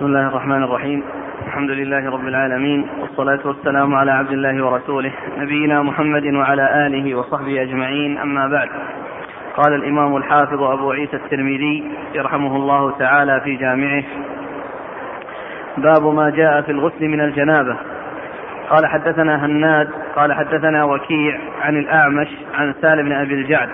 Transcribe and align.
بسم 0.00 0.08
الله 0.08 0.28
الرحمن 0.28 0.62
الرحيم. 0.62 1.02
الحمد 1.46 1.70
لله 1.70 2.10
رب 2.10 2.28
العالمين 2.28 2.88
والصلاة 3.00 3.38
والسلام 3.44 3.94
على 3.94 4.10
عبد 4.10 4.32
الله 4.32 4.64
ورسوله 4.64 5.12
نبينا 5.38 5.82
محمد 5.82 6.24
وعلى 6.24 6.86
آله 6.86 7.14
وصحبه 7.14 7.62
أجمعين 7.62 8.18
أما 8.18 8.48
بعد. 8.48 8.68
قال 9.56 9.74
الإمام 9.74 10.16
الحافظ 10.16 10.62
أبو 10.62 10.90
عيسى 10.90 11.16
الترمذي 11.16 11.84
يرحمه 12.14 12.56
الله 12.56 12.98
تعالى 12.98 13.40
في 13.40 13.56
جامعه 13.56 14.02
باب 15.76 16.14
ما 16.14 16.30
جاء 16.30 16.62
في 16.62 16.72
الغسل 16.72 17.08
من 17.08 17.20
الجنابة. 17.20 17.76
قال 18.70 18.86
حدثنا 18.86 19.46
هناد 19.46 19.88
قال 20.16 20.32
حدثنا 20.32 20.84
وكيع 20.84 21.38
عن 21.62 21.76
الأعمش 21.76 22.28
عن 22.54 22.74
سالم 22.82 23.02
بن 23.02 23.12
أبي 23.12 23.34
الجعد 23.34 23.68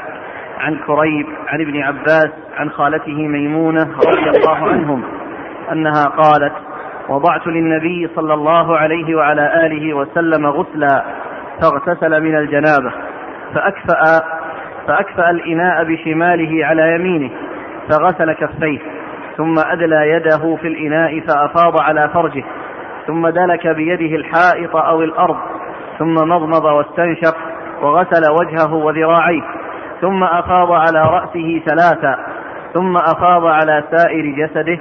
عن 0.61 0.77
كريب 0.87 1.27
عن 1.49 1.61
ابن 1.61 1.83
عباس 1.83 2.31
عن 2.57 2.71
خالته 2.71 3.29
ميمونة 3.29 3.83
رضي 3.83 4.31
الله 4.31 4.69
عنهم. 4.69 5.03
أنها 5.73 6.05
قالت 6.05 6.53
وضعت 7.09 7.47
للنبي 7.47 8.09
صلى 8.17 8.35
الله 8.35 8.77
عليه 8.77 9.15
وعلى 9.15 9.67
آله 9.67 9.95
وسلم 9.95 10.47
غسلا 10.47 11.05
فاغتسل 11.63 12.23
من 12.23 12.37
الجنابة 12.37 12.93
فأكفأ 13.55 14.23
فأكفأ 14.87 15.31
الإناء 15.31 15.85
بشماله 15.85 16.67
على 16.67 16.95
يمينه 16.95 17.31
فغسل 17.91 18.33
كفيه 18.33 18.79
ثم 19.37 19.55
أدلى 19.59 20.11
يده 20.11 20.57
في 20.57 20.69
الإناء 20.69 21.21
فأفاض 21.21 21.81
على 21.81 22.09
فرجه 22.09 22.45
ثم 23.07 23.29
دلك 23.29 23.67
بيده 23.67 24.17
الحائط 24.17 24.77
أو 24.77 25.03
الأرض 25.03 25.37
ثم 25.99 26.15
مضمض 26.15 26.65
واستنشق 26.65 27.37
وغسل 27.83 28.31
وجهه 28.31 28.75
وذراعيه 28.75 29.43
ثم 30.01 30.25
أفاض 30.25 30.73
على 30.73 31.03
رأسه 31.03 31.63
ثلاثا 31.67 32.19
ثم 32.75 32.97
أفاض 32.97 33.47
على 33.47 33.85
سائر 33.91 34.27
جسده 34.27 34.79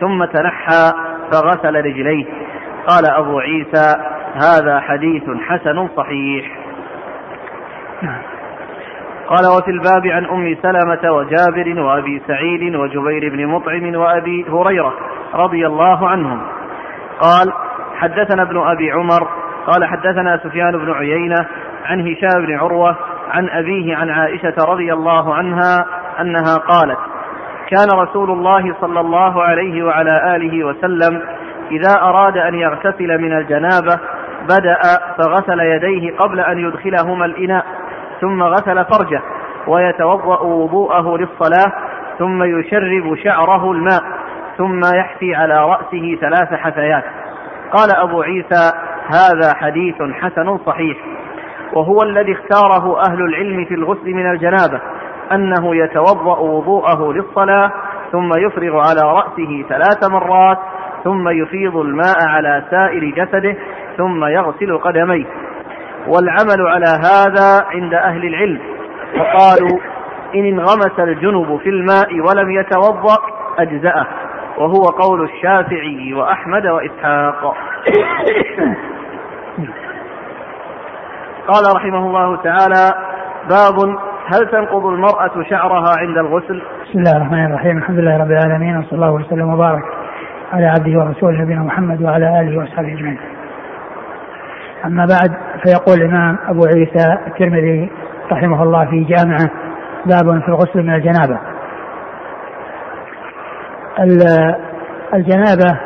ثم 0.00 0.24
تنحى 0.24 0.92
فغسل 1.32 1.76
رجليه. 1.76 2.24
قال 2.86 3.06
أبو 3.06 3.38
عيسى 3.38 3.96
هذا 4.34 4.80
حديث 4.80 5.22
حسن 5.48 5.88
صحيح. 5.96 6.58
قال 9.28 9.46
وفي 9.58 9.70
الباب 9.70 10.06
عن 10.06 10.24
أم 10.24 10.56
سلمة 10.62 11.12
وجابر 11.12 11.80
وأبي 11.80 12.22
سعيد 12.26 12.74
وجبير 12.74 13.28
بن 13.28 13.46
مطعم 13.46 13.94
وأبي 13.94 14.46
هريرة 14.48 14.94
رضي 15.34 15.66
الله 15.66 16.08
عنهم. 16.08 16.40
قال 17.20 17.52
حدثنا 17.96 18.42
ابن 18.42 18.58
أبي 18.58 18.92
عمر. 18.92 19.28
قال 19.66 19.84
حدثنا 19.84 20.40
سفيان 20.44 20.78
بن 20.78 20.92
عيينة 20.92 21.46
عن 21.84 22.00
هشام 22.00 22.46
بن 22.46 22.54
عروة 22.54 22.96
عن 23.30 23.48
أبيه 23.48 23.96
عن 23.96 24.10
عائشة 24.10 24.54
رضي 24.68 24.92
الله 24.92 25.34
عنها 25.34 25.86
أنها 26.20 26.56
قالت 26.56 26.98
كان 27.70 27.88
رسول 28.00 28.30
الله 28.30 28.74
صلى 28.80 29.00
الله 29.00 29.42
عليه 29.42 29.82
وعلى 29.82 30.36
آله 30.36 30.64
وسلم 30.64 31.22
إذا 31.70 32.00
أراد 32.02 32.36
أن 32.36 32.54
يغتسل 32.54 33.18
من 33.22 33.32
الجنابة 33.32 34.00
بدأ 34.44 34.78
فغسل 35.18 35.60
يديه 35.60 36.16
قبل 36.16 36.40
أن 36.40 36.58
يدخلهما 36.58 37.24
الإناء 37.24 37.64
ثم 38.20 38.42
غسل 38.42 38.84
فرجه 38.84 39.20
ويتوضأ 39.66 40.40
وضوءه 40.40 41.16
للصلاة 41.16 41.72
ثم 42.18 42.42
يشرب 42.42 43.16
شعره 43.24 43.72
الماء 43.72 44.02
ثم 44.58 44.80
يحفي 44.96 45.34
على 45.34 45.64
رأسه 45.64 46.18
ثلاث 46.20 46.54
حثيات. 46.54 47.04
قال 47.72 47.96
أبو 47.96 48.22
عيسى 48.22 48.72
هذا 49.06 49.54
حديث 49.54 50.02
حسن 50.02 50.58
صحيح 50.58 50.96
وهو 51.72 52.02
الذي 52.02 52.32
اختاره 52.32 53.00
أهل 53.08 53.22
العلم 53.22 53.64
في 53.64 53.74
الغسل 53.74 54.14
من 54.14 54.30
الجنابة 54.30 54.80
أنه 55.32 55.76
يتوضأ 55.76 56.38
وضوءه 56.38 57.12
للصلاة 57.12 57.72
ثم 58.12 58.34
يفرغ 58.34 58.78
على 58.78 59.00
رأسه 59.02 59.64
ثلاث 59.68 60.10
مرات 60.10 60.58
ثم 61.04 61.28
يفيض 61.28 61.76
الماء 61.76 62.28
على 62.28 62.64
سائر 62.70 63.04
جسده 63.04 63.56
ثم 63.96 64.24
يغسل 64.24 64.78
قدميه. 64.78 65.26
والعمل 66.08 66.66
على 66.66 67.00
هذا 67.04 67.66
عند 67.70 67.94
أهل 67.94 68.24
العلم. 68.24 68.60
فقالوا 69.18 69.80
إن 70.34 70.46
انغمس 70.46 70.98
الجنب 70.98 71.56
في 71.56 71.68
الماء 71.68 72.20
ولم 72.20 72.50
يتوضأ 72.50 73.16
أجزأه. 73.58 74.06
وهو 74.58 74.82
قول 74.82 75.24
الشافعي 75.24 76.14
وأحمد 76.14 76.66
وإسحاق. 76.66 77.54
قال 81.48 81.76
رحمه 81.76 82.06
الله 82.06 82.36
تعالى 82.36 82.94
باب 83.50 83.98
هل 84.26 84.50
تنقض 84.50 84.86
المرأة 84.86 85.42
شعرها 85.50 85.92
عند 85.98 86.18
الغسل؟ 86.18 86.62
بسم 86.84 86.98
الله 86.98 87.16
الرحمن 87.16 87.44
الرحيم 87.46 87.78
الحمد 87.78 87.98
لله 87.98 88.16
رب 88.16 88.30
العالمين 88.30 88.76
وصلى 88.76 88.92
الله 88.92 89.10
وسلم 89.10 89.54
وبارك 89.54 89.82
على 90.52 90.66
عبده 90.66 90.98
ورسوله 90.98 91.42
نبينا 91.42 91.62
محمد 91.62 92.02
وعلى 92.02 92.40
آله 92.40 92.58
وأصحابه 92.58 92.88
أجمعين. 92.88 93.18
أما 94.84 95.06
بعد 95.06 95.32
فيقول 95.62 96.02
الإمام 96.02 96.38
أبو 96.48 96.60
عيسى 96.64 97.18
الترمذي 97.26 97.90
رحمه 98.32 98.62
الله 98.62 98.84
في 98.90 99.04
جامعه 99.04 99.50
باب 100.06 100.42
في 100.42 100.48
الغسل 100.48 100.82
من 100.82 100.94
الجنابة. 100.94 101.38
الجنابة 105.14 105.80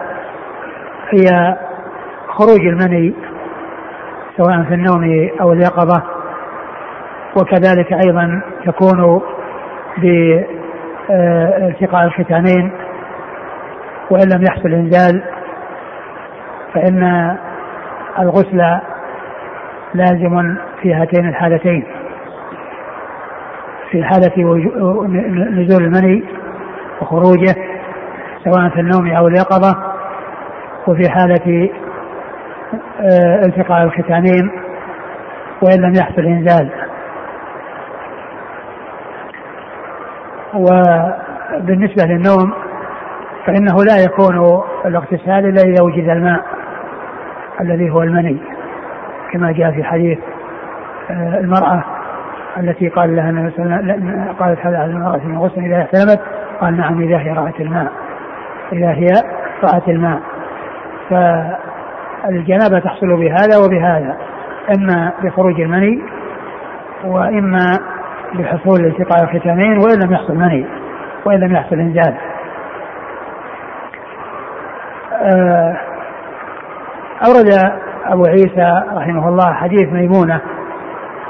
هي 1.11 1.57
خروج 2.29 2.61
المني 2.61 3.15
سواء 4.37 4.63
في 4.63 4.75
النوم 4.75 5.31
أو 5.41 5.53
اليقظة 5.53 6.18
وكذلك 7.37 7.93
أيضا 7.93 8.43
تكون 8.67 9.23
بالتقاء 11.09 12.05
الختانين. 12.05 12.71
وإن 14.11 14.29
لم 14.35 14.43
يحصل 14.43 14.69
انزال 14.69 15.23
فإن 16.75 17.37
الغسل 18.19 18.79
لازم 19.95 20.57
في 20.83 20.95
هاتين 20.95 21.29
الحالتين. 21.29 21.85
في 23.91 24.05
حالة 24.05 24.33
نزول 25.51 25.85
المني 25.85 26.25
وخروجه 27.01 27.55
سواء 28.45 28.69
في 28.69 28.81
النوم 28.81 29.11
أو 29.11 29.29
اليقظة. 29.29 29.77
وفي 30.87 31.11
حالة 31.11 31.71
التقاء 33.47 33.85
الختانين 33.85 34.51
وإن 35.63 35.81
لم 35.81 35.95
يحصل 35.95 36.23
إنزال. 36.23 36.71
وبالنسبة 40.59 42.05
للنوم 42.05 42.53
فإنه 43.47 43.77
لا 43.85 43.97
يكون 44.05 44.63
الاغتسال 44.87 45.47
إلا 45.47 45.63
إذا 45.63 45.83
وجد 45.83 46.09
الماء 46.09 46.41
الذي 47.61 47.91
هو 47.91 48.03
المني 48.03 48.39
كما 49.33 49.53
جاء 49.53 49.73
في 49.73 49.85
حديث 49.85 50.19
المرأة 51.11 51.85
التي 52.59 52.89
قال 52.89 53.17
لها 53.17 53.51
قالت 54.41 54.59
هل 54.67 54.77
على 54.77 54.91
المرأة 54.91 55.21
من 55.25 55.39
غسل 55.39 55.61
إذا 55.61 55.83
احتلمت؟ 55.83 56.21
قال 56.61 56.77
نعم 56.77 57.01
إذا 57.03 57.19
هي 57.19 57.33
رأت 57.33 57.61
الماء 57.61 57.93
إذا 58.73 58.91
هي 58.91 59.07
رأت 59.65 59.89
الماء 59.89 60.21
فالجنابة 61.11 62.79
تحصل 62.79 63.17
بهذا 63.17 63.59
وبهذا 63.65 64.17
إما 64.77 65.13
بخروج 65.23 65.61
المني 65.61 66.03
وإما 67.05 67.79
بحصول 68.35 68.87
التقاء 68.87 69.25
الختامين 69.25 69.79
وإن 69.79 70.03
لم 70.03 70.13
يحصل 70.13 70.35
مني 70.35 70.67
وإن 71.25 71.41
لم 71.41 71.53
يحصل 71.53 71.77
إنزال 71.77 72.15
أورد 77.27 77.73
أبو 78.07 78.25
عيسى 78.27 78.83
رحمه 78.97 79.29
الله 79.29 79.53
حديث 79.53 79.93
ميمونة 79.93 80.41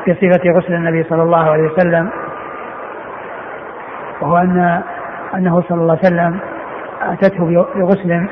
في 0.04 0.14
صفة 0.14 0.50
غسل 0.50 0.74
النبي 0.74 1.02
صلى 1.02 1.22
الله 1.22 1.50
عليه 1.50 1.62
وسلم 1.62 2.10
وهو 4.20 4.36
أن 4.36 4.82
أنه 5.34 5.62
صلى 5.68 5.80
الله 5.80 5.98
عليه 6.04 6.14
وسلم 6.14 6.38
أتته 7.02 7.44
بغسل 7.74 8.28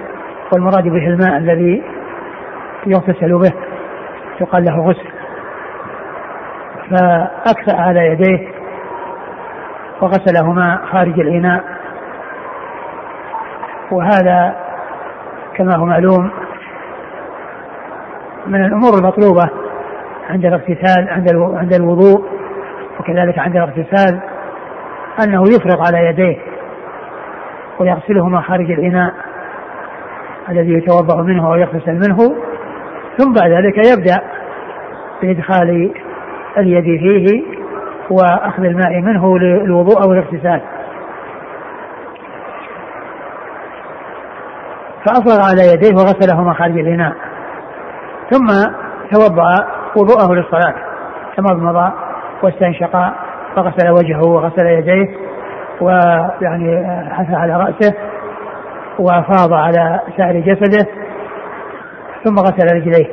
والمراد 0.53 0.84
به 0.84 1.07
الماء 1.07 1.36
الذي 1.36 1.83
يغتسل 2.86 3.39
به 3.39 3.53
يقال 4.41 4.65
له 4.65 4.80
غسل. 4.80 5.09
فأكفأ 6.91 7.80
على 7.80 8.07
يديه 8.07 8.55
وغسلهما 10.01 10.81
خارج 10.93 11.21
الإناء. 11.21 11.65
وهذا 13.91 14.57
كما 15.57 15.77
هو 15.77 15.84
معلوم 15.84 16.31
من 18.47 18.65
الأمور 18.65 18.95
المطلوبة 18.98 19.51
عند 20.31 20.45
الاغتسال 20.45 21.09
عند 21.09 21.28
عند 21.54 21.75
الوضوء 21.75 22.25
وكذلك 23.01 23.39
عند 23.39 23.57
الاغتسال 23.57 24.21
أنه 25.25 25.43
يفرغ 25.43 25.87
على 25.87 26.07
يديه 26.07 26.37
ويغسلهما 27.78 28.41
خارج 28.41 28.71
الإناء 28.71 29.15
الذي 30.48 30.72
يتوضأ 30.72 31.22
منه 31.22 31.47
أو 31.47 31.54
يغتسل 31.54 31.95
منه 31.95 32.16
ثم 33.19 33.33
بعد 33.33 33.51
ذلك 33.51 33.87
يبدأ 33.87 34.21
بإدخال 35.22 35.91
اليد 36.59 36.84
فيه 36.84 37.55
وأخذ 38.10 38.64
الماء 38.64 39.00
منه 39.00 39.38
للوضوء 39.38 40.04
أو 40.04 40.12
الاغتسال. 40.12 40.60
فأفرغ 45.06 45.41
على 45.50 45.62
يديه 45.72 45.94
وغسلهما 45.94 46.54
خارج 46.54 46.78
الإناء. 46.78 47.12
ثم 48.30 48.47
توضأ 49.12 49.66
وضوءه 49.97 50.34
للصلاة 50.34 50.74
تمضمض 51.36 51.92
واستنشق 52.42 53.12
فغسل 53.56 53.91
وجهه 53.91 54.22
وغسل 54.22 54.66
يديه 54.66 55.16
ويعني 55.80 56.86
حث 57.10 57.34
على 57.34 57.56
رأسه 57.56 57.94
وأفاض 58.98 59.52
على 59.52 60.00
سائر 60.16 60.41
جسده 60.41 60.86
ثم 62.24 62.34
غسل 62.38 62.76
رجليه. 62.76 63.06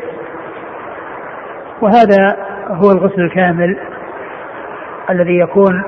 وهذا 1.81 2.37
هو 2.67 2.91
الغسل 2.91 3.21
الكامل 3.21 3.77
الذي 5.09 5.39
يكون 5.39 5.83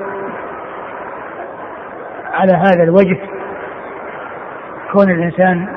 على 2.34 2.52
هذا 2.52 2.82
الوجه 2.82 3.18
كون 4.92 5.10
الإنسان 5.10 5.68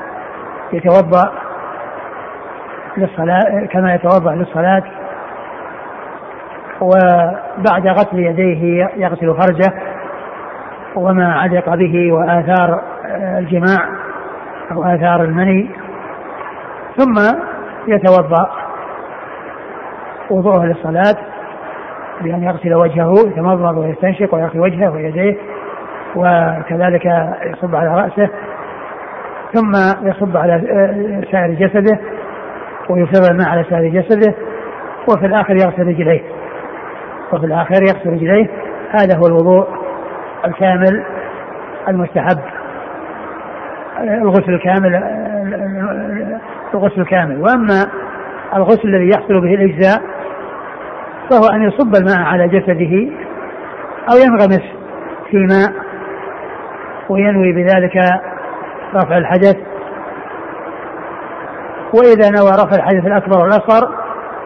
يتوضأ 0.72 1.32
للصلاة 2.96 3.66
كما 3.72 3.94
يتوضأ 3.94 4.34
للصلاة 4.34 4.82
وبعد 6.80 7.86
غسل 7.86 8.18
يديه 8.18 8.90
يغسل 8.96 9.34
فرجه 9.34 9.72
وما 10.94 11.32
علق 11.34 11.74
به 11.74 12.12
وآثار 12.12 12.82
الجماع 13.38 13.88
أو 14.72 14.84
آثار 14.84 15.24
المني 15.24 15.70
ثم 16.96 17.36
يتوضأ 17.86 18.50
وضوءه 20.30 20.64
للصلاة 20.64 21.16
بأن 22.22 22.42
يغسل 22.42 22.74
وجهه 22.74 23.14
يتمضمض 23.26 23.76
ويستنشق 23.76 24.34
ويغسل 24.34 24.60
وجهه 24.60 24.90
ويديه 24.90 25.36
وكذلك 26.16 27.06
يصب 27.44 27.76
على 27.76 27.88
رأسه 27.88 28.30
ثم 29.54 29.72
يصب 30.08 30.36
على 30.36 30.60
سائر 31.32 31.54
جسده 31.54 31.98
ويفرغ 32.88 33.30
الماء 33.30 33.48
على 33.48 33.64
سائر 33.70 34.00
جسده 34.00 34.34
وفي 35.08 35.26
الآخر 35.26 35.54
يغسل 35.54 35.86
رجليه. 35.86 36.20
وفي 37.32 37.46
الآخر 37.46 37.82
يغسل 37.82 38.10
رجليه. 38.10 38.50
هذا 38.90 39.16
هو 39.16 39.26
الوضوء 39.26 39.68
الكامل 40.46 41.04
المستحب. 41.88 42.38
الغسل 44.00 44.54
الكامل 44.54 44.94
الغسل 46.74 47.00
الكامل. 47.00 47.42
وأما 47.42 47.86
الغسل 48.56 48.88
الذي 48.88 49.08
يحصل 49.08 49.40
به 49.40 49.54
الأجزاء 49.54 50.02
فهو 51.30 51.46
أن 51.54 51.62
يصب 51.62 51.94
الماء 51.94 52.18
على 52.18 52.48
جسده 52.48 53.12
أو 54.12 54.18
ينغمس 54.24 54.62
في 55.30 55.36
ماء 55.36 55.72
وينوي 57.08 57.52
بذلك 57.52 57.96
رفع 58.94 59.18
الحدث. 59.18 59.56
وإذا 61.94 62.30
نوى 62.30 62.50
رفع 62.50 62.76
الحدث 62.76 63.06
الأكبر 63.06 63.38
والأصغر 63.38 63.94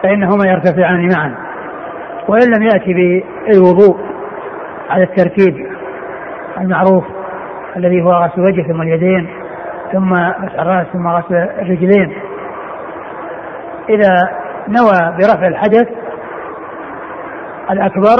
فانهما 0.03 0.47
يرتفعان 0.47 1.09
معا. 1.15 1.35
وإن 2.27 2.53
لم 2.57 2.63
يأتي 2.63 2.93
بالوضوء 2.93 3.99
على 4.89 5.03
الترتيب 5.03 5.67
المعروف 6.61 7.03
الذي 7.77 8.01
هو 8.01 8.11
غسل 8.11 8.41
الوجه 8.41 8.61
ثم 8.61 8.81
اليدين 8.81 9.27
ثم 9.93 10.09
مسح 10.09 10.59
الرأس 10.59 10.87
ثم 10.93 11.07
غسل 11.07 11.35
الرجلين. 11.35 12.13
إذا 13.89 14.29
نوى 14.67 15.17
برفع 15.17 15.47
الحدث 15.47 15.87
الأكبر 17.71 18.15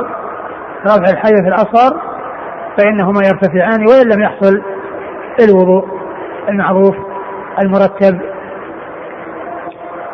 رفع 0.86 1.12
الحدث 1.12 1.48
الأصغر 1.48 2.02
فإنهما 2.78 3.22
يرتفعان 3.26 3.88
وإن 3.88 4.10
لم 4.14 4.24
يحصل 4.24 4.62
الوضوء 5.40 5.86
المعروف 6.50 6.96
المرتب. 7.62 8.20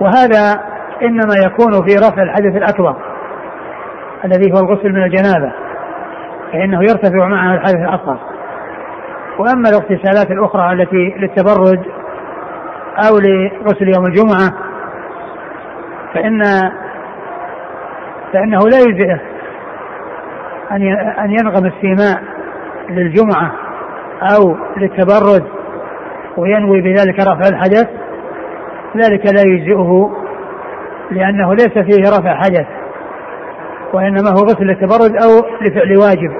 وهذا 0.01 0.61
إنما 1.01 1.33
يكون 1.45 1.73
في 1.87 1.95
رفع 1.95 2.23
الحدث 2.23 2.55
الأكبر 2.55 2.95
الذي 4.25 4.53
هو 4.53 4.59
الغسل 4.59 4.89
من 4.89 5.03
الجنابة 5.03 5.51
فإنه 6.51 6.79
يرتفع 6.81 7.27
معه 7.27 7.53
الحدث 7.53 7.75
الأصغر. 7.75 8.19
وأما 9.39 9.69
الاغتسالات 9.69 10.31
الأخرى 10.31 10.73
التي 10.73 11.15
للتبرد 11.17 11.85
أو 12.97 13.19
لغسل 13.19 13.87
يوم 13.95 14.05
الجمعة 14.05 14.53
فإن 16.13 16.41
فإنه 18.33 18.59
لا 18.59 18.79
يجزئه 18.79 19.19
أن 20.71 20.81
أن 20.97 21.31
ينغمس 21.31 21.73
في 21.81 21.87
ماء 21.87 22.23
للجمعة 22.89 23.51
أو 24.35 24.57
للتبرد 24.77 25.43
وينوي 26.37 26.81
بذلك 26.81 27.19
رفع 27.19 27.49
الحدث. 27.49 27.89
ذلك 28.97 29.25
لا 29.25 29.41
يجزئه 29.45 30.11
لأنه 31.11 31.53
ليس 31.53 31.73
فيه 31.73 32.09
رفع 32.09 32.35
حدث 32.35 32.67
وإنما 33.93 34.29
هو 34.29 34.43
غسل 34.43 34.63
للتبرد 34.63 35.11
أو 35.23 35.45
لفعل 35.61 35.97
واجب 35.97 36.31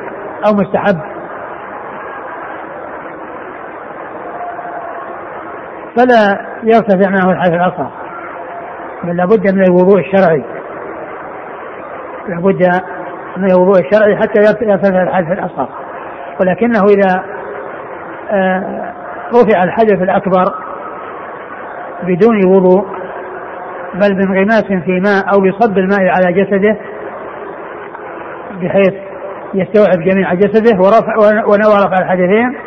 أو 0.46 0.54
مستحب. 0.54 1.02
فلا 5.98 6.46
يرتفع 6.64 7.10
معه 7.10 7.32
الحدث 7.32 7.54
الأصغر 7.54 7.92
بل 9.04 9.18
لابد 9.18 9.54
من 9.54 9.64
الوضوء 9.64 10.00
الشرعي. 10.00 10.44
لابد 12.28 12.82
من 13.38 13.52
الوضوء 13.52 13.80
الشرعي 13.80 14.16
حتى 14.16 14.40
يرتفع 14.40 15.04
الحدث 15.04 15.32
الأصغر. 15.32 15.70
ولكنه 16.40 16.82
إذا 16.84 17.24
آه، 18.32 18.94
رفع 19.34 19.64
الحدث 19.64 20.02
الأكبر 20.02 20.46
بدون 22.04 22.46
وضوء 22.46 22.86
بل 23.94 24.16
بانغماس 24.16 24.64
في 24.64 25.00
ماء 25.00 25.34
أو 25.34 25.42
بصب 25.42 25.78
الماء 25.78 26.02
على 26.02 26.44
جسده 26.44 26.78
بحيث 28.62 28.94
يستوعب 29.54 30.00
جميع 30.00 30.34
جسده 30.34 30.78
ورفع 30.80 31.16
ونوى 31.48 31.86
رفع 31.86 31.98
الحدثين 32.00 32.58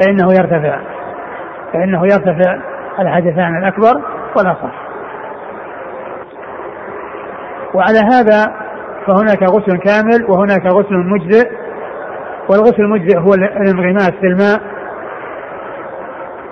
فإنه 0.00 0.32
يرتفع. 0.32 0.78
فإنه 1.72 2.02
يرتفع 2.02 2.58
الحدثان 2.98 3.58
الأكبر 3.58 4.02
والأصغر. 4.36 4.72
وعلى 7.74 7.98
هذا 7.98 8.61
فهناك 9.06 9.42
غسل 9.42 9.78
كامل 9.78 10.30
وهناك 10.30 10.66
غسل 10.66 10.96
مجزئ 10.96 11.50
والغسل 12.50 12.82
المجزئ 12.82 13.18
هو 13.18 13.34
الانغماس 13.34 14.10
في 14.10 14.26
الماء 14.26 14.60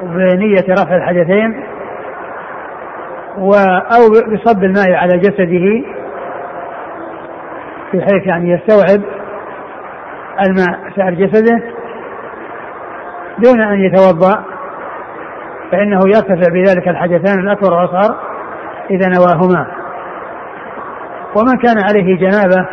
بنية 0.02 0.64
رفع 0.70 0.96
الحدثين 0.96 1.64
أو 3.94 4.08
بصب 4.32 4.64
الماء 4.64 4.92
على 4.92 5.18
جسده 5.18 5.84
بحيث 7.94 8.26
يعني 8.26 8.50
يستوعب 8.50 9.02
الماء 10.46 10.90
سائر 10.96 11.14
جسده. 11.14 11.62
دون 13.38 13.60
أن 13.60 13.80
يتوضأ 13.80 14.44
فإنه 15.72 16.00
يرتفع 16.06 16.52
بذلك 16.52 16.88
الحدثان 16.88 17.38
الأكبر 17.38 17.74
والأصغر 17.74 18.16
إذا 18.90 19.08
نواهما. 19.08 19.79
ومن 21.36 21.56
كان 21.56 21.76
عليه 21.88 22.16
جنابة 22.16 22.68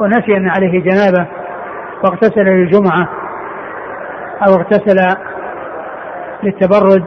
ونسي 0.00 0.36
أن 0.36 0.48
عليه 0.48 0.80
جنابة 0.80 1.26
واغتسل 2.04 2.44
للجمعة 2.44 3.08
أو 4.46 4.54
اغتسل 4.54 5.16
للتبرد 6.42 7.04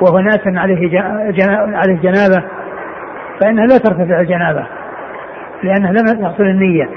وهو 0.00 0.18
ناس 0.18 0.40
عليه 0.46 1.00
عليه 1.56 2.00
جنابة 2.02 2.44
فإنها 3.40 3.66
لا 3.66 3.78
ترتفع 3.78 4.20
الجنابة 4.20 4.66
لأنه 5.62 5.90
لم 5.90 6.22
يحصل 6.22 6.42
النية. 6.42 6.88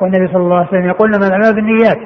والنبي 0.00 0.26
صلى 0.26 0.42
الله 0.42 0.56
عليه 0.56 0.68
وسلم 0.68 0.86
يقول 0.86 1.12
لما 1.12 1.26
الأعمال 1.26 1.54
بالنيات. 1.54 1.98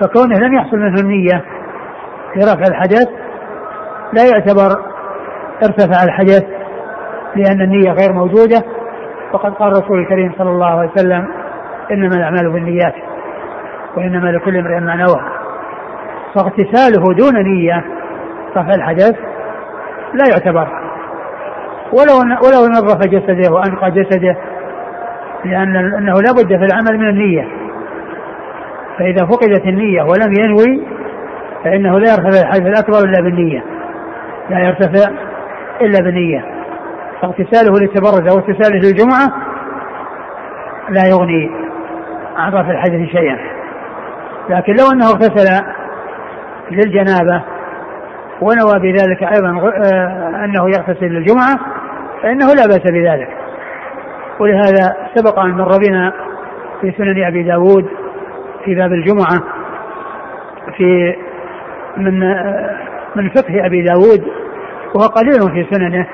فكونه 0.00 0.38
لم 0.38 0.54
يحصل 0.54 0.76
منه 0.76 1.00
النية 1.00 1.44
في 2.34 2.40
رفع 2.40 2.62
الحدث 2.68 3.08
لا 4.12 4.22
يعتبر 4.32 4.89
ارتفع 5.64 6.04
الحدث 6.04 6.44
لأن 7.36 7.60
النية 7.60 7.92
غير 7.92 8.12
موجودة 8.12 8.64
وقد 9.32 9.54
قال 9.54 9.72
الرسول 9.72 9.98
الكريم 9.98 10.32
صلى 10.38 10.50
الله 10.50 10.66
عليه 10.66 10.90
وسلم 10.90 11.28
إنما 11.90 12.16
الأعمال 12.16 12.52
بالنيات 12.52 12.94
وإنما 13.96 14.28
لكل 14.28 14.56
امرئ 14.56 14.80
ما 14.80 14.96
نوى. 14.96 15.20
فاغتساله 16.34 17.14
دون 17.14 17.42
نية 17.42 17.84
رفع 18.56 18.74
الحدث 18.74 19.16
لا 20.14 20.24
يعتبر. 20.30 20.68
ولو 21.92 22.14
ولو 22.18 22.68
نظف 22.68 23.06
جسده 23.06 23.52
وأنقى 23.52 23.90
جسده 23.90 24.36
لأن 25.44 25.76
إنه 25.76 26.12
لا 26.12 26.32
بد 26.32 26.48
في 26.48 26.64
العمل 26.64 26.98
من 26.98 27.08
النية. 27.08 27.48
فإذا 28.98 29.26
فقدت 29.26 29.66
النية 29.66 30.02
ولم 30.02 30.32
ينوي 30.38 30.86
فإنه 31.64 31.98
لا 31.98 32.10
يرتفع 32.10 32.40
الحدث 32.40 32.66
الأكبر 32.66 32.98
إلا 32.98 33.22
بالنية. 33.22 33.64
لا 34.50 34.58
يرتفع 34.58 35.10
إلا 35.80 36.00
بالنية 36.00 36.44
فاغتساله 37.22 37.78
للتبرد 37.80 38.28
أو 38.28 38.38
اغتساله 38.38 38.76
للجمعة 38.76 39.32
لا 40.88 41.08
يغني 41.08 41.50
عن 42.36 42.52
رفع 42.52 42.70
الحدث 42.70 43.08
شيئا. 43.08 43.38
لكن 44.48 44.72
لو 44.72 44.92
أنه 44.92 45.06
اغتسل 45.06 45.64
للجنابة 46.70 47.42
ونوى 48.40 48.78
بذلك 48.78 49.22
أيضا 49.22 49.70
آه، 49.84 50.44
أنه 50.44 50.68
يغتسل 50.68 51.06
للجمعة 51.06 51.58
فإنه 52.22 52.46
لا 52.46 52.66
بأس 52.66 52.92
بذلك. 52.92 53.28
ولهذا 54.40 54.96
سبق 55.14 55.38
أن 55.38 55.50
مر 55.50 55.78
بنا 55.78 56.12
في 56.80 56.92
سنن 56.98 57.24
أبي 57.24 57.42
داود 57.42 57.86
في 58.64 58.74
باب 58.74 58.92
الجمعة 58.92 59.42
في 60.76 61.16
من 61.96 62.22
آه، 62.22 62.76
من 63.16 63.28
فقه 63.30 63.66
أبي 63.66 63.82
داود 63.82 64.39
وهو 64.94 65.06
قليل 65.06 65.40
في 65.40 65.74
سننه 65.74 66.06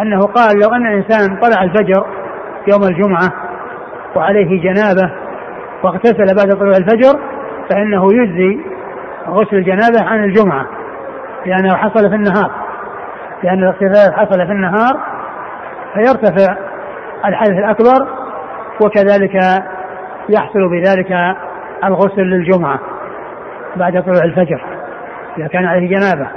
أنه 0.00 0.20
قال 0.26 0.60
لو 0.62 0.68
أن 0.68 0.86
الإنسان 0.86 1.36
طلع 1.36 1.62
الفجر 1.62 2.06
يوم 2.68 2.82
الجمعة 2.82 3.32
وعليه 4.16 4.62
جنابة 4.62 5.12
واغتسل 5.82 6.36
بعد 6.36 6.58
طلوع 6.58 6.76
الفجر 6.76 7.20
فإنه 7.70 8.08
يجزي 8.12 8.60
غسل 9.28 9.56
الجنابة 9.56 10.02
عن 10.02 10.24
الجمعة 10.24 10.66
لأنه 11.46 11.76
حصل 11.76 12.10
في 12.10 12.14
النهار. 12.14 12.50
لأن 13.42 13.58
الاغتسال 13.58 14.14
حصل 14.14 14.46
في 14.46 14.52
النهار 14.52 15.00
فيرتفع 15.94 16.56
الحدث 17.24 17.50
الأكبر 17.50 18.08
وكذلك 18.80 19.34
يحصل 20.28 20.68
بذلك 20.70 21.36
الغسل 21.84 22.22
للجمعة 22.22 22.80
بعد 23.76 24.02
طلوع 24.02 24.24
الفجر 24.24 24.64
إذا 25.38 25.46
كان 25.46 25.64
عليه 25.64 25.88
جنابة. 25.88 26.30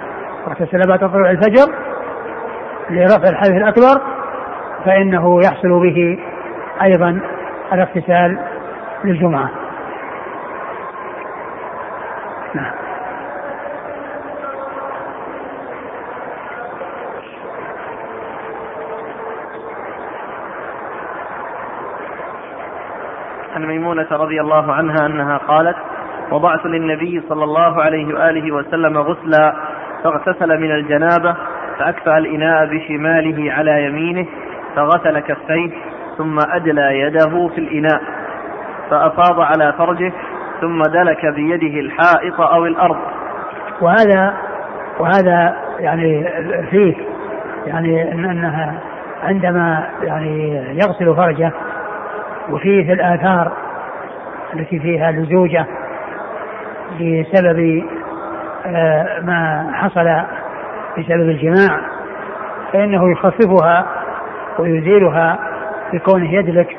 واغتسل 0.47 0.87
بعد 0.87 0.99
طلوع 0.99 1.31
الفجر 1.31 1.73
لرفع 2.89 3.29
الحدث 3.29 3.51
الأكبر 3.51 4.01
فإنه 4.85 5.39
يحصل 5.43 5.81
به 5.81 6.19
أيضا 6.81 7.19
الاغتسال 7.73 8.39
للجمعة. 9.03 9.49
نعم. 12.55 12.73
عن 23.55 23.65
ميمونة 23.65 24.07
رضي 24.11 24.41
الله 24.41 24.73
عنها 24.73 25.05
أنها 25.05 25.37
قالت 25.37 25.77
وضعت 26.31 26.65
للنبي 26.65 27.21
صلى 27.29 27.43
الله 27.43 27.81
عليه 27.81 28.13
وآله 28.13 28.51
وسلم 28.51 28.97
غسلا 28.97 29.70
فاغتسل 30.03 30.61
من 30.61 30.71
الجنابة 30.71 31.35
فأكفأ 31.79 32.17
الإناء 32.17 32.65
بشماله 32.65 33.53
على 33.53 33.85
يمينه 33.85 34.25
فغسل 34.75 35.19
كفيه 35.19 35.71
ثم 36.17 36.39
أدلى 36.39 36.99
يده 36.99 37.47
في 37.47 37.57
الإناء 37.57 38.01
فأفاض 38.89 39.39
على 39.39 39.73
فرجه 39.77 40.13
ثم 40.61 40.81
دلك 40.81 41.25
بيده 41.25 41.79
الحائط 41.79 42.41
أو 42.41 42.65
الأرض. 42.65 42.97
وهذا 43.81 44.33
وهذا 44.99 45.55
يعني 45.79 46.29
فيه 46.69 46.95
يعني 47.65 48.11
إن 48.11 48.25
أنها 48.25 48.79
عندما 49.23 49.89
يعني 50.01 50.55
يغسل 50.55 51.15
فرجه 51.15 51.51
وفيه 52.49 52.93
الآثار 52.93 53.51
التي 54.53 54.79
فيها 54.79 55.11
لزوجة 55.11 55.65
بسبب 56.99 57.83
ما 59.21 59.71
حصل 59.73 60.21
بسبب 60.97 61.29
الجماع 61.29 61.79
فإنه 62.73 63.11
يخففها 63.11 63.85
ويزيلها 64.59 65.39
بكونه 65.93 66.33
يدلك 66.33 66.77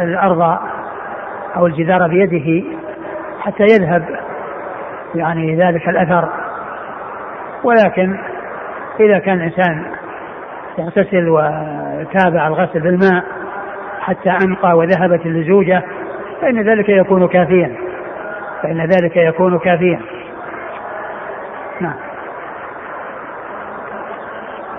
الأرض 0.00 0.58
أو 1.56 1.66
الجدار 1.66 2.08
بيده 2.08 2.64
حتى 3.40 3.62
يذهب 3.62 4.04
يعني 5.14 5.56
ذلك 5.56 5.88
الأثر. 5.88 6.28
ولكن 7.64 8.18
إذا 9.00 9.18
كان 9.18 9.36
الإنسان 9.36 9.84
يغتسل 10.78 11.28
وتابع 11.28 12.46
الغسل 12.46 12.80
بالماء 12.80 13.24
حتى 14.00 14.30
أنقى 14.30 14.76
وذهبت 14.76 15.26
اللزوجة 15.26 15.82
فإن 16.42 16.62
ذلك 16.62 16.88
يكون 16.88 17.28
كافيا. 17.28 17.91
فإن 18.62 18.80
ذلك 18.80 19.16
يكون 19.16 19.58
كافيا. 19.58 20.00
نعم. 21.80 21.96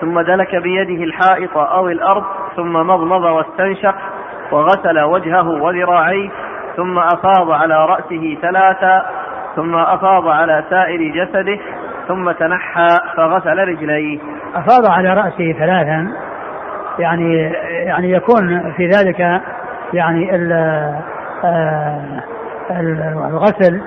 ثم 0.00 0.20
دلك 0.20 0.56
بيده 0.56 1.04
الحائط 1.04 1.56
أو 1.56 1.88
الأرض 1.88 2.24
ثم 2.56 2.72
مضمض 2.72 3.22
واستنشق 3.22 3.94
وغسل 4.52 5.00
وجهه 5.00 5.48
وذراعيه 5.48 6.30
ثم 6.76 6.98
أفاض 6.98 7.50
على 7.50 7.86
رأسه 7.86 8.38
ثلاثا 8.42 9.06
ثم 9.56 9.74
أفاض 9.74 10.28
على 10.28 10.64
سائر 10.70 11.00
جسده 11.14 11.58
ثم 12.08 12.30
تنحى 12.30 12.88
فغسل 13.16 13.58
رجليه. 13.58 14.18
أفاض 14.54 14.86
على 14.90 15.14
رأسه 15.14 15.52
ثلاثا 15.52 16.12
يعني 16.98 17.52
يعني 17.86 18.10
يكون 18.10 18.72
في 18.76 18.86
ذلك 18.86 19.40
يعني 19.92 20.30
آه، 21.44 22.22
الغسل 22.70 23.80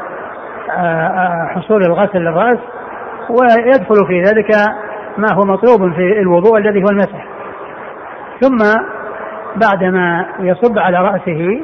آه، 0.71 1.07
آه، 1.07 1.47
حصول 1.47 1.81
الغسل 1.81 2.19
للرأس 2.19 2.59
ويدخل 3.29 4.07
في 4.07 4.21
ذلك 4.21 4.51
ما 5.17 5.33
هو 5.33 5.41
مطلوب 5.41 5.93
في 5.93 6.19
الوضوء 6.19 6.57
الذي 6.57 6.83
هو 6.83 6.89
المسح. 6.89 7.25
ثم 8.41 8.57
بعدما 9.55 10.25
يصب 10.39 10.79
على 10.79 10.97
رأسه 10.97 11.61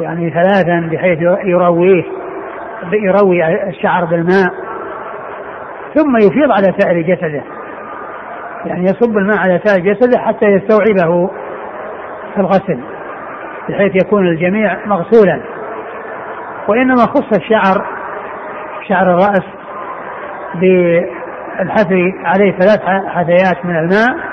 يعني 0.00 0.30
ثلاثا 0.30 0.88
بحيث 0.92 1.18
يرويه 1.44 2.04
يروي 2.92 3.68
الشعر 3.68 4.04
بالماء 4.04 4.52
ثم 5.94 6.16
يفيض 6.16 6.50
على 6.50 6.74
سائر 6.78 7.00
جسده. 7.00 7.42
يعني 8.66 8.82
يصب 8.84 9.18
الماء 9.18 9.38
على 9.38 9.60
سائر 9.64 9.92
جسده 9.92 10.18
حتى 10.18 10.46
يستوعبه 10.46 11.30
في 12.34 12.40
الغسل 12.40 12.80
بحيث 13.68 14.04
يكون 14.04 14.28
الجميع 14.28 14.86
مغسولا. 14.86 15.57
وإنما 16.68 17.06
خص 17.06 17.36
الشعر 17.36 17.86
شعر 18.88 19.10
الرأس 19.10 19.44
بالحثي 20.54 22.12
عليه 22.24 22.58
ثلاث 22.58 22.80
حثيات 23.06 23.64
من 23.64 23.76
الماء 23.76 24.28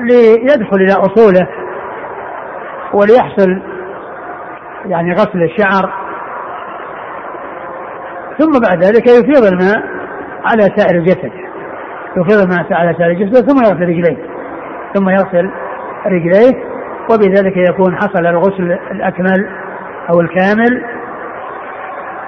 ليدخل 0.00 0.76
إلى 0.76 0.92
أصوله 0.92 1.48
وليحصل 2.92 3.62
يعني 4.86 5.12
غسل 5.12 5.42
الشعر. 5.42 5.92
ثم 8.38 8.60
بعد 8.68 8.84
ذلك 8.84 9.06
يفيض 9.06 9.44
الماء 9.44 9.82
على 10.44 10.62
سائر 10.76 10.98
الجسد 10.98 11.32
يفيض 12.16 12.40
الماء 12.40 12.72
على 12.72 12.94
سائر 12.98 13.10
الجسد 13.10 13.50
ثم 13.50 13.58
يغسل 13.58 13.88
رجليه 13.88 14.16
ثم 14.94 15.08
يغسل 15.08 15.50
رجليه 16.06 16.64
وبذلك 17.10 17.56
يكون 17.56 17.96
حصل 17.96 18.26
الغسل 18.26 18.78
الأكمل 18.90 19.63
أو 20.10 20.20
الكامل؟ 20.20 20.84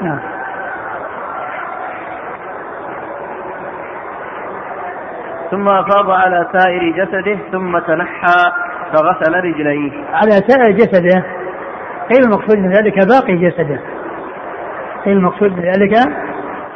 نعم. 0.00 0.18
ثم 5.50 5.68
أفاض 5.68 6.10
على 6.10 6.48
سائر 6.52 6.90
جسده 6.90 7.38
ثم 7.52 7.78
تنحى 7.78 8.52
فغسل 8.92 9.34
رجليه. 9.34 9.92
على 10.12 10.30
سائر 10.30 10.70
جسده. 10.70 11.24
قيل 12.10 12.24
المقصود 12.24 12.58
من 12.58 12.72
ذلك 12.72 12.94
باقي 13.06 13.36
جسده. 13.36 13.80
قيل 15.04 15.16
المقصود 15.16 15.52
من 15.52 15.62
ذلك 15.62 15.94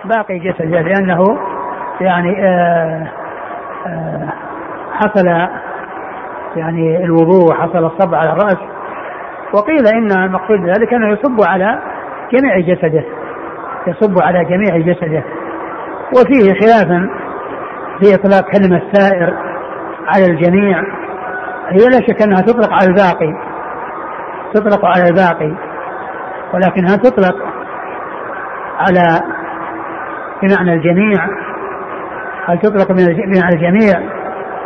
باقي 0.05 0.39
جسده 0.39 0.81
لأنه 0.81 1.39
يعني 2.01 2.47
آه 2.47 3.09
آه 3.87 4.29
حصل 4.93 5.27
يعني 6.57 7.05
الوضوء 7.05 7.51
وحصل 7.51 7.85
الصب 7.87 8.15
على 8.15 8.33
الرأس. 8.33 8.80
وقيل 9.53 9.87
إن 9.87 10.13
المقصود 10.13 10.61
ذلك 10.67 10.95
أنه 10.95 11.13
يصب 11.13 11.43
على 11.43 11.83
جميع 12.33 12.61
جسده. 12.61 13.05
يصب 13.87 14.23
على 14.23 14.45
جميع 14.45 14.93
جسده. 14.93 15.25
وفيه 16.13 16.55
خلاف 16.61 16.89
في 18.01 18.15
إطلاق 18.15 18.45
كلمة 18.51 18.83
سائر 18.93 19.35
على 20.07 20.27
الجميع. 20.27 20.79
هي 21.69 21.79
لا 21.79 22.07
شك 22.07 22.23
أنها 22.23 22.41
تطلق 22.41 22.73
على 22.73 22.87
الباقي. 22.87 23.35
تطلق 24.55 24.85
على 24.85 25.05
الباقي. 25.09 25.55
ولكنها 26.55 26.97
تطلق 26.97 27.37
على 28.79 29.21
بمعنى 30.43 30.73
الجميع. 30.73 31.27
هل 32.47 32.59
تطلق 32.59 32.93
بمعنى 32.93 33.55
الجميع؟ 33.55 34.11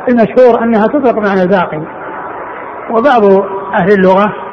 المشهور 0.08 0.62
أنها 0.62 0.86
تطلق 0.86 1.14
بمعنى 1.14 1.42
الباقي. 1.42 1.82
وبعض 2.90 3.24
أهل 3.74 3.92
اللغة 3.92 4.43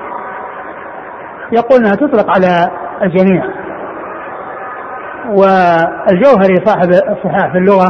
يقول 1.52 1.80
أنها 1.80 1.96
تطلق 1.96 2.30
على 2.30 2.72
الجميع. 3.02 3.44
والجوهري 5.30 6.56
صاحب 6.66 6.90
الصحاح 6.90 7.52
في 7.52 7.58
اللغة 7.58 7.88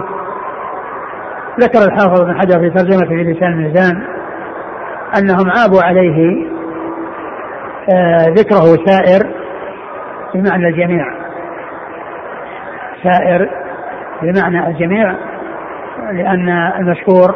ذكر 1.60 1.80
الحافظ 1.80 2.22
بن 2.22 2.40
حجر 2.42 2.60
في 2.60 2.70
ترجمة 2.70 3.08
في 3.08 3.16
لسان 3.16 3.54
الميزان 3.54 4.04
أنهم 5.18 5.50
عابوا 5.50 5.84
عليه 5.84 6.48
آه 7.94 8.26
ذكره 8.28 8.86
سائر 8.86 9.32
بمعنى 10.34 10.68
الجميع. 10.68 11.06
سائر 13.04 13.50
بمعنى 14.22 14.68
الجميع 14.68 15.16
لأن 16.12 16.50
المشهور 16.50 17.36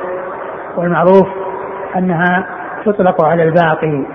والمعروف 0.77 1.27
أنها 1.95 2.45
تطلق 2.85 3.25
على 3.25 3.43
الباقي. 3.43 4.05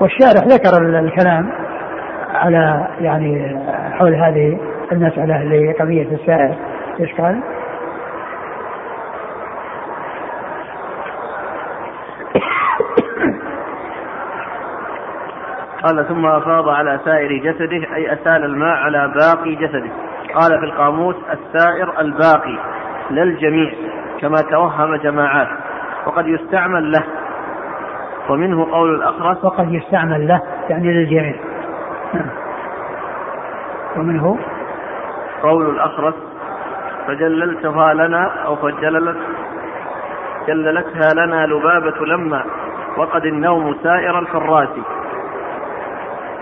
والشارح 0.00 0.44
ذكر 0.44 0.98
الكلام 0.98 1.52
على 2.34 2.88
يعني 3.00 3.58
حول 3.92 4.14
هذه 4.14 4.58
المسألة 4.92 5.44
لقضية 5.44 6.06
السائر 6.12 6.54
إيش 7.00 7.14
قال؟ 7.14 7.40
قال 15.82 16.08
ثم 16.08 16.26
أفاض 16.26 16.68
على 16.68 17.00
سائر 17.04 17.32
جسده 17.32 17.94
أي 17.94 18.12
أسال 18.12 18.44
الماء 18.44 18.76
على 18.76 19.12
باقي 19.14 19.54
جسده. 19.54 19.90
قال 20.34 20.58
في 20.60 20.64
القاموس 20.64 21.16
السائر 21.32 22.00
الباقي 22.00 22.58
لا 23.10 23.22
الجميع 23.22 23.72
كما 24.20 24.36
توهم 24.50 24.96
جماعات 24.96 25.48
وقد 26.06 26.26
يستعمل 26.26 26.92
له. 26.92 27.04
ومنه 28.28 28.72
قول 28.72 28.94
الأخرس 28.94 29.44
وقد 29.44 29.72
يستعمل 29.72 30.28
له 30.28 30.42
يعني 30.70 30.92
للجميع. 30.92 31.34
ومنه 33.96 34.38
قول 35.42 35.70
الأخرس 35.70 36.14
فجللتها 37.06 37.94
لنا 37.94 38.26
أو 38.46 38.56
فجللت 38.56 39.18
جللتها 40.48 41.14
لنا 41.14 41.46
لبابة 41.46 42.06
لما 42.06 42.44
وقد 42.96 43.24
النوم 43.24 43.74
سائر 43.82 44.18
الحراس. 44.18 44.68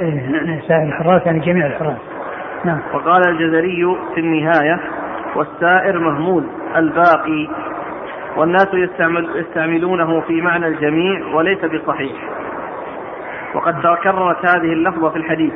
إيه 0.00 0.30
نعم 0.30 0.60
سائر 0.68 0.82
الحراس 0.82 1.26
يعني 1.26 1.38
جميع 1.38 1.66
الحراس. 1.66 1.98
نعم. 2.64 2.80
وقال 2.94 3.28
الجزري 3.28 3.96
في 4.14 4.20
النهاية 4.20 4.80
والسائر 5.36 5.98
مهمول 5.98 6.44
الباقي 6.76 7.48
والناس 8.36 8.68
يستعمل 8.74 9.28
يستعملونه 9.34 10.20
في 10.20 10.40
معنى 10.40 10.66
الجميع 10.66 11.34
وليس 11.34 11.64
بصحيح. 11.64 12.12
وقد 13.54 13.80
تكررت 13.80 14.46
هذه 14.46 14.72
اللفظة 14.72 15.10
في 15.10 15.16
الحديث 15.16 15.52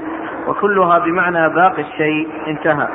وكلها 0.49 0.99
بمعنى 0.99 1.49
باقي 1.49 1.83
الشيء 1.83 2.29
انتهى. 2.47 2.89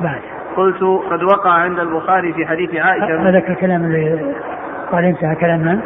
بعد. 0.00 0.20
قلت 0.56 0.82
قد 1.10 1.22
وقع 1.22 1.50
عند 1.50 1.78
البخاري 1.78 2.32
في 2.32 2.46
حديث 2.46 2.74
عائشة 2.74 3.28
هذاك 3.28 3.50
الكلام 3.50 3.84
اللي 3.84 4.34
قال 4.92 5.04
انتهى 5.04 5.34
كلام 5.34 5.60
من؟ 5.60 5.80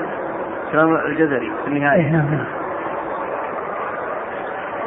كلام 0.73 0.97
الجزري 0.97 1.53
في 1.65 1.69
النهاية. 1.69 2.01
إيه 2.01 2.13
نعم 2.13 2.31
نعم. 2.31 2.45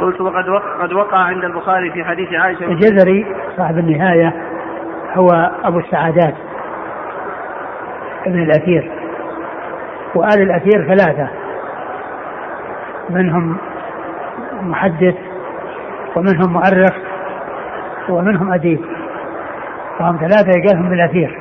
قلت 0.02 0.22
وقد 0.22 0.50
وقع, 0.50 0.84
قد 0.84 0.94
وقع 0.94 1.18
عند 1.18 1.44
البخاري 1.44 1.92
في 1.92 2.04
حديث 2.04 2.34
عائشة. 2.34 2.66
الجزري 2.66 3.26
صاحب 3.58 3.78
النهاية 3.78 4.34
هو 5.14 5.28
أبو 5.64 5.80
السعادات 5.80 6.34
ابن 8.26 8.44
الأثير. 8.44 8.92
وآل 10.16 10.42
الأثير 10.42 10.96
ثلاثة. 10.96 11.28
منهم 13.10 13.58
محدث 14.62 15.16
ومنهم 16.16 16.54
مؤرخ 16.54 16.94
ومنهم 18.10 18.54
أديب. 18.54 18.82
فهم 20.00 20.18
ثلاثة 20.18 20.60
يقالهم 20.60 20.90
بالأثير 20.90 21.40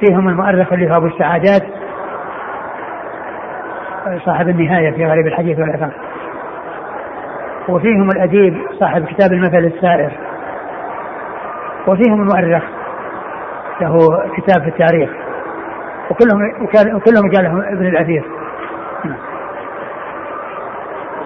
فيهم 0.00 0.28
المؤرخ 0.28 0.72
اللي 0.72 0.86
هو 0.86 0.92
أبو 0.96 1.06
السعادات 1.06 1.62
صاحب 4.24 4.48
النهاية 4.48 4.90
في 4.90 5.06
غريب 5.06 5.26
الحديث 5.26 5.58
والأثر 5.58 5.90
وفيهم 7.68 8.08
الأديب 8.10 8.56
صاحب 8.80 9.04
كتاب 9.04 9.32
المثل 9.32 9.58
السائر. 9.74 10.12
وفيهم 11.86 12.22
المؤرخ 12.22 12.62
له 13.80 13.98
كتاب 14.36 14.62
في 14.62 14.68
التاريخ 14.68 15.10
وكلهم 16.10 16.40
وكلهم 16.96 17.30
قال 17.34 17.44
لهم 17.44 17.60
ابن 17.60 17.86
الاثير. 17.86 18.24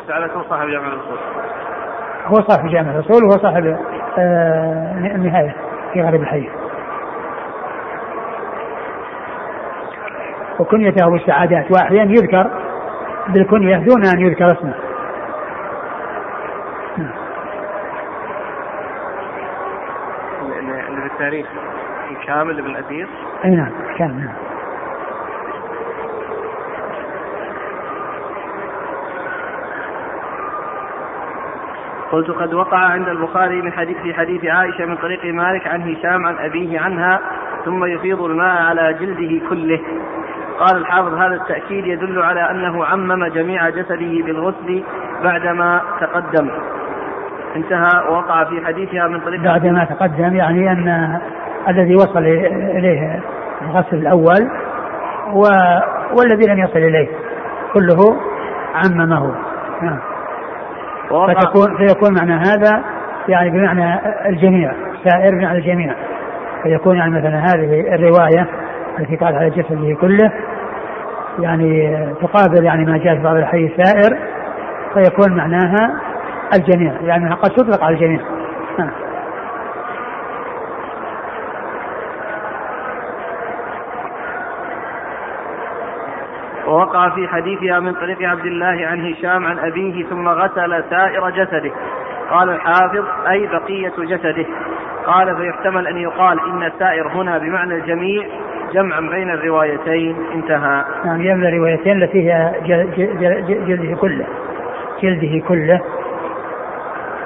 سألته 0.06 0.42
صاحب 0.48 0.68
جامع 0.68 0.86
الرسول؟ 0.86 1.18
هو 2.26 2.34
صاحب 2.34 2.68
جامع 2.68 2.90
الرسول 2.90 3.24
وهو 3.24 3.38
صاحب 3.38 3.76
آه 4.18 4.92
النهاية 5.14 5.54
في 5.92 6.02
غريب 6.02 6.22
الحديث 6.22 6.50
وكنيته 10.58 11.06
أبو 11.06 11.16
السعادات. 11.16 11.70
وأحيانا 11.70 12.10
يذكر 12.10 12.50
بالكنية 13.28 13.76
دون 13.76 14.06
أن 14.06 14.20
يذكر 14.20 14.46
اسمه. 14.46 14.74
التاريخ 21.28 21.46
كامل 22.26 22.58
ابن 22.58 22.70
الاثير؟ 22.70 23.08
أي 23.44 23.50
نعم 23.50 23.72
كامل 23.98 24.24
نعم. 24.24 24.34
قلت 32.12 32.30
قد 32.30 32.54
وقع 32.54 32.78
عند 32.78 33.08
البخاري 33.08 33.62
من 33.62 33.72
حديث 33.72 33.96
في 33.96 34.14
حديث 34.14 34.44
عائشة 34.44 34.84
من 34.84 34.96
طريق 34.96 35.24
مالك 35.24 35.66
عن 35.66 35.82
هشام 35.82 36.26
عن 36.26 36.38
أبيه 36.38 36.80
عنها 36.80 37.20
ثم 37.64 37.84
يفيض 37.84 38.22
الماء 38.22 38.62
على 38.62 38.96
جلده 39.00 39.48
كله. 39.48 39.80
قال 40.58 40.76
الحافظ 40.76 41.14
هذا 41.14 41.34
التأكيد 41.34 41.86
يدل 41.86 42.22
على 42.22 42.50
أنه 42.50 42.84
عمم 42.84 43.26
جميع 43.26 43.68
جسده 43.68 44.24
بالغسل 44.24 44.84
بعدما 45.24 45.82
تقدم. 46.00 46.50
انتهى 47.56 48.08
ووقع 48.10 48.44
في 48.44 48.66
حديثها 48.66 49.08
من 49.08 49.20
طريق 49.20 49.42
بعد 49.42 49.66
ما 49.66 49.84
تقدم 49.84 50.36
يعني 50.36 50.72
أن 50.72 51.18
الذي 51.68 51.94
وصل 51.94 52.18
إليه 52.18 53.20
الغسل 53.62 53.96
الأول 53.96 54.50
و 55.32 55.42
والذي 56.18 56.46
لم 56.46 56.58
يصل 56.58 56.78
إليه 56.78 57.08
كله 57.74 58.16
عممه. 58.74 59.34
نعم. 59.82 59.98
فتكون 61.08 61.76
فيكون 61.76 62.14
معنى 62.14 62.32
هذا 62.32 62.84
يعني 63.28 63.50
بمعنى 63.50 64.00
الجميع 64.28 64.72
سائر 65.04 65.34
بمعنى 65.34 65.58
الجميع. 65.58 65.94
فيكون 66.62 66.96
يعني 66.96 67.10
مثلا 67.10 67.38
هذه 67.38 67.94
الرواية 67.94 68.46
التي 68.98 69.16
قال 69.16 69.36
على 69.36 69.50
جسده 69.50 69.94
كله 70.00 70.32
يعني 71.38 71.96
تقابل 72.22 72.64
يعني 72.64 72.84
ما 72.84 72.98
جاء 72.98 73.16
في 73.16 73.22
بعض 73.22 73.36
الحديث 73.36 73.72
سائر 73.76 74.18
فيكون 74.94 75.36
معناها 75.36 76.00
الجميع 76.54 76.92
يعني 77.02 77.34
قد 77.34 77.50
تطلق 77.50 77.84
على 77.84 77.94
الجميع. 77.94 78.20
ووقع 86.68 87.08
في 87.10 87.28
حديثها 87.28 87.80
من 87.80 87.92
طريق 87.92 88.22
عبد 88.22 88.46
الله 88.46 88.86
عن 88.86 89.12
هشام 89.12 89.46
عن 89.46 89.58
أبيه 89.58 90.04
ثم 90.04 90.28
غسل 90.28 90.84
سائر 90.90 91.30
جسده. 91.30 91.72
قال 92.30 92.50
الحافظ 92.50 93.04
أي 93.30 93.46
بقية 93.46 93.92
جسده. 93.98 94.46
قال 95.06 95.36
فيحتمل 95.36 95.86
أن 95.86 95.96
يقال 95.96 96.38
إن 96.50 96.62
السائر 96.62 97.08
هنا 97.08 97.38
بمعنى 97.38 97.74
الجميع 97.74 98.26
جمعا 98.72 99.00
بين 99.00 99.30
الروايتين. 99.30 100.16
انتهى. 100.34 100.84
نعم 101.04 101.22
جمع 101.22 101.48
الروايتين 101.48 102.02
التي 102.02 102.30
هي 102.30 102.52
جلده 103.66 103.96
كله. 103.96 104.26
جلده 105.02 105.46
كله. 105.48 105.80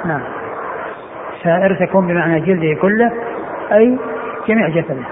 نعم. 0.05 0.23
سائر 1.43 1.87
تكون 1.87 2.07
بمعنى 2.07 2.41
جلده 2.41 2.81
كله 2.81 3.13
أي 3.73 3.99
جميع 4.49 4.69
جسده. 4.69 5.05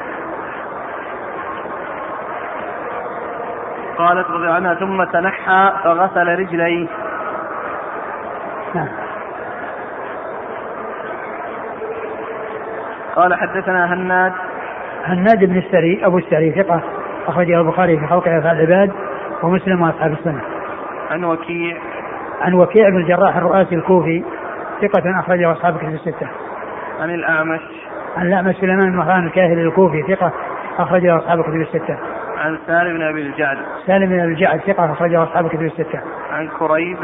قالت 3.99 4.31
رضي 4.31 4.49
عنها 4.49 4.75
ثم 4.75 5.05
تنحى 5.05 5.73
فغسل 5.85 6.29
رجليه. 6.39 6.87
نعم. 8.75 8.89
قال 13.17 13.35
حدثنا 13.35 13.95
هناد. 13.95 14.33
هناد 15.05 15.45
بن 15.45 15.59
السري 15.59 16.07
أبو 16.07 16.19
السري 16.19 16.53
ثقة 16.53 16.81
أخرجه 17.27 17.61
البخاري 17.61 17.99
في 17.99 18.07
خلق 18.07 18.29
أفعال 18.29 18.61
العباد 18.61 18.93
ومسلم 19.43 19.83
وأصحاب 19.83 20.13
السنة. 20.13 20.41
عن 21.11 21.25
وكيع. 21.25 21.77
عن 22.41 22.55
وكيع 22.55 22.89
بن 22.89 22.97
الجراح 22.97 23.37
الرؤاسي 23.37 23.75
الكوفي 23.75 24.25
ثقة 24.81 25.21
أخرجه 25.21 25.53
أصحاب 25.53 25.79
كتب 25.79 25.95
الستة. 25.95 26.29
عن 27.01 27.11
الأعمش 27.11 27.61
عن 28.17 28.27
الأعمش 28.27 28.55
سليمان 28.55 28.91
بن 28.91 28.97
مهران 28.97 29.27
الكاهلي 29.27 29.63
الكوفي 29.63 30.03
ثقة 30.03 30.33
أخرجه 30.79 31.17
أصحاب 31.17 31.43
كتب 31.43 31.61
الستة. 31.61 31.97
عن 32.39 32.59
سالم 32.67 32.97
بن 32.97 33.03
أبي 33.03 33.23
الجعد 33.23 33.59
سالم 33.87 34.07
بن 34.07 34.21
أبي 34.21 34.33
الجعد 34.33 34.61
ثقة 34.61 34.93
أخرجه 34.93 35.23
أصحاب 35.23 35.49
كتب 35.49 35.63
الستة. 35.63 36.01
عن 36.33 36.49
كريب 36.59 36.99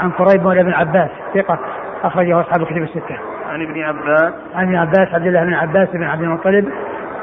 عن 0.00 0.10
كريب 0.10 0.42
مولى 0.42 0.62
بن 0.62 0.72
عباس 0.72 1.10
ثقة 1.34 1.58
أخرجه 2.04 2.40
أصحاب 2.40 2.66
كتب 2.66 2.82
الستة. 2.82 3.16
عن 3.50 3.62
ابن 3.62 3.82
عباس 3.82 4.32
عن 4.54 4.64
ابن 4.64 4.76
عباس 4.76 5.14
عبد 5.14 5.26
الله 5.26 5.44
بن 5.44 5.54
عباس 5.54 5.88
بن 5.90 6.02
عبد 6.02 6.22
المطلب 6.22 6.68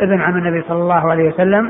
ابن 0.02 0.22
عم 0.22 0.38
النبي 0.38 0.62
صلى 0.62 0.78
الله 0.78 1.12
عليه 1.12 1.30
وسلم 1.30 1.70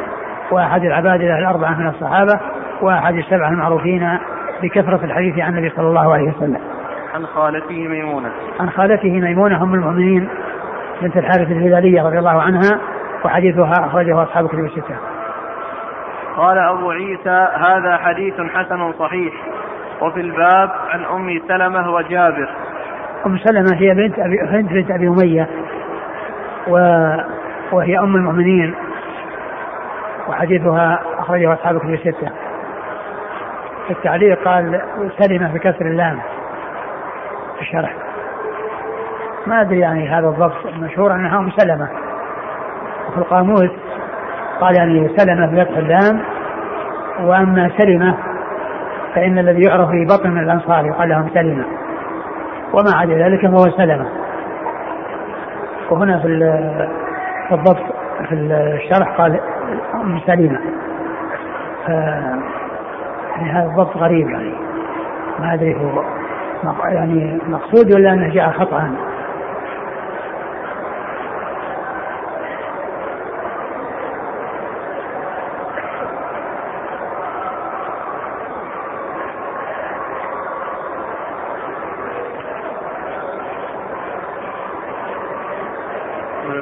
وأحد 0.51 0.83
العباد 0.83 1.21
الأربعة 1.21 1.79
من 1.79 1.87
الصحابة 1.87 2.39
وأحد 2.81 3.15
السبعة 3.15 3.49
المعروفين 3.49 4.17
بكثرة 4.61 5.05
الحديث 5.05 5.39
عن 5.39 5.57
النبي 5.57 5.69
صلى 5.75 5.87
الله 5.87 6.13
عليه 6.13 6.29
وسلم 6.29 6.59
عن 7.13 7.25
خالته 7.25 7.87
ميمونة. 7.87 8.31
عن 8.59 8.69
خالته 8.69 9.09
ميمونة 9.09 9.63
أم 9.63 9.73
المؤمنين 9.73 10.29
بنت 11.01 11.17
الحارث 11.17 11.51
الهلالية 11.51 12.03
رضي 12.03 12.19
الله 12.19 12.41
عنها 12.41 12.79
وحديثها 13.25 13.73
أخرجه 13.79 14.23
أصحاب 14.23 14.47
كتب 14.47 14.59
الستة. 14.59 14.95
قال 16.37 16.57
أبو 16.57 16.91
عيسى 16.91 17.47
هذا 17.55 17.97
حديث 17.97 18.33
حسن 18.53 18.93
صحيح. 18.99 19.33
وفي 20.01 20.21
الباب 20.21 20.71
عن 20.89 21.05
أم 21.05 21.41
سلمة 21.47 21.93
وجابر. 21.93 22.49
أم 23.25 23.37
سلمة 23.37 23.75
هي 23.81 23.93
بنت 23.93 24.19
أبي 24.19 24.41
هند 24.41 24.69
بنت 24.69 24.91
أبي 24.91 25.07
أمية 25.07 25.47
و 26.67 26.75
وهي 27.71 27.99
أم 27.99 28.15
المؤمنين 28.15 28.75
وحديثها 30.29 31.03
أخرجه 31.19 31.53
أصحاب 31.53 31.79
كتب 31.79 31.93
الستة. 31.93 32.31
في 33.87 33.91
التعليق 33.91 34.43
قال 34.43 34.81
سلمة 35.19 35.53
بكسر 35.53 35.85
اللام. 35.85 36.19
في 37.55 37.61
الشرح 37.61 37.95
ما 39.47 39.61
أدري 39.61 39.79
يعني 39.79 40.09
هذا 40.09 40.27
الضبط 40.27 40.65
المشهور 40.65 41.13
أنها 41.13 41.39
أم 41.39 41.51
سلمة. 41.51 41.89
وفي 43.09 43.17
القاموس 43.17 43.69
قال 44.61 44.77
يعني 44.77 45.17
سلمة 45.17 45.45
بفتح 45.45 45.77
اللام 45.77 46.21
وأما 47.21 47.71
سلمة 47.77 48.17
فإن 49.15 49.37
الذي 49.37 49.63
يعرف 49.63 49.89
في 49.89 50.05
بطن 50.05 50.29
من 50.31 50.43
الأنصار 50.43 50.85
يقال 50.85 51.09
لهم 51.09 51.29
سلمة. 51.33 51.65
وما 52.73 52.91
عدا 52.95 53.13
ذلك 53.13 53.41
فهو 53.41 53.69
سلمة. 53.77 54.09
وهنا 55.89 56.19
في 56.19 57.53
الضبط 57.53 57.83
في 58.29 58.35
الشرح 58.35 59.17
قال 59.17 59.39
أم 59.93 60.19
سلمة. 60.19 60.59
يعني 63.35 63.51
هذا 63.51 63.65
الضبط 63.65 63.97
غريب 63.97 64.29
يعني. 64.29 64.53
ما 65.39 65.53
أدري 65.53 65.75
هو 65.75 66.03
يعني 66.89 67.39
مقصود 67.47 67.93
ولا 67.95 68.13
أنه 68.13 68.33
جاء 68.33 68.51
خطأ؟ 68.51 68.91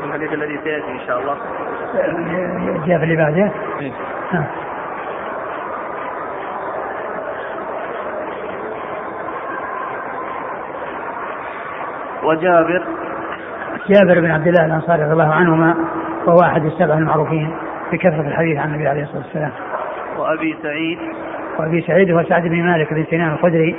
الحديث 0.06 0.34
الذي 0.34 0.60
سيأتي 0.64 0.92
إن 0.92 1.00
شاء 1.08 1.20
الله. 1.20 1.38
جاء 2.86 2.98
في 2.98 3.04
اللي 3.04 3.16
بعده؟ 3.16 3.52
وجابر 12.32 12.84
جابر 13.90 14.20
بن 14.20 14.32
عبد 14.32 14.48
الله 14.48 14.66
الأنصاري 14.66 15.04
رضي 15.04 15.14
الله 15.14 15.34
عنهما 15.34 15.76
وهو 16.26 16.38
أحد 16.42 16.66
السبع 16.66 16.94
المعروفين 16.94 17.54
بكثرة 17.92 18.22
الحديث 18.22 18.60
عن 18.60 18.68
النبي 18.68 18.88
عليه 18.88 19.04
الصلاة 19.04 19.24
والسلام. 19.24 19.52
وأبي 20.18 20.58
سعيد 20.64 21.00
وأبي 21.60 21.82
سعيد 21.82 22.12
هو 22.12 22.24
سعد 22.24 22.42
بن 22.42 22.64
مالك 22.64 22.94
بن 22.94 23.06
سنان 23.12 23.34
الخدري 23.34 23.76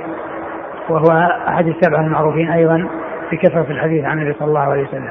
وهو 0.89 1.29
أحد 1.49 1.67
السبع 1.67 2.01
المعروفين 2.01 2.51
أيضا 2.51 2.89
بكثرة 3.33 3.67
الحديث 3.71 4.05
عن 4.05 4.19
النبي 4.19 4.39
صلى 4.39 4.49
الله 4.49 4.61
عليه 4.61 4.83
وسلم. 4.83 5.11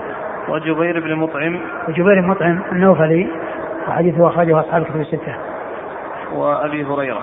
وجبير 0.50 1.00
بن 1.00 1.16
مطعم 1.16 1.60
وجبير 1.88 2.22
بن 2.22 2.28
مطعم 2.28 2.60
النوفلي 2.72 3.28
وحديثه 3.88 4.28
أخرجه 4.28 4.60
أصحاب 4.60 4.82
الكتب 4.82 5.02
الستة. 5.02 5.36
وأبي 6.34 6.86
هريرة. 6.86 7.22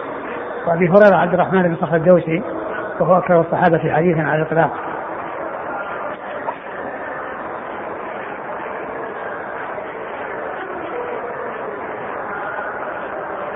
وأبي 0.66 0.88
هريرة 0.88 1.16
عبد 1.16 1.35
الرحمن 1.35 1.62
بن 1.62 1.76
صخر 1.76 1.96
الدوسي 1.96 2.42
وهو 3.00 3.18
أكثر 3.18 3.40
الصحابة 3.40 3.92
حديثا 3.92 4.20
على 4.20 4.42
الإطلاق. 4.42 4.70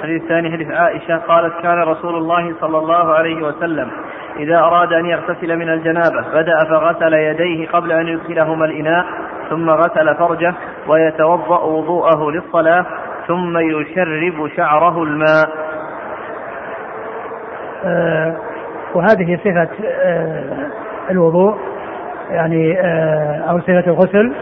الحديث 0.03 0.23
الثاني 0.23 0.53
حديث 0.53 0.71
عائشة 0.71 1.17
قالت 1.17 1.63
كان 1.63 1.79
رسول 1.79 2.15
الله 2.15 2.55
صلى 2.61 2.79
الله 2.79 3.15
عليه 3.15 3.47
وسلم 3.47 3.91
إذا 4.37 4.59
أراد 4.59 4.93
أن 4.93 5.07
يغتسل 5.07 5.57
من 5.57 5.69
الجنابة 5.69 6.21
بدأ 6.35 6.65
فغسل 6.65 7.15
يديه 7.15 7.69
قبل 7.69 7.93
أن 7.93 8.09
يدخلهما 8.09 8.65
الإناء 8.65 9.07
ثم 9.51 9.71
غسل 9.71 10.15
فرجه 10.15 10.55
ويتوضأ 10.89 11.65
وضوءه 11.65 12.31
للصلاة 12.31 12.87
ثم 13.27 13.59
يشرب 13.59 14.49
شعره 14.57 15.03
الماء. 15.03 15.49
آه 17.85 18.37
وهذه 18.95 19.39
صفة 19.45 19.69
آه 19.85 20.71
الوضوء 21.11 21.59
يعني 22.31 22.81
آه 22.81 23.45
أو 23.51 23.61
صفة 23.61 23.85
الغسل 23.87 24.33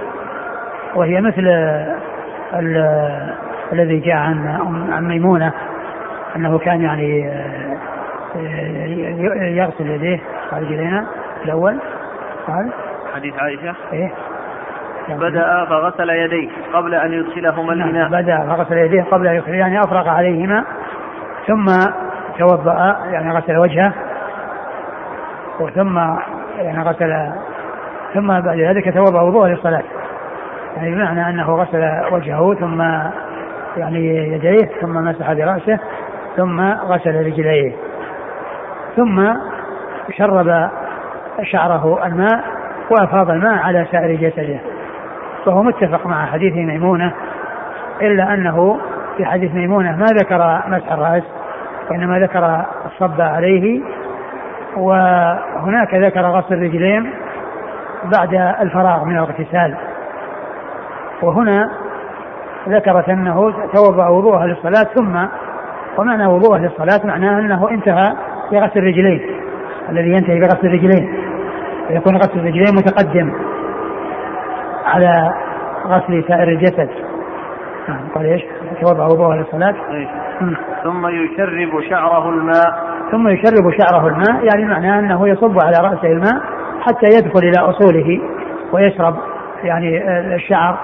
وهي 0.94 1.20
مثل 1.20 1.48
الذي 3.72 3.98
جاء 3.98 4.16
عن 4.16 4.48
عن 4.92 5.08
ميمونة 5.08 5.52
أنه 6.36 6.58
كان 6.58 6.82
يعني 6.82 7.28
آه، 7.28 7.78
يغسل 9.36 9.86
يديه 9.86 10.20
قال 10.50 10.62
إلينا 10.62 11.06
الأول. 11.44 11.78
قال؟ 12.46 12.70
حديث 13.14 13.34
عائشة. 13.38 13.74
إيه. 13.92 14.12
بدأ 15.08 15.64
فغسل 15.64 16.10
يديه 16.10 16.48
قبل 16.72 16.94
أن 16.94 17.12
يدخلهما 17.12 17.74
نعم، 17.74 17.88
الإناء 17.88 18.08
بدأ 18.08 18.38
فغسل 18.38 18.78
يديه 18.78 19.02
قبل 19.02 19.26
أن 19.26 19.34
يدخل 19.34 19.54
يعني 19.54 19.80
أفرغ 19.80 20.08
عليهما 20.08 20.64
ثم 21.46 21.66
توضأ 22.38 22.96
يعني 23.10 23.32
غسل 23.32 23.56
وجهه 23.56 23.92
وثم 25.60 25.98
يعني 26.58 26.82
غسل 26.82 27.32
ثم 28.14 28.40
بعد 28.40 28.58
ذلك 28.58 28.94
توضأ 28.94 29.20
وضوءه 29.20 29.48
للصلاة. 29.48 29.82
يعني 30.76 30.94
بمعنى 30.94 31.28
أنه 31.28 31.54
غسل 31.54 32.12
وجهه 32.12 32.54
ثم 32.54 32.82
يعني 33.76 34.32
يديه 34.32 34.70
ثم 34.80 34.94
مسح 34.94 35.32
برأسه 35.32 35.78
ثم 36.36 36.60
غسل 36.60 37.26
رجليه. 37.26 37.72
ثم 38.96 39.32
شرب 40.10 40.70
شعره 41.42 42.06
الماء 42.06 42.44
وأفاض 42.90 43.30
الماء 43.30 43.58
على 43.58 43.86
سائر 43.92 44.14
جسده. 44.14 44.58
وهو 45.46 45.62
متفق 45.62 46.06
مع 46.06 46.26
حديث 46.26 46.54
ميمونة 46.54 47.12
إلا 48.02 48.34
أنه 48.34 48.78
في 49.16 49.24
حديث 49.24 49.54
ميمونة 49.54 49.96
ما 49.96 50.06
ذكر 50.06 50.62
مسح 50.66 50.92
الرأس 50.92 51.22
وإنما 51.90 52.18
ذكر 52.18 52.64
الصب 52.86 53.20
عليه 53.20 53.80
وهناك 54.76 55.94
ذكر 55.94 56.20
غسل 56.20 56.54
الرجلين 56.54 57.10
بعد 58.18 58.34
الفراغ 58.34 59.04
من 59.04 59.14
الاغتسال. 59.18 59.76
وهنا 61.22 61.70
ذكرت 62.68 63.08
أنه 63.08 63.52
توضأ 63.74 64.08
وضوءها 64.08 64.46
للصلاة 64.46 64.94
ثم 64.94 65.26
ومعنى 65.98 66.26
وضوءه 66.26 66.58
للصلاة 66.58 67.06
معناه 67.06 67.38
أنه 67.38 67.70
انتهى 67.70 68.12
بغسل 68.52 68.78
الرجلين 68.78 69.20
الذي 69.88 70.10
ينتهي 70.10 70.40
بغسل 70.40 70.66
الرجلين 70.66 71.14
فيكون 71.88 72.16
غسل 72.16 72.38
الرجلين 72.38 72.74
متقدم 72.74 73.32
على 74.86 75.34
غسل 75.86 76.24
سائر 76.28 76.48
الجسد. 76.48 76.90
نعم 77.88 78.08
قال 78.14 78.26
إيش؟ 78.26 78.42
توضأ 78.80 79.04
وضوءه 79.04 79.34
للصلاة. 79.34 79.74
إيه. 79.90 80.08
ثم 80.84 81.06
يشرب 81.06 81.80
شعره 81.90 82.28
الماء. 82.28 82.90
ثم 83.10 83.28
يشرب 83.28 83.70
شعره 83.78 84.06
الماء 84.06 84.44
يعني 84.44 84.64
معناه 84.64 84.98
أنه 84.98 85.28
يصب 85.28 85.58
على 85.64 85.88
رأسه 85.88 86.08
الماء 86.08 86.42
حتى 86.80 87.06
يدخل 87.06 87.40
إلى 87.40 87.58
أصوله 87.58 88.20
ويشرب 88.72 89.16
يعني 89.64 90.08
الشعر. 90.34 90.78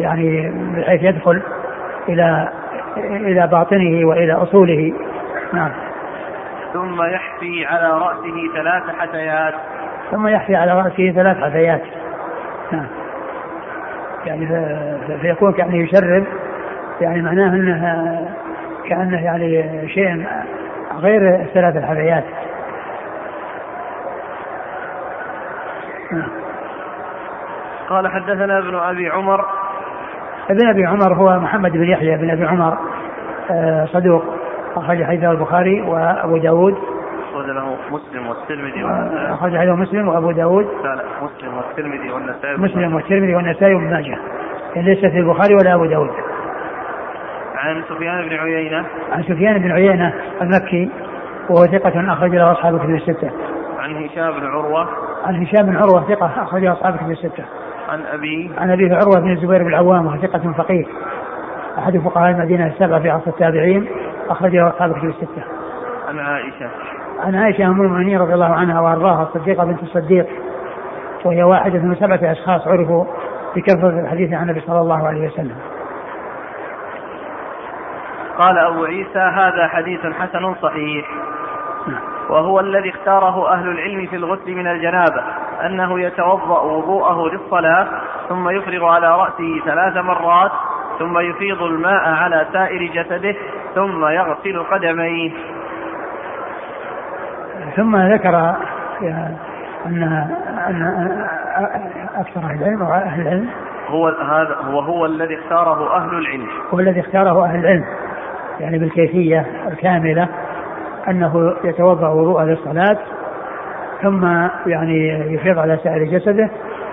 يعني 0.00 0.52
بحيث 0.76 1.02
يدخل 1.02 1.42
إلى 2.08 2.48
إلى 2.96 3.46
باطنه 3.46 4.08
وإلى 4.08 4.32
أصوله. 4.32 4.92
نعم. 5.52 5.70
ثم 6.72 7.02
يحفي 7.02 7.66
على 7.66 7.90
رأسه 7.90 8.52
ثلاث 8.54 8.82
حثيات. 8.98 9.54
ثم 10.10 10.28
يحفي 10.28 10.56
على 10.56 10.72
رأسه 10.72 11.10
ثلاث 11.10 11.36
حثيات. 11.36 11.82
نعم. 12.72 12.86
يعني 14.26 14.48
فيكون 15.20 15.52
كأنه 15.52 15.76
يشرب. 15.76 16.24
يعني 17.00 17.22
معناه 17.22 17.48
أنه 17.48 18.28
كأنه 18.88 19.24
يعني 19.24 19.88
شيء 19.88 20.26
غير 20.98 21.34
الثلاث 21.34 21.76
الحثيات. 21.76 22.24
نعم. 26.12 26.28
قال 27.88 28.08
حدثنا 28.08 28.58
ابن 28.58 28.74
أبي 28.74 29.08
عمر 29.08 29.44
ابن 30.50 30.68
أبي 30.68 30.86
عمر 30.86 31.14
هو 31.14 31.40
محمد 31.40 31.72
بن 31.72 31.84
يحيى 31.84 32.16
بن 32.16 32.30
أبي 32.30 32.44
عمر 32.44 32.78
آه، 33.50 33.84
صدوق 33.84 34.24
أخرج 34.76 35.04
حديثه 35.04 35.30
البخاري 35.30 35.80
وأبو 35.80 36.36
داود. 36.36 36.74
أخرج 37.30 37.50
له 37.50 37.76
مسلم 37.90 38.26
والترمذي 38.26 38.84
والنسائي. 38.84 39.32
أخرج 39.32 39.56
حديثه 39.56 39.74
مسلم 39.74 40.08
وأبو 40.08 40.30
داود. 40.30 40.64
لا 40.64 40.94
لا 40.94 41.02
مسلم 41.22 41.56
والترمذي 41.56 42.10
والنسائي. 42.12 42.56
مسلم 42.56 42.94
والترمذي 42.94 43.34
والنسائي 43.34 43.74
وابن 43.74 43.90
ماجه. 43.90 44.18
ليس 44.76 44.98
في 44.98 45.18
البخاري 45.18 45.54
ولا 45.54 45.74
أبو 45.74 45.86
داود. 45.86 46.10
عن 47.56 47.82
سفيان 47.88 48.28
بن 48.28 48.34
عيينة. 48.36 48.84
عن 49.12 49.22
سفيان 49.22 49.58
بن 49.58 49.70
عيينة 49.70 50.12
المكي 50.42 50.90
وهو 51.50 51.66
ثقة 51.66 52.12
أخرج 52.12 52.30
له 52.30 52.52
أصحاب 52.52 52.74
الكتب 52.74 52.94
الستة. 52.94 53.30
عن 53.78 54.04
هشام 54.04 54.40
بن 54.40 54.46
عروة. 54.46 54.88
عن 55.26 55.42
هشام 55.42 55.66
بن 55.66 55.76
عروة 55.76 56.08
ثقة 56.08 56.42
أخرج 56.42 56.62
له 56.62 56.72
أصحاب 56.72 56.94
الكتب 56.94 57.10
الستة. 57.10 57.44
عن 57.88 58.06
أبي 58.06 58.50
عن 58.58 58.70
أبي 58.70 58.94
عروة 58.94 59.20
بن 59.20 59.30
الزبير 59.30 59.62
بن 59.62 59.68
العوام 59.68 60.06
وهو 60.06 60.16
ثقة 60.16 60.52
فقيه. 60.52 60.84
أحد 61.78 61.98
فقهاء 61.98 62.30
المدينة 62.30 62.66
السبعة 62.66 63.00
في 63.00 63.10
عصر 63.10 63.30
التابعين 63.30 63.88
أخرج 64.28 64.56
له 64.56 64.68
أصحاب 64.68 64.90
الكتب 64.90 65.08
الستة. 65.08 65.44
عن 66.08 66.18
عائشة. 66.18 66.70
عن 67.20 67.34
عائشة 67.34 67.66
أم 67.66 67.80
المؤمنين 67.80 68.18
رضي 68.18 68.34
الله 68.34 68.54
عنها 68.54 68.80
وأرضاها 68.80 69.22
الصديقة 69.22 69.64
بنت 69.64 69.82
الصديق 69.82 70.26
وهي 71.24 71.42
واحدة 71.42 71.78
من 71.78 71.94
سبعة 71.94 72.32
أشخاص 72.32 72.66
عرفوا 72.66 73.04
بكثرة 73.56 74.00
الحديث 74.00 74.32
عن 74.32 74.42
النبي 74.42 74.60
صلى 74.60 74.80
الله 74.80 75.06
عليه 75.08 75.28
وسلم. 75.28 75.56
قال 78.38 78.58
أبو 78.58 78.84
عيسى 78.84 79.18
هذا 79.18 79.68
حديث 79.68 80.00
حسن 80.00 80.54
صحيح. 80.54 81.06
وهو 82.30 82.60
الذي 82.60 82.90
اختاره 82.90 83.52
أهل 83.52 83.68
العلم 83.68 84.06
في 84.06 84.16
الغسل 84.16 84.54
من 84.54 84.66
الجنابة. 84.66 85.22
أنه 85.64 86.00
يتوضأ 86.00 86.60
وضوءه 86.60 87.28
للصلاة 87.32 87.86
ثم 88.28 88.48
يفرغ 88.48 88.84
على 88.84 89.08
رأسه 89.08 89.60
ثلاث 89.64 89.96
مرات 89.96 90.50
ثم 90.98 91.18
يفيض 91.18 91.62
الماء 91.62 92.08
على 92.08 92.46
سائر 92.52 92.92
جسده 92.92 93.36
ثم 93.74 94.06
يغسل 94.06 94.62
قدميه. 94.62 95.32
ثم 97.76 97.96
ذكر 97.96 98.54
أن 99.86 100.02
أن 100.68 101.26
أكثر 102.16 102.40
أهل 102.40 102.62
العلم 102.62 102.82
العلم. 102.82 103.48
هو 103.88 104.08
هذا 104.08 104.56
هو 104.64 104.80
هو 104.80 105.06
الذي 105.06 105.38
اختاره 105.38 105.96
أهل 105.96 106.18
العلم. 106.18 106.48
هو 106.74 106.80
الذي 106.80 107.00
اختاره 107.00 107.44
أهل 107.44 107.58
العلم. 107.60 107.84
يعني 108.60 108.78
بالكيفية 108.78 109.46
الكاملة 109.72 110.28
أنه 111.08 111.54
يتوضأ 111.64 112.08
وضوء 112.08 112.42
للصلاة 112.42 112.98
ثم 114.02 114.24
يعني 114.66 115.08
يفيض 115.34 115.58
على 115.58 115.78
سائر 115.84 116.04
جسده 116.04 116.50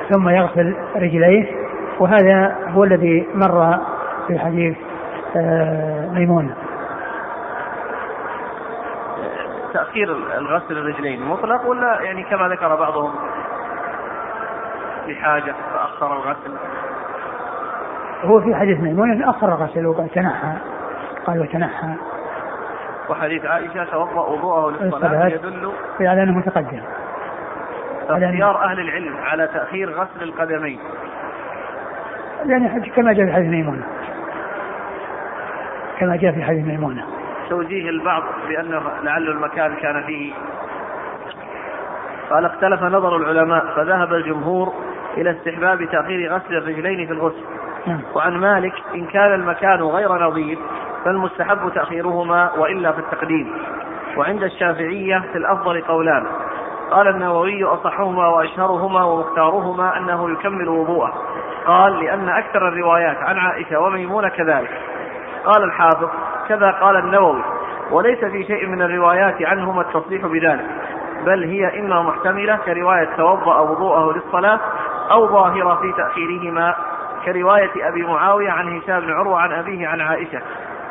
ثم 0.09 0.29
يغسل 0.29 0.75
رجليه 0.95 1.45
وهذا 1.99 2.55
هو 2.67 2.83
الذي 2.83 3.27
مر 3.35 3.79
في 4.27 4.39
حديث 4.39 4.77
آه، 5.35 6.09
ميمونة 6.09 6.55
تأخير 9.73 10.11
الغسل 10.37 10.77
الرجلين 10.77 11.23
مطلق 11.23 11.67
ولا 11.67 12.01
يعني 12.01 12.23
كما 12.23 12.47
ذكر 12.47 12.75
بعضهم 12.75 13.11
لحاجة 15.07 15.55
فأخر 15.73 16.13
الغسل؟ 16.13 16.57
هو 18.23 18.41
في 18.41 18.55
حديث 18.55 18.79
ميمونة 18.79 19.29
أخر 19.29 19.47
الغسل 19.47 19.85
وقال 19.85 20.09
تنحى 20.09 20.53
قال 21.27 21.41
وتنحى. 21.41 21.95
وحديث 23.09 23.45
عائشة 23.45 23.83
توضأ 23.83 24.21
وضوءه 24.21 24.69
للصلاة 24.69 25.27
يدل 25.27 25.71
على 26.01 26.23
أنه 26.23 26.37
متقدم. 26.37 26.81
اختيار 28.09 28.63
أهل 28.63 28.79
العلم 28.79 29.17
على 29.17 29.47
تأخير 29.47 29.89
غسل 29.89 30.23
القدمين. 30.23 30.79
يعني 32.45 32.89
كما 32.89 33.13
جاء 33.13 33.25
في 33.25 33.33
حديث 33.33 33.49
ميمونة. 33.49 33.83
كما 35.99 36.15
جاء 36.15 36.31
في 36.31 36.43
حديث 36.43 36.65
ميمونة. 36.65 37.05
توجيه 37.49 37.89
البعض 37.89 38.23
بأنه 38.47 38.81
لعل 39.03 39.27
المكان 39.27 39.75
كان 39.75 40.03
فيه. 40.03 40.33
قال 42.29 42.45
اختلف 42.45 42.83
نظر 42.83 43.17
العلماء 43.17 43.65
فذهب 43.75 44.13
الجمهور 44.13 44.73
إلى 45.17 45.31
استحباب 45.31 45.85
تأخير 45.91 46.33
غسل 46.33 46.55
الرجلين 46.55 47.07
في 47.07 47.13
الغسل. 47.13 47.43
نعم. 47.87 48.01
وعن 48.15 48.37
مالك 48.37 48.73
إن 48.95 49.05
كان 49.05 49.33
المكان 49.33 49.81
غير 49.81 50.11
نظيف 50.11 50.59
فالمستحب 51.05 51.71
تأخيرهما 51.75 52.51
وإلا 52.57 52.91
في 52.91 52.99
التقديم. 52.99 53.53
وعند 54.17 54.43
الشافعية 54.43 55.23
في 55.31 55.37
الأفضل 55.37 55.81
قولان. 55.81 56.25
قال 56.91 57.07
النووي 57.07 57.63
أصحهما 57.63 58.27
وأشهرهما 58.27 59.03
ومختارهما 59.03 59.97
أنه 59.97 60.31
يكمل 60.31 60.69
وضوءه. 60.69 61.13
قال 61.65 61.99
لأن 61.99 62.29
أكثر 62.29 62.67
الروايات 62.67 63.17
عن 63.17 63.37
عائشة 63.37 63.79
وميمونة 63.79 64.29
كذلك. 64.29 64.81
قال 65.45 65.63
الحافظ 65.63 66.09
كذا 66.47 66.71
قال 66.71 66.97
النووي. 66.97 67.43
وليس 67.91 68.25
في 68.25 68.43
شيء 68.43 68.67
من 68.67 68.81
الروايات 68.81 69.41
عنهما 69.41 69.81
التصريح 69.81 70.25
بذلك. 70.25 70.65
بل 71.25 71.43
هي 71.43 71.79
إما 71.79 72.01
محتملة 72.01 72.55
كرواية 72.55 73.09
توضأ 73.17 73.59
وضوءه 73.59 74.13
للصلاة 74.13 74.59
أو 75.11 75.27
ظاهرة 75.27 75.75
في 75.75 75.93
تأخيرهما 75.97 76.75
كرواية 77.25 77.87
أبي 77.87 78.01
معاوية 78.01 78.51
عن 78.51 78.77
هشام 78.77 78.99
بن 78.99 79.11
عروة 79.11 79.39
عن 79.39 79.51
أبيه 79.51 79.87
عن 79.87 80.01
عائشة. 80.01 80.41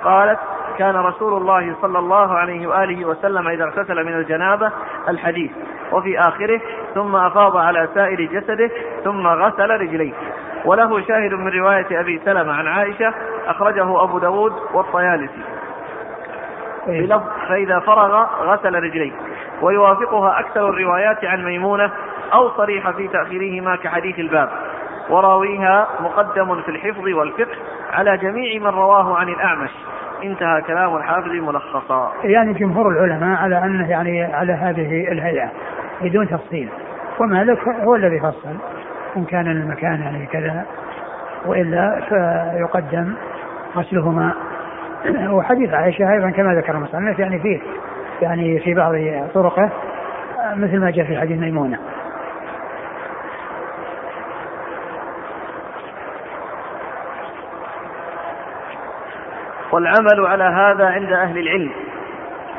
قالت 0.04 0.38
كان 0.78 0.96
رسول 0.96 1.32
الله 1.32 1.76
صلى 1.82 1.98
الله 1.98 2.34
عليه 2.34 2.66
وآله 2.66 3.04
وسلم 3.04 3.48
إذا 3.48 3.64
اغتسل 3.64 4.04
من 4.04 4.12
الجنابة 4.12 4.72
الحديث 5.08 5.50
وفي 5.92 6.20
آخره 6.20 6.60
ثم 6.94 7.16
أفاض 7.16 7.56
على 7.56 7.88
سائر 7.94 8.20
جسده 8.20 8.70
ثم 9.04 9.26
غسل 9.26 9.70
رجليه. 9.70 10.12
وله 10.64 11.00
شاهد 11.00 11.32
من 11.32 11.48
رواية 11.48 12.00
أبي 12.00 12.20
سلمة 12.24 12.52
عن 12.52 12.66
عائشة 12.66 13.14
أخرجه 13.46 14.02
أبو 14.02 14.18
داود 14.18 14.52
والطيالسي. 14.74 15.42
إيه. 16.88 17.06
بلفظ 17.06 17.28
فإذا 17.48 17.78
فرغ 17.78 18.26
غسل 18.42 18.74
رجليه. 18.74 19.12
ويوافقها 19.62 20.40
أكثر 20.40 20.68
الروايات 20.68 21.24
عن 21.24 21.44
ميمونة 21.44 21.92
أو 22.32 22.50
صريحة 22.50 22.92
في 22.92 23.08
تأخيرهما 23.08 23.76
كحديث 23.76 24.18
الباب. 24.18 24.48
وراويها 25.10 25.88
مقدم 26.00 26.62
في 26.62 26.68
الحفظ 26.68 27.08
والفقه 27.08 27.56
على 27.92 28.16
جميع 28.16 28.60
من 28.60 28.66
رواه 28.66 29.16
عن 29.16 29.28
الأعمش. 29.28 29.70
انتهى 30.24 30.62
كلام 30.62 30.96
الحافظ 30.96 31.30
ملخصا. 31.30 32.12
يعني 32.24 32.52
جمهور 32.52 32.88
العلماء 32.88 33.42
على 33.42 33.58
أنه 33.64 33.90
يعني 33.90 34.22
على 34.22 34.52
هذه 34.52 35.12
الهيئة 35.12 35.50
بدون 36.02 36.28
تفصيل. 36.28 36.68
ومالك 37.20 37.68
هو 37.68 37.94
الذي 37.94 38.20
فصل؟ 38.20 38.56
إن 39.16 39.24
كان 39.24 39.46
المكان 39.46 40.00
يعني 40.00 40.26
كذا 40.26 40.64
وإلا 41.46 42.00
فيقدم 42.08 43.14
غسلهما 43.76 44.32
وحديث 45.30 45.74
عائشة 45.74 46.12
أيضا 46.12 46.30
كما 46.30 46.54
ذكر 46.54 46.74
المصنف 46.74 47.18
يعني 47.18 47.38
فيه 47.38 47.60
يعني 48.22 48.60
في 48.60 48.74
بعض 48.74 48.94
طرقه 49.34 49.70
مثل 50.56 50.80
ما 50.80 50.90
جاء 50.90 51.06
في 51.06 51.20
حديث 51.20 51.38
ميمونة. 51.38 51.78
والعمل 59.72 60.26
على 60.26 60.44
هذا 60.44 60.86
عند 60.86 61.12
أهل 61.12 61.38
العلم. 61.38 61.70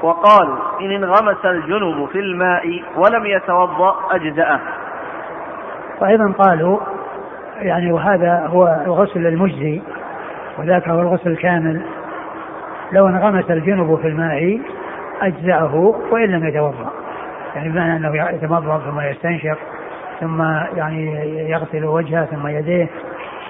وقالوا 0.03 0.57
إن 0.81 0.91
انغمس 0.91 1.45
الجنب 1.45 2.05
في 2.11 2.19
الماء 2.19 2.83
ولم 2.95 3.25
يتوضأ 3.25 3.95
أجزأه. 4.11 4.59
وأيضا 6.01 6.31
قالوا 6.31 6.79
يعني 7.61 7.91
وهذا 7.91 8.47
هو 8.47 8.81
الغسل 8.85 9.27
المجزي 9.27 9.81
وذاك 10.59 10.89
هو 10.89 11.01
الغسل 11.01 11.31
الكامل. 11.31 11.81
لو 12.91 13.07
انغمس 13.07 13.51
الجنب 13.51 13.99
في 14.01 14.07
الماء 14.07 14.59
أجزأه 15.21 15.75
وإن 16.11 16.25
لم 16.25 16.47
يتوضأ. 16.47 17.03
يعني 17.55 17.69
بمعنى 17.69 17.95
أنه 17.95 18.29
يتمضمض 18.29 18.81
ثم 18.81 18.99
يستنشق 18.99 19.57
ثم 20.19 20.41
يعني 20.75 21.29
يغسل 21.49 21.85
وجهه 21.85 22.25
ثم 22.25 22.47
يديه 22.47 22.89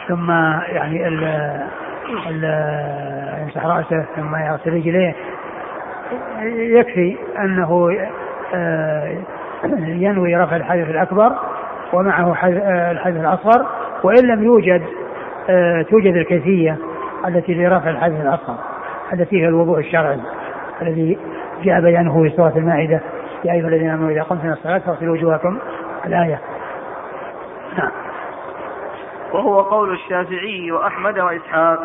ثم 0.07 0.31
يعني 0.67 1.07
يمسح 3.41 3.65
رأسه 3.65 4.05
ثم 4.15 4.35
يغسل 4.35 4.73
رجليه. 4.73 5.15
يكفي 6.55 7.17
أنه 7.39 7.97
آه، 8.53 9.17
ينوي 9.87 10.35
رفع 10.35 10.55
الحدث 10.55 10.89
الأكبر 10.89 11.31
ومعه 11.93 12.47
الحدث 12.91 13.19
الأصغر 13.19 13.65
وإن 14.03 14.27
لم 14.27 14.43
يوجد 14.43 14.81
آه، 15.49 15.81
توجد 15.81 16.15
الكيفية 16.15 16.77
التي 17.27 17.53
لرفع 17.53 17.89
الحدث 17.89 18.21
الأصغر 18.21 18.57
التي 19.13 19.41
هي 19.41 19.47
الوضوء 19.47 19.79
الشرعي 19.79 20.19
الذي 20.81 21.17
جاء 21.63 21.81
بيانه 21.81 22.23
في 22.23 22.29
سورة 22.29 22.53
المائدة. 22.57 22.99
يا 23.45 23.53
أيها 23.53 23.67
الذين 23.67 23.89
آمنوا 23.89 24.11
إذا 24.11 24.23
قمتم 24.23 24.47
إلى 24.47 24.53
الصلاة 24.53 24.77
فاغسلوا 24.77 25.13
وجوهكم. 25.13 25.57
الآية. 26.05 26.39
نعم. 27.77 28.02
وهو 29.33 29.61
قول 29.61 29.93
الشافعي 29.93 30.71
وأحمد 30.71 31.19
وإسحاق. 31.19 31.79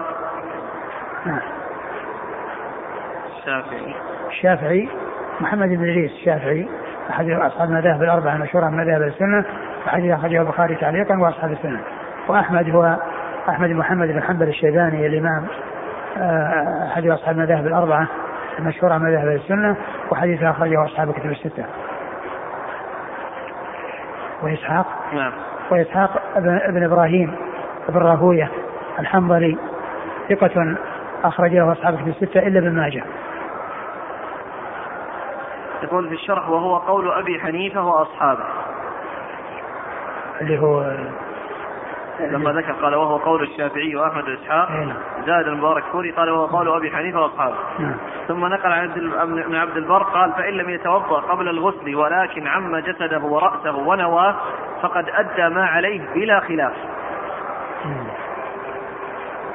نعم. 1.26 1.40
الشافعي. 3.38 3.94
الشافعي 4.28 4.88
محمد 5.40 5.68
بن 5.68 5.90
إدريس 5.90 6.12
الشافعي 6.12 6.68
أحد 7.10 7.30
أصحاب 7.30 7.68
المذاهب 7.68 8.02
الأربعة 8.02 8.36
المشهورة 8.36 8.68
من 8.68 8.76
مذاهب 8.76 9.02
السنة 9.02 9.44
أحد 9.86 10.02
أخرجه 10.02 10.40
البخاري 10.40 10.74
تعليقا 10.74 11.18
وأصحاب 11.18 11.52
السنة. 11.52 11.80
وأحمد 12.28 12.70
هو 12.70 12.96
أحمد 13.48 13.70
محمد 13.70 14.08
بن 14.08 14.22
حنبل 14.22 14.48
الشيباني 14.48 15.06
الإمام 15.06 15.46
آه، 16.16 16.88
أحد 16.92 17.06
أصحاب 17.06 17.38
المذاهب 17.38 17.66
الأربعة 17.66 18.06
المشهورة 18.58 18.98
من 18.98 19.04
مذاهب 19.04 19.28
السنة 19.28 19.76
وحديث 20.10 20.42
أخرجه 20.42 20.84
أصحاب 20.84 21.08
الكتب 21.10 21.30
الستة. 21.30 21.64
وإسحاق؟ 24.42 24.86
نعم. 25.12 25.32
وإسحاق 25.70 26.22
ابن 26.36 26.84
إبراهيم 26.84 27.36
بن 27.88 27.98
راهوية 27.98 28.50
الحنظلي 28.98 29.56
ثقة 30.28 30.76
أخرجه 31.24 31.72
أصحاب 31.72 31.94
الكتب 31.94 32.08
الستة 32.08 32.46
إلا 32.46 32.58
ابن 32.58 32.72
ماجه. 32.76 33.04
يقول 35.82 36.08
في 36.08 36.14
الشرح 36.14 36.48
وهو 36.48 36.76
قول 36.76 37.12
أبي 37.12 37.40
حنيفة 37.40 37.86
وأصحابه. 37.86 38.44
اللي 40.40 40.58
هو 40.58 40.96
لما 42.32 42.52
ذكر 42.52 42.72
قال 42.72 42.94
وهو 42.94 43.16
قول 43.16 43.42
الشافعي 43.42 43.96
وأحمد 43.96 44.28
واسحاق 44.28 44.70
إيه. 44.70 44.96
زاد 45.26 45.48
المبارك 45.48 45.84
فوري 45.92 46.10
قال 46.10 46.30
وهو 46.30 46.46
قول 46.46 46.76
أبي 46.76 46.90
حنيفة 46.90 47.20
وأصحابه. 47.20 47.56
نعم. 47.78 47.96
ثم 48.28 48.46
نقل 48.46 48.72
عن 48.72 48.88
عبد 48.88 49.38
ابن 49.38 49.54
عبد 49.54 49.76
البر 49.76 50.02
قال 50.02 50.32
فإن 50.32 50.54
لم 50.54 50.70
يتوضأ 50.70 51.20
قبل 51.20 51.48
الغسل 51.48 51.96
ولكن 51.96 52.46
عم 52.46 52.76
جسده 52.76 53.24
ورأسه 53.24 53.76
ونواه 53.76 54.36
فقد 54.82 55.08
أدى 55.08 55.54
ما 55.54 55.66
عليه 55.66 56.00
بلا 56.14 56.40
خلاف. 56.40 56.72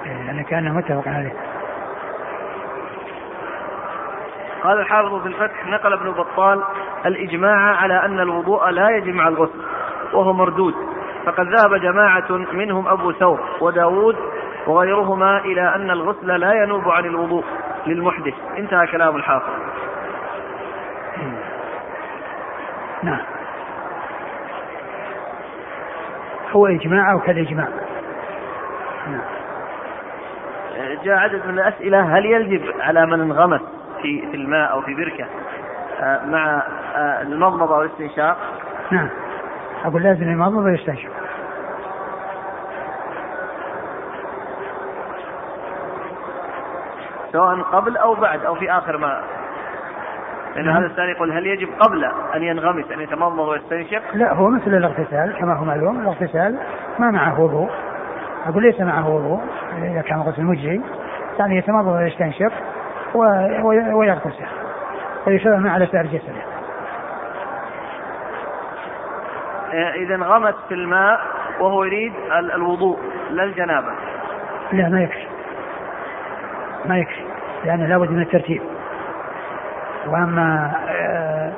إيه، 0.06 0.26
يعني 0.26 0.44
كأنه 0.44 0.74
متفق 0.74 1.08
عليه. 1.08 1.34
قال 4.64 4.80
الحافظ 4.80 5.22
في 5.22 5.28
الفتح 5.28 5.68
نقل 5.68 5.94
ابن 5.94 6.12
بطال 6.12 6.64
الإجماع 7.06 7.76
على 7.76 8.06
أن 8.06 8.20
الوضوء 8.20 8.70
لا 8.70 8.90
يجب 8.90 9.14
مع 9.14 9.28
الغسل 9.28 9.62
وهو 10.14 10.34
مردود. 10.34 10.93
فقد 11.26 11.48
ذهب 11.48 11.76
جماعة 11.76 12.32
منهم 12.32 12.88
أبو 12.88 13.12
ثور 13.12 13.40
وداود 13.62 14.16
وغيرهما 14.68 15.38
إلى 15.38 15.76
أن 15.76 15.92
الغسل 15.92 16.28
لا 16.28 16.64
ينوب 16.64 16.90
عن 16.90 17.06
الوضوء 17.06 17.44
للمحدث. 17.88 18.34
انتهى 18.58 18.88
كلام 18.88 19.16
الحافظ. 19.16 19.54
مم. 21.18 21.36
نعم. 23.04 23.22
هو 26.52 26.68
إجماع 26.68 27.12
أو 27.12 27.20
كالإجماع؟ 27.20 27.68
نعم. 29.08 29.22
جاء 31.04 31.18
عدد 31.18 31.48
من 31.48 31.54
الأسئلة. 31.54 32.18
هل 32.18 32.26
يجب 32.26 32.74
على 32.80 33.06
من 33.06 33.22
انغمس 33.22 33.62
في 34.02 34.28
في 34.32 34.38
الماء 34.38 34.72
أو 34.72 34.82
في 34.82 34.94
بركة 34.94 35.26
آه، 36.00 36.26
مع 36.26 36.64
آه، 36.96 37.22
المضمضة 37.22 37.78
والاستنشاق؟ 37.78 38.38
نعم. 38.92 39.10
أقول 39.84 40.04
لازم 40.04 40.32
يمضمض 40.32 40.64
ويستنشق 40.64 41.12
سواء 47.32 47.62
قبل 47.62 47.98
أو 47.98 48.16
بعد 48.16 48.46
أو 48.46 48.56
في 48.56 48.72
آخر 48.72 48.98
ما. 48.98 49.22
لأن. 50.56 50.70
هذا 50.70 50.86
السؤال 50.86 51.10
يقول 51.10 51.32
هل 51.32 51.48
يجب 51.48 51.68
قبل 51.80 52.06
أن 52.36 52.44
ينغمس 52.44 52.92
أن 52.92 53.02
يتمضمض 53.02 53.48
ويستنشق؟ 53.48 54.02
لا 54.14 54.34
هو 54.34 54.50
مثل 54.50 54.68
الاغتسال 54.68 55.36
كما 55.40 55.54
هو 55.54 55.66
معلوم 55.66 56.00
الاغتسال 56.00 56.60
ما 57.00 57.12
معه 57.12 57.42
وضوء. 57.42 57.70
أقول 58.46 58.64
ليس 58.64 58.82
معه 58.82 59.10
وضوء 59.10 59.42
إذا 59.78 60.02
كان 60.02 60.20
غسل 60.20 60.44
مجزي 60.44 60.82
يعني 61.40 61.58
يتمضض 61.58 61.88
ويستنشق 61.88 62.52
ويغتسل 63.94 64.46
ويشرب 65.28 65.54
الماء 65.54 65.74
على 65.74 65.86
سائر 65.86 66.06
جسده 66.06 66.54
آه، 69.63 69.63
إذا 69.74 70.16
انغمس 70.16 70.54
في 70.70 70.74
الماء 70.74 71.20
وهو 71.60 71.84
يريد 71.84 72.14
ال- 72.40 72.52
الوضوء 72.52 73.00
لا 73.32 73.44
الجنابة. 73.44 73.92
لا 74.72 74.90
ما 74.90 75.02
يكفي. 75.04 75.26
ما 76.86 76.98
يكفي 76.98 77.22
لأنه 77.66 77.86
لابد 77.88 78.12
من 78.12 78.22
الترتيب. 78.22 78.62
وأما 80.08 80.72
آه، 80.90 81.52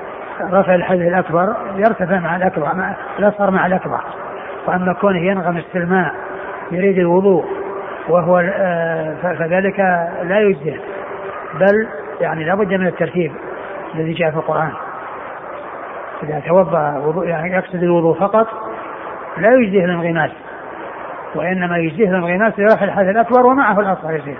رفع 0.52 0.76
الحدث 0.76 1.02
الأكبر 1.02 1.56
يرتفع 1.76 2.20
مع 2.20 2.36
الأكبر 2.36 2.76
مع 2.76 2.94
الأصغر 3.20 3.52
مع 3.52 3.66
الأكبر. 3.66 4.00
وأما 4.68 4.94
كونه 4.94 5.20
ينغمس 5.20 5.64
في 5.72 5.78
الماء 5.78 6.16
يريد 6.72 6.98
الوضوء 7.00 7.46
وهو 8.10 8.40
آه، 8.56 9.16
فذلك 9.40 9.80
لا 10.24 10.40
يجزئ 10.40 10.80
بل 11.60 11.88
يعني 12.22 12.44
لابد 12.44 12.74
من 12.74 12.88
الترتيب 12.88 13.32
الذي 13.96 14.14
جاء 14.14 14.32
في 14.32 14.38
القرآن. 14.38 14.72
إذا 16.24 16.40
توضأ 16.40 16.98
وضوء 16.98 17.28
يعني 17.28 17.54
يقصد 17.54 17.84
الوضوء 17.84 18.20
فقط 18.20 18.48
لا 19.38 19.54
يجزيه 19.54 19.86
الانغماس 19.86 20.32
وإنما 21.36 21.78
يجزيه 21.78 22.10
الانغماس 22.10 22.60
لرفع 22.60 22.86
الحدث 22.86 23.10
الأكبر 23.10 23.46
ومعه 23.46 23.80
الأصغر 23.80 24.14
يصير 24.14 24.38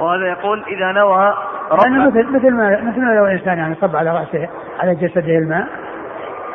وهذا 0.00 0.26
يقول 0.26 0.64
إذا 0.68 0.92
نوى 0.92 1.34
رفع 1.72 1.88
مثل 1.88 2.26
مثل 2.32 2.50
ما 2.50 2.80
مثل 2.82 3.00
ما 3.00 3.14
لو 3.14 3.26
الإنسان 3.26 3.58
يعني 3.58 3.74
صب 3.74 3.96
على 3.96 4.10
رأسه 4.10 4.48
على 4.80 4.94
جسده 4.94 5.38
الماء 5.38 5.66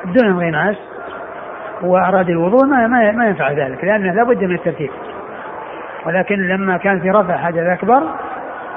بدون 0.05 0.25
انغماس 0.25 0.77
وأراد 1.83 2.29
الوضوء 2.29 2.65
ما 2.65 2.87
ما 2.87 3.11
ما 3.11 3.27
ينفع 3.27 3.51
ذلك 3.51 3.83
لأنه 3.83 4.13
لابد 4.13 4.43
من 4.43 4.55
الترتيب. 4.55 4.91
ولكن 6.05 6.35
لما 6.35 6.77
كان 6.77 6.99
في 6.99 7.09
رفع 7.09 7.37
حدث 7.37 7.57
أكبر 7.57 8.03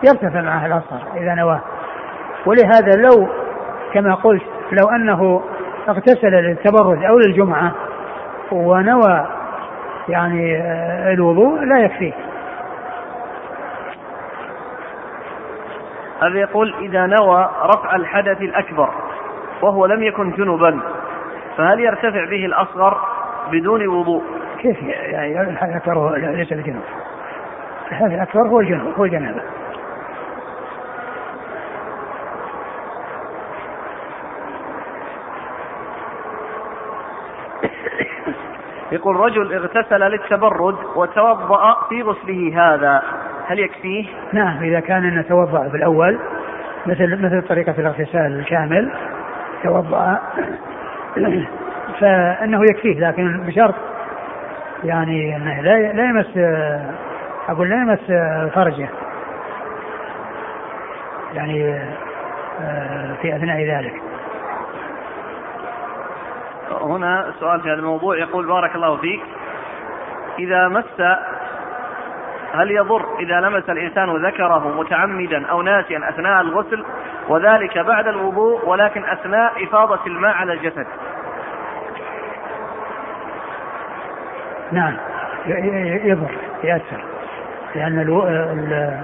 يرتفع 0.08 0.40
معه 0.40 0.66
الأصغر 0.66 1.02
إذا 1.16 1.34
نواه. 1.34 1.60
ولهذا 2.46 2.96
لو 2.96 3.28
كما 3.92 4.14
قلت 4.14 4.42
لو 4.72 4.88
أنه 4.88 5.42
اغتسل 5.88 6.30
للتبرد 6.30 7.04
أو 7.04 7.18
للجمعة 7.18 7.72
ونوى 8.52 9.26
يعني 10.08 10.56
آه، 10.56 11.12
الوضوء 11.12 11.60
لا 11.60 11.78
يكفيه. 11.78 12.12
هذا 16.22 16.38
يقول 16.38 16.74
إذا 16.80 17.06
نوى 17.06 17.50
رفع 17.62 17.96
الحدث 17.96 18.40
الأكبر 18.40 18.90
وهو 19.62 19.86
لم 19.86 20.02
يكن 20.02 20.30
جنبا 20.30 20.80
فهل 21.56 21.80
يرتفع 21.80 22.24
به 22.24 22.46
الأصغر 22.46 23.00
بدون 23.52 23.86
وضوء؟ 23.86 24.22
كيف 24.58 24.82
يعني 24.82 25.40
الحدث 25.40 25.70
الأكبر 25.70 26.16
ليس 26.16 26.52
الجنوب 26.52 26.82
الحدث 27.90 28.12
الأكبر 28.12 28.48
هو 28.48 28.60
الجنوب 28.60 28.94
هو 28.98 29.04
الجنابة. 29.04 29.40
يقول 38.94 39.16
رجل 39.16 39.52
اغتسل 39.54 40.00
للتبرد 40.00 40.76
وتوضأ 40.96 41.76
في 41.88 42.02
غسله 42.02 42.52
هذا 42.54 43.02
هل 43.46 43.58
يكفيه؟ 43.58 44.04
نعم 44.32 44.62
إذا 44.62 44.80
كان 44.80 45.18
نتوضأ 45.18 45.68
في 45.68 45.76
الأول 45.76 46.18
مثل 46.86 47.24
مثل 47.24 47.42
طريقة 47.48 47.74
الاغتسال 47.78 48.38
الكامل 48.38 48.92
توضأ 49.62 50.20
فإنه 52.00 52.60
يكفيه 52.64 53.00
لكن 53.00 53.40
بشرط 53.46 53.74
يعني 54.84 55.36
أنه 55.36 55.60
لا 55.60 55.92
لا 55.92 56.04
يمس 56.04 56.38
أقول 57.48 57.70
لا 57.70 57.76
يمس 57.76 58.00
فرجه 58.54 58.88
يعني 61.34 61.74
آه، 62.60 63.14
في 63.22 63.36
أثناء 63.36 63.64
ذلك 63.64 64.13
هنا 66.70 67.32
سؤال 67.40 67.60
في 67.60 67.68
هذا 67.68 67.78
الموضوع. 67.78 68.16
يقول 68.16 68.46
بارك 68.46 68.74
الله 68.74 68.96
فيك. 68.96 69.22
إذا 70.38 70.68
مس 70.68 71.00
هل 72.54 72.70
يضر 72.70 73.06
إذا 73.20 73.40
لمس 73.40 73.70
الإنسان 73.70 74.26
ذكره 74.26 74.80
متعمدا 74.80 75.46
أو 75.46 75.62
ناسيا 75.62 76.08
أثناء 76.08 76.40
الغسل؟ 76.40 76.84
وذلك 77.28 77.78
بعد 77.78 78.06
الوضوء 78.08 78.68
ولكن 78.68 79.04
أثناء 79.04 79.64
إفاضة 79.64 79.98
الماء 80.06 80.34
على 80.34 80.52
الجسد. 80.52 80.86
نعم. 84.72 84.96
يضر 86.04 86.30
يأثر. 86.64 87.04
لأن 87.74 88.00
الو- 88.00 88.26
ال- 88.28 89.00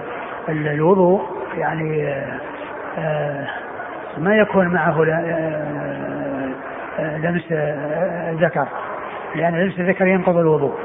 ال- 0.49 0.69
الوضوء 0.69 1.23
يعني 1.55 2.15
آه، 2.99 3.47
ما 4.19 4.37
يكون 4.37 4.67
معه 4.69 5.05
لمس 7.01 7.53
آه، 7.53 8.31
الذكر. 8.31 8.67
لأن 9.35 9.61
لمس 9.61 9.79
الذكر 9.79 10.07
ينقض 10.07 10.37
الوضوء. 10.37 10.79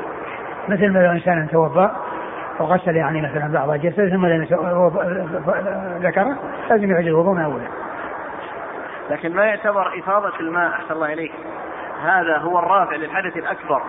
مثل 0.67 0.89
ما 0.89 0.99
لو 0.99 1.11
إنسان 1.11 1.47
توضأ 1.51 1.95
وغسل 2.59 2.95
يعني 2.95 3.21
مثلا 3.21 3.53
بعض 3.53 3.73
جسده 3.73 4.09
ثم 4.09 4.25
لمس 4.25 4.53
ذكره 6.01 6.37
لازم 6.69 6.91
يعيد 6.91 7.07
الوضوء 7.07 7.33
من 7.33 7.41
أوله. 7.41 7.67
لكن 9.09 9.35
ما 9.35 9.45
يعتبر 9.45 9.99
إفاضة 9.99 10.39
الماء 10.39 10.69
أحسن 10.69 10.93
الله 10.93 11.13
إليك. 11.13 11.31
هذا 12.03 12.37
هو 12.37 12.59
الرافع 12.59 12.95
للحدث 12.95 13.37
الأكبر. 13.37 13.81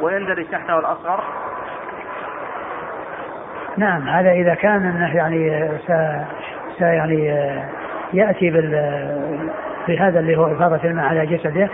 ويندرج 0.00 0.46
تحته 0.50 0.78
الأصغر؟ 0.78 1.24
نعم 3.76 4.08
هذا 4.08 4.30
إذا 4.30 4.54
كان 4.54 4.86
أنه 4.86 5.16
يعني 5.16 5.68
س, 5.78 5.90
س 6.78 6.80
يعني 6.80 7.26
يأتي 8.12 8.50
بال 8.50 8.74
بهذا 9.88 10.20
اللي 10.20 10.36
هو 10.36 10.46
إفاضة 10.46 10.80
الماء 10.84 11.06
على 11.06 11.26
جسده 11.26 11.68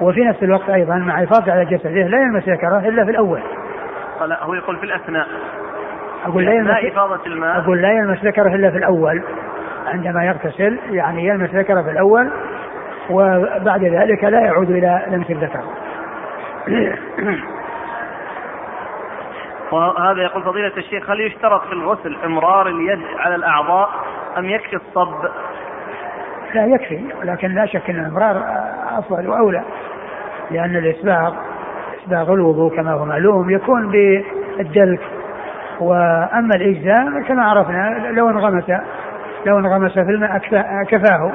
وفي 0.00 0.24
نفس 0.24 0.42
الوقت 0.42 0.70
أيضا 0.70 0.96
مع 0.96 1.22
إفاضة 1.22 1.52
على 1.52 1.64
جسده 1.64 1.90
لا 1.90 2.18
يلمس 2.20 2.48
ذكره 2.48 2.78
إلا 2.78 3.04
في 3.04 3.10
الأول. 3.10 3.40
لا 4.26 4.44
هو 4.44 4.54
يقول 4.54 4.76
في 4.76 4.84
الأثناء. 4.84 5.26
أقول 6.26 6.44
لا 6.44 6.52
يلمس 6.52 6.84
إفاضة 6.84 7.26
الماء. 7.26 7.58
أقول 7.58 7.82
لا 7.82 7.92
يلمس 7.92 8.24
ذكره 8.24 8.54
إلا 8.54 8.70
في 8.70 8.76
الأول. 8.76 9.22
عندما 9.86 10.24
يغتسل 10.24 10.78
يعني 10.90 11.26
يلمس 11.26 11.50
ذكره 11.50 11.82
في 11.82 11.90
الأول 11.90 12.30
وبعد 13.10 13.84
ذلك 13.84 14.24
لا 14.24 14.40
يعود 14.40 14.70
إلى 14.70 15.06
لمس 15.08 15.30
الذكر. 15.30 15.64
وهذا 19.72 20.22
يقول 20.22 20.42
فضيلة 20.42 20.72
الشيخ 20.76 21.10
هل 21.10 21.20
يشترط 21.20 21.66
في 21.66 21.72
الغسل 21.72 22.16
إمرار 22.24 22.68
اليد 22.68 23.02
على 23.18 23.34
الأعضاء 23.34 23.90
أم 24.38 24.44
يكفي 24.44 24.76
الصب؟ 24.76 25.28
لا 26.54 26.66
يكفي 26.66 27.00
ولكن 27.20 27.54
لا 27.54 27.66
شك 27.66 27.90
أن 27.90 28.00
الإمرار 28.00 28.44
أفضل 28.98 29.28
وأولى 29.28 29.62
لأن 30.50 30.76
الإسباغ 30.76 31.34
إسباغ 32.02 32.32
الوضوء 32.32 32.76
كما 32.76 32.92
هو 32.92 33.04
معلوم 33.04 33.50
يكون 33.50 33.90
بالدلك. 33.90 35.00
وأما 35.80 36.54
الإجزاء 36.54 37.22
كما 37.28 37.42
عرفنا 37.44 38.10
لو 38.10 38.30
انغمس 38.30 38.64
لو 39.46 39.58
انغمس 39.58 39.92
في 39.92 40.00
الماء 40.00 40.38
كفاه. 40.84 41.32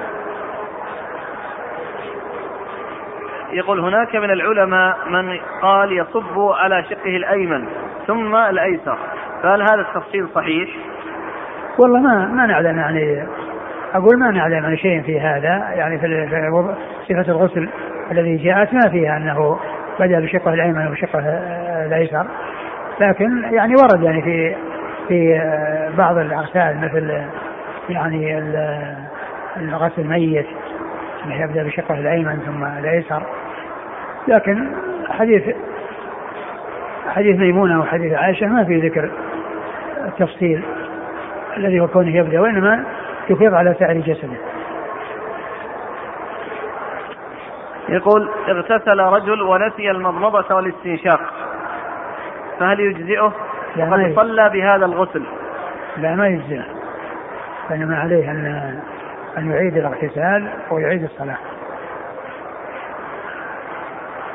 يقول 3.52 3.80
هناك 3.80 4.16
من 4.16 4.32
العلماء 4.32 4.98
من 5.10 5.40
قال 5.62 5.92
يصب 5.92 6.40
على 6.40 6.84
شقه 6.84 7.18
الأيمن 7.18 7.66
ثم 8.08 8.36
الأيسر. 8.36 8.98
فهل 9.44 9.62
هذا 9.62 9.82
التفصيل 9.82 10.28
صحيح؟ 10.36 10.70
والله 11.78 12.00
ما 12.00 12.28
ما 12.28 12.46
نعلم 12.46 12.78
يعني 12.78 13.28
أقول 13.94 14.20
ما 14.20 14.32
نعلم 14.32 14.66
عن 14.66 14.78
شيء 14.78 15.02
في 15.02 15.20
هذا 15.20 15.74
يعني 15.74 16.00
في 16.00 16.28
صفة 17.10 17.32
الغسل 17.32 17.70
الذي 18.12 18.38
جاءت 18.38 18.74
ما 18.74 18.90
فيها 18.90 19.18
أنه 19.18 19.60
بدأ 20.00 20.20
بشقة 20.20 20.54
الأيمن 20.54 20.88
وبشقه 20.88 21.20
الأيسر. 21.86 22.28
لكن 23.00 23.44
يعني 23.44 23.74
ورد 23.76 24.04
يعني 24.04 24.22
في 24.22 24.56
في 25.08 25.42
بعض 25.98 26.18
الأغسال 26.18 26.78
مثل 26.82 27.22
يعني 27.90 28.38
الغسل 29.58 30.02
الميت 30.02 30.48
انه 31.26 31.44
يبدأ 31.44 31.64
بشقة 31.64 31.94
الأيمن 31.94 32.40
ثم 32.46 32.64
الأيسر. 32.64 33.24
لكن 34.28 34.68
حديث 35.10 35.56
حديث 37.08 37.40
ميمونة 37.40 37.80
وحديث 37.80 38.14
عائشة 38.14 38.48
ما 38.48 38.64
في 38.64 38.80
ذكر 38.80 39.12
التفصيل 40.06 40.64
الذي 41.58 41.80
هو 41.80 41.88
كونه 41.88 42.16
يبدأ 42.16 42.40
وإنما 42.42 42.84
يفيض 43.30 43.54
على 43.54 43.76
سائر 43.80 44.02
جسده. 44.02 44.38
يقول 47.90 48.30
اغتسل 48.50 49.00
رجل 49.00 49.42
ونسي 49.42 49.92
المضمضة 49.92 50.56
والاستنشاق 50.56 51.22
فهل 52.60 52.80
يجزئه؟ 52.80 53.34
وقد 53.78 54.14
صلى 54.16 54.50
بهذا 54.50 54.86
الغسل. 54.86 55.24
لا 55.98 56.16
ما 56.16 56.28
يجزئه. 56.28 56.66
فإنما 57.70 58.00
عليه 58.00 58.32
أن 58.32 58.80
أن 59.38 59.52
يعيد 59.52 59.78
الاغتسال 59.78 60.50
ويعيد 60.72 61.04
الصلاة. 61.04 61.38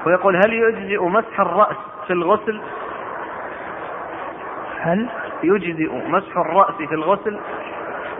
ويقول 0.06 0.36
هل 0.36 0.52
يجزئ 0.52 1.02
مسح 1.02 1.40
الرأس 1.40 1.76
في 2.06 2.12
الغسل؟ 2.12 2.60
هل 4.80 5.08
يجزئ 5.42 5.92
مسح 6.08 6.36
الرأس 6.36 6.74
في 6.74 6.94
الغسل 6.94 7.38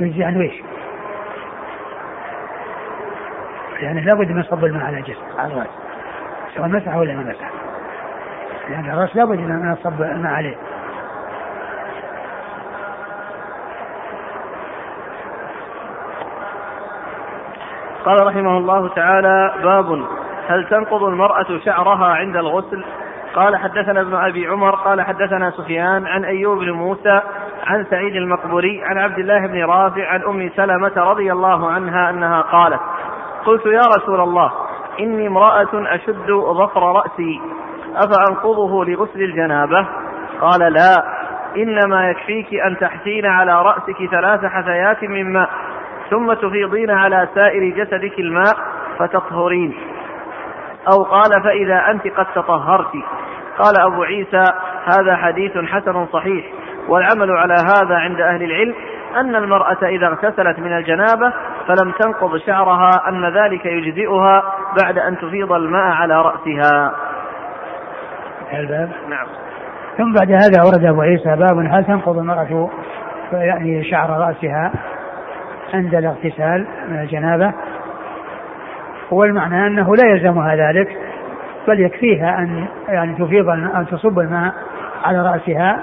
يجزي 0.00 0.24
عن 0.24 0.40
إيش؟ 0.40 0.62
يعني 3.80 4.00
لابد 4.00 4.30
من 4.30 4.42
صب 4.42 4.64
الماء 4.64 4.84
على 4.84 4.98
الجسم 4.98 5.22
على 5.38 5.52
الراس 5.52 5.68
سواء 6.56 6.68
مسح 6.68 6.96
ولا 6.96 7.14
ما 7.14 7.22
مسح. 7.22 7.50
لأن 8.68 8.72
يعني 8.72 8.92
الراس 8.92 9.16
لابد 9.16 9.38
من 9.38 9.76
صب 9.76 10.02
الماء 10.02 10.32
عليه. 10.32 10.56
قال 18.04 18.26
رحمه 18.26 18.58
الله 18.58 18.88
تعالى 18.88 19.54
باب 19.62 20.04
هل 20.48 20.68
تنقض 20.70 21.02
المرأة 21.02 21.58
شعرها 21.64 22.06
عند 22.06 22.36
الغسل؟ 22.36 22.84
قال 23.34 23.56
حدثنا 23.56 24.00
ابن 24.00 24.14
أبي 24.14 24.46
عمر 24.46 24.74
قال 24.74 25.02
حدثنا 25.02 25.50
سفيان 25.50 26.06
عن 26.06 26.24
أيوب 26.24 26.58
بن 26.58 26.70
موسى 26.70 27.22
عن 27.68 27.86
سعيد 27.90 28.16
المقبوري 28.16 28.84
عن 28.84 28.98
عبد 28.98 29.18
الله 29.18 29.46
بن 29.46 29.64
رافع 29.64 30.08
عن 30.08 30.22
أم 30.22 30.50
سلمة 30.56 30.92
رضي 30.96 31.32
الله 31.32 31.70
عنها 31.70 32.10
أنها 32.10 32.40
قالت 32.40 32.80
قلت 33.44 33.66
يا 33.66 33.82
رسول 33.96 34.20
الله 34.20 34.52
إني 35.00 35.26
امرأة 35.26 35.68
أشد 35.74 36.30
ظفر 36.30 36.92
رأسي 36.92 37.40
أفأنقضه 37.96 38.84
لغسل 38.84 39.22
الجنابة؟ 39.22 39.86
قال 40.40 40.72
لا 40.72 41.04
إنما 41.56 42.10
يكفيك 42.10 42.54
أن 42.54 42.78
تحثين 42.78 43.26
على 43.26 43.62
رأسك 43.62 44.10
ثلاث 44.10 44.44
حثيات 44.44 45.04
من 45.04 45.32
ماء 45.32 45.50
ثم 46.10 46.32
تفيضين 46.32 46.90
على 46.90 47.28
سائر 47.34 47.74
جسدك 47.74 48.18
الماء 48.18 48.56
فتطهرين. 48.98 49.74
أو 50.92 51.02
قال 51.02 51.42
فإذا 51.44 51.90
أنت 51.90 52.06
قد 52.06 52.26
تطهرت. 52.34 52.92
قال 53.58 53.80
أبو 53.80 54.02
عيسى 54.02 54.44
هذا 54.84 55.16
حديث 55.16 55.58
حسن 55.58 56.06
صحيح. 56.06 56.44
والعمل 56.88 57.30
على 57.30 57.54
هذا 57.54 57.94
عند 57.94 58.20
أهل 58.20 58.42
العلم 58.42 58.74
أن 59.16 59.36
المرأة 59.36 59.86
إذا 59.86 60.06
اغتسلت 60.06 60.58
من 60.58 60.76
الجنابة 60.76 61.32
فلم 61.66 61.92
تنقض 62.00 62.36
شعرها 62.36 63.08
أن 63.08 63.24
ذلك 63.24 63.66
يجزئها 63.66 64.42
بعد 64.82 64.98
أن 64.98 65.18
تفيض 65.18 65.52
الماء 65.52 65.90
على 65.90 66.22
رأسها. 66.22 66.92
الباب 68.52 68.90
نعم. 69.08 69.26
ثم 69.98 70.12
بعد 70.12 70.30
هذا 70.30 70.62
ورد 70.64 70.84
أبو 70.84 71.00
عيسى 71.00 71.36
باب 71.36 71.58
هل 71.58 71.84
تنقض 71.84 72.18
المرأة 72.18 72.70
يعني 73.32 73.84
شعر 73.90 74.10
رأسها 74.10 74.72
عند 75.74 75.94
الاغتسال 75.94 76.66
من 76.88 77.00
الجنابة؟ 77.00 77.52
والمعنى 79.10 79.66
أنه 79.66 79.96
لا 79.96 80.10
يلزمها 80.10 80.56
ذلك 80.56 80.98
بل 81.68 81.80
يكفيها 81.80 82.38
أن 82.38 82.66
يعني 82.88 83.14
تفيض 83.14 83.48
أن 83.48 83.86
تصب 83.90 84.18
الماء 84.18 84.54
على 85.04 85.22
رأسها 85.22 85.82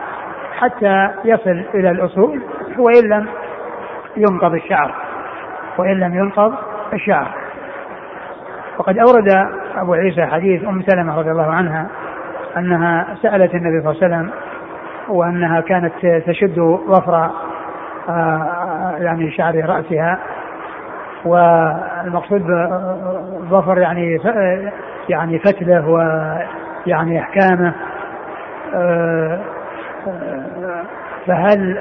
حتى 0.60 1.10
يصل 1.26 1.64
إلى 1.74 1.90
الأصول 1.90 2.42
وإن 2.78 3.10
لم 3.10 3.28
ينقض 4.18 4.54
الشعر. 4.54 4.96
وإن 5.78 6.00
لم 6.00 6.16
ينقض 6.16 6.54
الشعر. 6.94 7.28
وقد 8.78 8.98
أورد 8.98 9.48
أبو 9.76 9.94
عيسى 9.94 10.26
حديث 10.26 10.64
أم 10.64 10.82
سلمة 10.82 11.20
رضي 11.20 11.32
الله 11.32 11.52
عنها 11.52 11.88
أنها 12.58 13.16
سألت 13.22 13.56
النبي 13.56 13.82
صلى 13.82 13.92
الله 13.92 14.04
عليه 14.04 14.16
وسلم 14.16 14.30
وأنها 15.08 15.62
كانت 15.62 15.94
تشد 16.28 16.60
ظفر 16.88 17.32
آه، 18.10 18.96
يعني 18.98 19.32
شعر 19.32 19.56
رأسها. 19.56 20.20
والمقصود 21.26 22.42
ظفر 23.50 23.78
يعني 23.78 24.20
يعني 25.10 25.40
فتله 25.40 25.88
ويعني 25.90 27.20
أحكامه. 27.20 27.74
آه، 28.76 28.76
آه، 28.76 29.55
فهل 31.28 31.78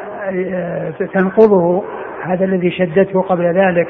تنقضه 1.15 1.85
هذا 2.23 2.45
الذي 2.45 2.71
شدته 2.71 3.23
قبل 3.23 3.45
ذلك 3.45 3.89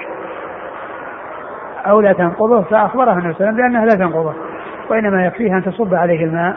أو 1.86 2.00
لا 2.00 2.12
تنقضه؟ 2.12 2.62
فأخبرها 2.62 3.12
النبي 3.12 3.34
صلى 3.34 3.48
الله 3.50 3.52
عليه 3.52 3.54
وسلم 3.54 3.56
بأنها 3.56 3.84
لا 3.86 3.94
تنقضه 4.06 4.34
وإنما 4.90 5.26
يكفيها 5.26 5.56
أن 5.56 5.64
تصب 5.64 5.94
عليه 5.94 6.24
الماء 6.24 6.56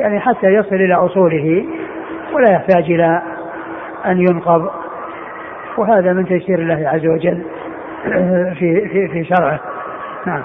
يعني 0.00 0.20
حتى 0.20 0.46
يصل 0.46 0.74
إلى 0.74 0.94
أصوله 0.94 1.64
ولا 2.32 2.52
يحتاج 2.52 2.84
إلى 2.84 3.22
أن 4.06 4.20
ينقض. 4.20 4.70
وهذا 5.76 6.12
من 6.12 6.26
تيسير 6.26 6.58
الله 6.58 6.88
عز 6.88 7.06
وجل 7.06 7.42
في 8.58 8.88
في 8.88 9.08
في 9.08 9.24
شرعه. 9.24 9.60
نعم. 10.26 10.42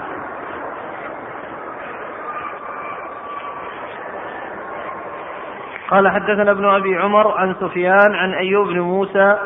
قال 5.92 6.08
حدثنا 6.08 6.50
ابن 6.50 6.64
أبي 6.64 6.96
عمر 6.96 7.38
عن 7.38 7.54
سفيان 7.60 8.14
عن 8.14 8.32
أيوب 8.32 8.68
بن 8.68 8.80
موسى 8.80 9.36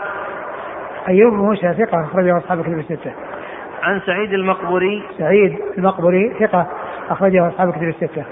أيوب 1.09 1.33
بن 1.33 1.39
موسى 1.39 1.75
ثقة 1.75 2.01
أخرجه 2.01 2.39
أصحاب 2.39 2.59
الكتب 2.59 2.79
الستة. 2.79 3.13
عن 3.83 4.01
سعيد 4.01 4.33
المقبري 4.33 5.03
سعيد 5.19 5.59
المقبري 5.79 6.35
ثقة 6.41 6.67
أخرجه 7.11 7.49
أصحاب 7.49 7.69
الكتب 7.69 7.83
الستة. 7.83 8.25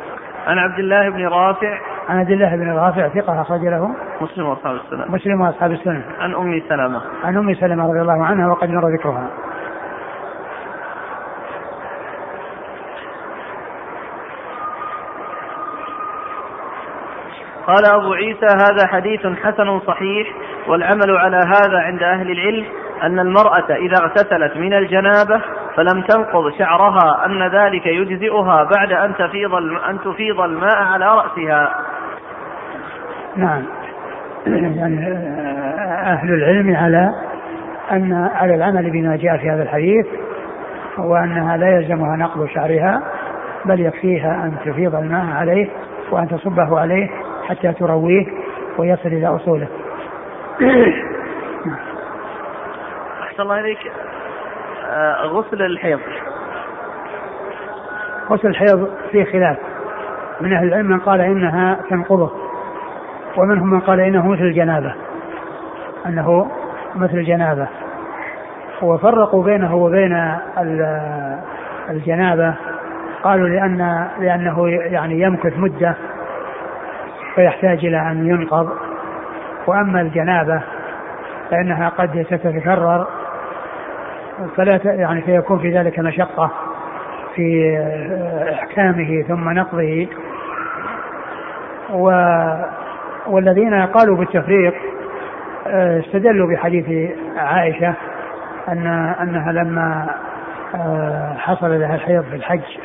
عن 0.47 0.59
عبد 0.59 0.79
الله 0.79 1.11
بن 1.11 1.27
رافع. 1.27 1.79
عن 2.09 2.19
عبد 2.19 2.31
الله 2.31 2.57
بن 2.57 2.73
رافع 2.73 3.09
ثقة 3.09 3.41
أخرج 3.41 3.61
له. 3.61 3.91
مسلم 4.21 4.47
وأصحاب 4.47 4.75
السنة. 4.75 5.05
مسلم 5.09 5.41
وأصحاب 5.41 5.71
السنة. 5.71 6.03
عن 6.21 6.35
أم 6.35 6.63
سلمة. 6.69 7.01
عن 7.25 7.37
أم 7.37 7.55
سلمة 7.55 7.89
رضي 7.89 8.01
الله 8.01 8.25
عنها 8.25 8.49
وقد 8.49 8.71
مر 8.71 8.89
ذكرها. 8.89 9.27
قال 17.67 17.85
أبو 17.87 18.13
عيسى 18.13 18.47
هذا 18.47 18.87
حديث 18.87 19.27
حسن 19.27 19.81
صحيح 19.81 20.29
والعمل 20.69 21.11
على 21.11 21.37
هذا 21.37 21.79
عند 21.79 22.03
أهل 22.03 22.31
العلم 22.31 22.65
أن 23.03 23.19
المرأة 23.19 23.75
إذا 23.75 23.97
اغتسلت 24.03 24.57
من 24.57 24.75
الجنابة 24.75 25.41
فلم 25.77 26.03
تنقض 26.03 26.53
شعرها 26.59 27.27
أن 27.27 27.43
ذلك 27.49 27.87
يجزئها 27.87 28.65
بعد 28.65 28.93
أن 28.93 29.15
تفيض 29.15 29.55
أن 29.89 29.99
تفيض 30.05 30.41
الماء 30.41 30.77
على 30.77 31.07
رأسها. 31.07 31.75
نعم. 33.37 33.65
يعني 34.47 35.09
أهل 36.07 36.35
العلم 36.35 36.77
على 36.77 37.11
أن 37.93 38.31
على 38.35 38.55
العمل 38.55 38.91
بما 38.91 39.17
جاء 39.17 39.37
في 39.37 39.51
هذا 39.51 39.63
الحديث 39.63 40.07
وأنها 40.99 41.57
لا 41.57 41.77
يلزمها 41.77 42.17
نقض 42.17 42.47
شعرها 42.47 43.03
بل 43.65 43.81
يكفيها 43.81 44.45
أن 44.45 44.53
تفيض 44.65 44.95
الماء 44.95 45.37
عليه 45.37 45.69
وأن 46.11 46.29
تصبه 46.29 46.81
عليه 46.81 47.11
حتى 47.49 47.73
ترويه 47.73 48.27
ويصل 48.79 49.09
إلى 49.09 49.27
أصوله. 49.27 49.69
أحسن 53.23 53.43
الله 53.43 53.61
إليك. 53.61 53.79
آه، 54.91 55.25
غسل 55.27 55.63
الحيض. 55.63 56.01
غسل 58.31 58.49
الحيض 58.49 58.89
فيه 59.11 59.25
خلاف. 59.25 59.57
من 60.41 60.53
أهل 60.53 60.69
العلم 60.69 60.87
من 60.87 60.99
قال 60.99 61.21
إنها 61.21 61.81
تنقضه 61.91 62.33
ومنهم 63.37 63.71
من 63.71 63.81
قال 63.81 64.01
إنه 64.01 64.29
مثل 64.29 64.43
الجنابة. 64.43 64.95
أنه 66.07 66.51
مثل 66.95 67.15
الجنابة. 67.15 67.69
وفرقوا 68.83 69.45
بينه 69.45 69.75
وبين 69.75 70.35
الجنابة. 71.91 72.55
قالوا 73.23 73.49
لأن 73.49 74.09
لأنه 74.21 74.69
يعني 74.69 75.21
يمكث 75.21 75.59
مدة 75.59 75.95
فيحتاج 77.35 77.85
إلى 77.85 78.11
أن 78.11 78.27
ينقض. 78.29 78.69
وأما 79.67 80.01
الجنابة 80.01 80.63
فإنها 81.51 81.89
قد 81.89 82.27
تتكرر 82.31 83.07
فلا 84.57 84.81
يعني 84.85 85.23
فيكون 85.23 85.59
في 85.59 85.79
ذلك 85.79 85.99
مشقة 85.99 86.51
في 87.35 87.79
إحكامه 88.53 89.25
ثم 89.29 89.51
نقضه. 89.51 90.07
و 91.91 92.11
والذين 93.27 93.87
قالوا 93.87 94.17
بالتفريق 94.17 94.75
آه، 95.67 96.01
استدلوا 96.01 96.49
بحديث 96.49 97.11
عائشة 97.37 97.95
أن 98.69 98.87
أنها 99.21 99.53
لما 99.53 100.11
آه، 100.75 101.35
حصل 101.39 101.81
لها 101.81 101.95
الحيض 101.95 102.25
في 102.25 102.37
الحج 102.37 102.79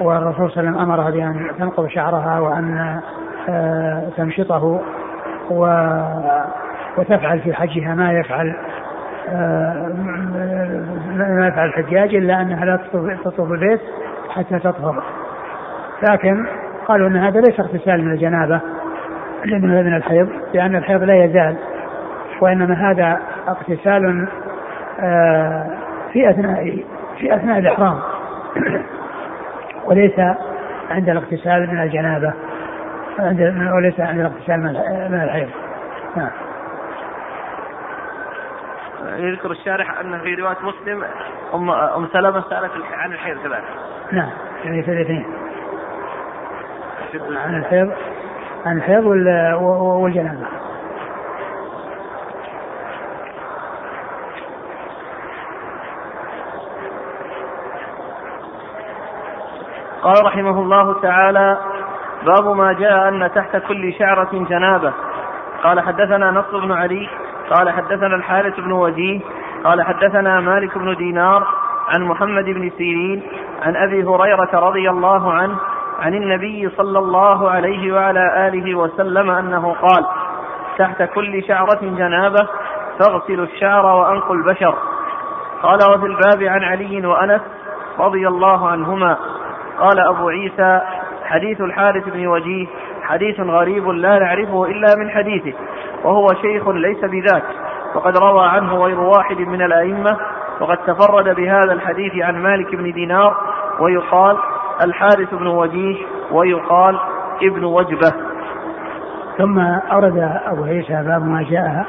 والرسول 0.00 0.50
صلى 0.50 0.60
الله 0.60 0.70
عليه 0.70 0.70
وسلم 0.70 0.78
أمرها 0.78 1.10
بأن 1.10 1.50
تنقض 1.58 1.88
شعرها 1.88 2.40
وأن 2.40 3.00
تمشطه 4.16 4.80
و 5.50 5.90
وتفعل 6.98 7.40
في 7.40 7.54
حجها 7.54 7.94
ما 7.94 8.12
يفعل 8.12 8.54
ما 11.16 11.48
يفعل 11.48 11.68
الحجاج 11.68 12.14
إلا 12.14 12.42
أنها 12.42 12.64
لا 12.64 12.78
تطوف 13.24 13.52
البيت 13.52 13.80
حتى 14.30 14.58
تطهر. 14.58 15.02
لكن 16.10 16.46
قالوا 16.86 17.08
أن 17.08 17.16
هذا 17.16 17.40
ليس 17.40 17.60
اغتسال 17.60 18.04
من 18.04 18.12
الجنابة 18.12 18.60
من 19.44 19.96
الحيض 19.96 20.28
لأن 20.54 20.76
الحيض 20.76 21.02
لا 21.02 21.24
يزال 21.24 21.56
وإنما 22.40 22.90
هذا 22.90 23.20
اغتسال 23.48 24.28
آه، 25.00 25.66
في 26.12 26.30
أثناء 26.30 26.84
في 27.18 27.34
أثناء 27.34 27.58
الإحرام. 27.58 27.98
وليس 29.86 30.20
عند 30.90 31.08
الاغتسال 31.08 31.70
من 31.70 31.82
الجنابة. 31.82 32.32
عند 33.18 33.70
وليس 33.74 34.00
عند 34.00 34.20
الاغتسال 34.20 34.60
من 35.10 35.22
الحيض 35.22 35.50
نعم 36.16 36.30
يذكر 39.04 39.50
الشارح 39.50 40.00
أن 40.00 40.20
في 40.20 40.34
رواية 40.34 40.56
مسلم 40.62 41.04
ام 41.54 41.70
أم 41.70 42.08
سلمة 42.12 42.40
سألت 42.40 42.70
عن 42.92 43.12
الحيض 43.12 43.38
كذلك. 43.38 43.64
نعم 44.12 44.30
يعني 44.64 44.82
في 44.82 44.90
الاثنين. 44.90 45.26
عن 47.36 47.56
الحيض 47.56 47.92
عن 48.66 48.76
الحيض 48.76 49.04
والجنابة. 49.62 50.46
قال 60.02 60.26
رحمه 60.26 60.60
الله 60.60 61.00
تعالى 61.00 61.69
باب 62.26 62.56
ما 62.56 62.72
جاء 62.72 63.08
أن 63.08 63.30
تحت 63.34 63.56
كل 63.56 63.92
شعرة 63.98 64.30
جنابة. 64.32 64.92
قال 65.64 65.80
حدثنا 65.80 66.30
نصر 66.30 66.58
بن 66.58 66.72
علي 66.72 67.08
قال 67.50 67.70
حدثنا 67.70 68.14
الحارث 68.16 68.60
بن 68.60 68.72
وزيه 68.72 69.20
قال 69.64 69.82
حدثنا 69.82 70.40
مالك 70.40 70.78
بن 70.78 70.96
دينار 70.96 71.46
عن 71.88 72.02
محمد 72.02 72.44
بن 72.44 72.70
سيرين 72.78 73.22
عن 73.62 73.76
أبي 73.76 74.04
هريرة 74.04 74.50
رضي 74.54 74.90
الله 74.90 75.32
عنه 75.32 75.56
عن 76.00 76.14
النبي 76.14 76.68
صلى 76.76 76.98
الله 76.98 77.50
عليه 77.50 77.92
وعلى 77.92 78.48
آله 78.48 78.74
وسلم 78.74 79.30
أنه 79.30 79.74
قال 79.82 80.06
تحت 80.78 81.02
كل 81.02 81.42
شعرة 81.48 81.80
جنابة 81.82 82.48
فاغسلوا 82.98 83.44
الشعر 83.44 83.86
وأنقوا 83.86 84.34
البشر. 84.34 84.74
قال 85.62 85.78
وفي 85.90 86.06
الباب 86.06 86.42
عن 86.42 86.64
علي 86.64 87.06
وأنس 87.06 87.40
رضي 87.98 88.28
الله 88.28 88.68
عنهما. 88.68 89.16
قال 89.78 90.00
أبو 90.00 90.28
عيسى 90.28 90.80
حديث 91.30 91.60
الحارث 91.60 92.08
بن 92.08 92.26
وجيه 92.26 92.66
حديث 93.02 93.40
غريب 93.40 93.88
لا 93.88 94.18
نعرفه 94.18 94.64
إلا 94.64 94.94
من 94.98 95.10
حديثه 95.10 95.52
وهو 96.04 96.26
شيخ 96.42 96.68
ليس 96.68 97.04
بذاك 97.04 97.44
وقد 97.94 98.16
روى 98.18 98.48
عنه 98.48 98.74
غير 98.74 99.00
واحد 99.00 99.36
من 99.36 99.62
الأئمة 99.62 100.16
وقد 100.60 100.76
تفرد 100.76 101.36
بهذا 101.36 101.72
الحديث 101.72 102.24
عن 102.24 102.42
مالك 102.42 102.74
بن 102.74 102.92
دينار 102.92 103.36
ويقال 103.80 104.36
الحارث 104.84 105.34
بن 105.34 105.46
وجيه 105.46 105.96
ويقال 106.32 106.98
ابن 107.42 107.64
وجبة. 107.64 108.12
ثم 109.38 109.58
أورد 109.92 110.40
أبو 110.46 110.64
عيسى 110.64 110.92
باب 110.92 111.22
ما 111.22 111.42
جاء 111.50 111.86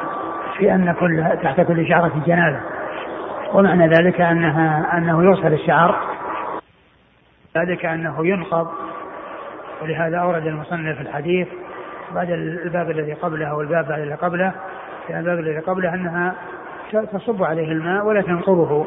في 0.58 0.74
أن 0.74 0.96
كل 1.00 1.24
تحت 1.44 1.62
كل 1.62 1.88
شعرة 1.88 2.12
جنازة. 2.26 2.60
ومعنى 3.54 3.88
ذلك 3.88 4.22
أنها 4.22 4.98
أنه 4.98 5.24
يغسل 5.24 5.54
الشعر 5.54 5.96
ذلك 7.58 7.86
أنه 7.86 8.26
ينقض 8.28 8.68
ولهذا 9.82 10.18
أورد 10.18 10.48
المصنف 10.48 11.02
الحديث 11.02 11.48
بعد 12.16 12.32
الباب 12.32 12.92
الذي 12.92 13.14
قبله 13.14 13.46
أو 13.46 13.62
الباب 13.62 13.88
بعد 13.88 14.00
الذي 14.00 14.16
قبله 14.16 14.52
في 15.08 15.20
الباب 15.20 15.40
الذي 15.40 15.60
قبله 15.60 15.94
أنها 15.94 16.34
تصب 16.92 17.44
عليه 17.44 17.72
الماء 17.72 18.06
ولا 18.06 18.22
تنقضه. 18.22 18.86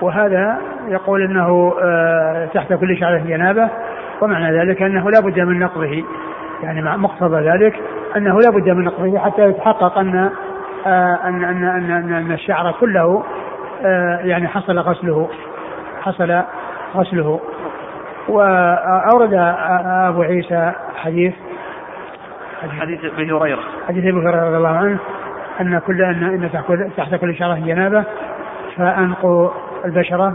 وهذا 0.00 0.58
يقول 0.88 1.22
إنه 1.22 1.74
آه، 1.82 2.46
تحت 2.46 2.72
كل 2.72 2.96
شعره 3.00 3.18
جنابة 3.18 3.68
ومعنى 4.20 4.58
ذلك 4.58 4.82
أنه 4.82 5.10
لا 5.10 5.20
بد 5.20 5.40
من 5.40 5.58
نقضه. 5.58 6.04
يعني 6.62 6.82
مقتضى 6.82 7.48
ذلك 7.50 7.80
أنه 8.16 8.40
لا 8.40 8.50
بد 8.50 8.68
من 8.68 8.84
نقضه 8.84 9.18
حتى 9.18 9.42
يتحقق 9.42 9.98
أن 9.98 10.30
آه، 10.86 11.18
أن 11.24 11.44
أن 11.44 11.64
أن, 11.64 12.12
أن 12.12 12.32
الشعر 12.32 12.74
كله 12.80 13.24
آه، 13.84 14.18
يعني 14.18 14.48
حصل 14.48 14.78
غسله 14.78 15.28
حصل 16.00 16.42
غسله. 16.94 17.40
وأورد 18.28 19.34
أبو 20.08 20.22
عيسى 20.22 20.72
حديث 20.96 21.34
حديث 22.80 23.04
أبي 23.04 23.32
هريرة. 23.32 23.60
حديث 23.88 24.04
أبي 24.04 24.26
هريرة 24.26 24.46
رضي 24.46 24.56
الله 24.56 24.76
عنه 24.76 24.98
أن 25.60 25.78
كل 25.78 26.02
ان 26.02 26.24
إن 26.24 26.90
تحت 26.96 27.14
كل 27.14 27.34
شعره 27.34 27.54
جنابة 27.54 28.04
فانقوا 28.76 29.50
البشره 29.84 30.34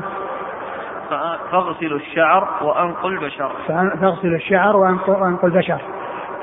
فاغسلوا 1.52 2.00
الشعر 2.00 2.48
وأنقوا 2.62 3.10
البشر. 3.10 3.52
فاغسلوا 3.68 4.36
الشعر 4.36 4.78
وانقوا 4.78 5.50
البشر. 5.50 5.82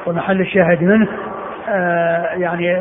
ومحل 0.07 0.41
الشاهد 0.41 0.83
منه 0.83 1.09
آه 1.69 2.35
يعني 2.35 2.77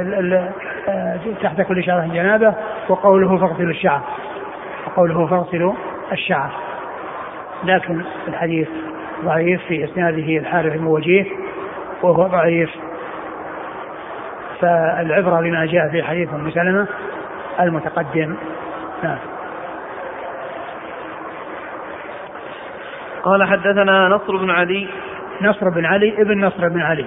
آه 0.87 1.19
تحت 1.43 1.61
كل 1.61 1.83
شعره 1.83 2.05
جنابة 2.13 2.53
وقوله 2.89 3.37
فاغسلوا 3.37 3.71
الشعر. 3.71 4.01
وقوله 4.87 5.27
فاغسلوا 5.27 5.73
الشعر. 6.11 6.51
لكن 7.65 8.01
الحديث 8.27 8.67
ضعيف 9.25 9.61
في 9.67 9.83
إسناده 9.83 10.37
الحارث 10.37 10.73
بن 10.73 10.85
وجيه 10.85 11.25
وهو 12.01 12.27
ضعيف. 12.27 12.69
فالعبرة 14.61 15.41
بما 15.41 15.65
جاء 15.65 15.89
في 15.89 16.03
حديث 16.03 16.33
أم 16.33 16.51
سلمة 16.51 16.87
المتقدم. 17.59 18.35
نعم. 19.03 19.17
قال 23.23 23.43
حدثنا 23.43 24.07
نصر 24.07 24.37
بن 24.37 24.49
علي. 24.49 24.87
نصر 25.41 25.69
بن 25.69 25.85
علي 25.85 26.21
ابن 26.21 26.45
نصر 26.45 26.67
بن 26.67 26.81
علي 26.81 27.05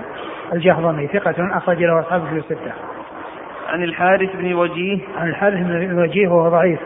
الجهضمي 0.52 1.06
ثقة 1.06 1.56
أخرج 1.56 1.82
له 1.82 2.00
أصحابه 2.00 2.24
في 2.24 2.36
الستة. 2.36 2.72
عن 3.68 3.82
الحارث 3.82 4.36
بن 4.36 4.54
وجيه. 4.54 4.98
عن 5.18 5.28
الحارث 5.28 5.58
بن 5.58 5.98
وجيه 5.98 6.28
وهو 6.28 6.48
ضعيف 6.48 6.80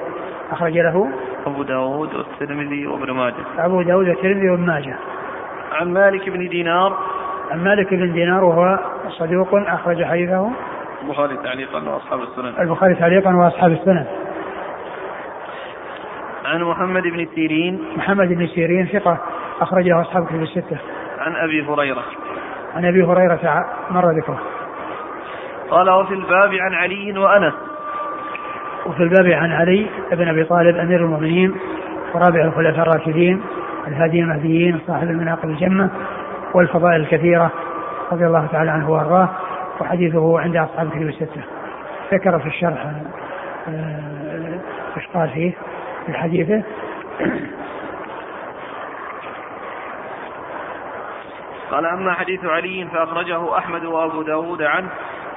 أخرج 0.53 0.79
له 0.79 1.11
أبو 1.47 1.63
داود 1.63 2.15
والترمذي 2.15 2.87
وابن 2.87 3.11
ماجه. 3.11 3.35
أبو 3.59 3.83
داود 3.83 4.09
والترمذي 4.09 4.51
وابن 4.51 4.67
ماجه. 4.67 4.97
عن 5.73 5.93
مالك 5.93 6.29
بن 6.29 6.49
دينار. 6.49 6.99
عن 7.51 7.65
مالك 7.65 7.95
بن 7.95 8.13
دينار 8.13 8.45
وهو 8.45 8.79
صدوق 9.09 9.49
أخرج 9.55 10.05
حديثه. 10.05 10.51
البخاري 11.03 11.37
تعليقا 11.37 11.89
وأصحاب 11.89 12.23
السنن. 12.23 12.55
البخاري 12.61 12.95
تعليقا 12.95 13.37
وأصحاب 13.37 13.73
السنن. 13.73 14.07
عن 16.45 16.63
محمد 16.63 17.03
بن 17.03 17.27
سيرين. 17.35 17.83
محمد 17.97 18.29
بن 18.29 18.47
سيرين 18.47 18.87
ثقة 18.87 19.19
أخرجه 19.61 20.01
أصحاب 20.01 20.27
كتب 20.27 20.43
الستة. 20.43 20.79
عن 21.19 21.37
أبي 21.37 21.63
هريرة. 21.63 22.05
عن 22.75 22.85
أبي 22.85 23.03
هريرة 23.03 23.65
مر 23.91 24.11
ذكره. 24.11 24.41
قال 25.71 25.91
وفي 25.91 26.15
الباب 26.15 26.55
عن 26.55 26.75
علي 26.75 27.19
وأنس 27.19 27.70
وفي 28.87 29.03
الباب 29.03 29.27
عن 29.27 29.53
علي 29.53 29.87
بن 30.13 30.29
أبي 30.29 30.45
طالب 30.45 30.77
أمير 30.77 31.05
المؤمنين 31.05 31.55
ورابع 32.15 32.45
الخلفاء 32.45 32.83
الراشدين 32.83 33.43
الهادي 33.89 34.21
المهديين 34.21 34.81
صاحب 34.87 35.11
المناقب 35.11 35.51
الجمة 35.51 35.91
والفضائل 36.55 37.01
الكثيرة 37.01 37.51
رضي 38.13 38.27
الله 38.27 38.47
تعالى 38.53 38.71
عنه 38.71 38.91
وأرضاه 38.91 39.29
وحديثه 39.81 40.41
عند 40.41 40.57
أصحاب 40.57 40.87
الكتب 40.87 41.09
الستة. 41.09 41.43
ذكر 42.13 42.39
في 42.39 42.47
الشرح 42.47 42.87
آه، 43.69 44.61
إيش 44.97 45.07
قال 45.15 45.29
فيه 45.29 45.53
في 46.07 46.13
حديثه. 46.13 46.63
قال 51.71 51.87
أما 51.87 52.13
حديث 52.13 52.45
علي 52.45 52.87
فأخرجه 52.93 53.59
أحمد 53.59 53.85
وأبو 53.85 54.23
داود 54.23 54.63
عنه 54.63 54.89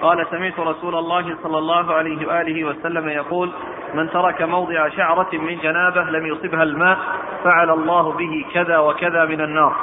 قال 0.03 0.27
سمعت 0.31 0.59
رسول 0.59 0.95
الله 0.95 1.37
صلى 1.43 1.57
الله 1.57 1.93
عليه 1.93 2.27
وآله 2.27 2.65
وسلم 2.65 3.09
يقول 3.09 3.51
من 3.93 4.09
ترك 4.09 4.41
موضع 4.41 4.89
شعرة 4.89 5.29
من 5.33 5.57
جنابة 5.57 6.03
لم 6.03 6.25
يصبها 6.25 6.63
الماء 6.63 6.97
فعل 7.43 7.69
الله 7.69 8.11
به 8.11 8.45
كذا 8.53 8.77
وكذا 8.77 9.25
من 9.25 9.41
النار. 9.41 9.75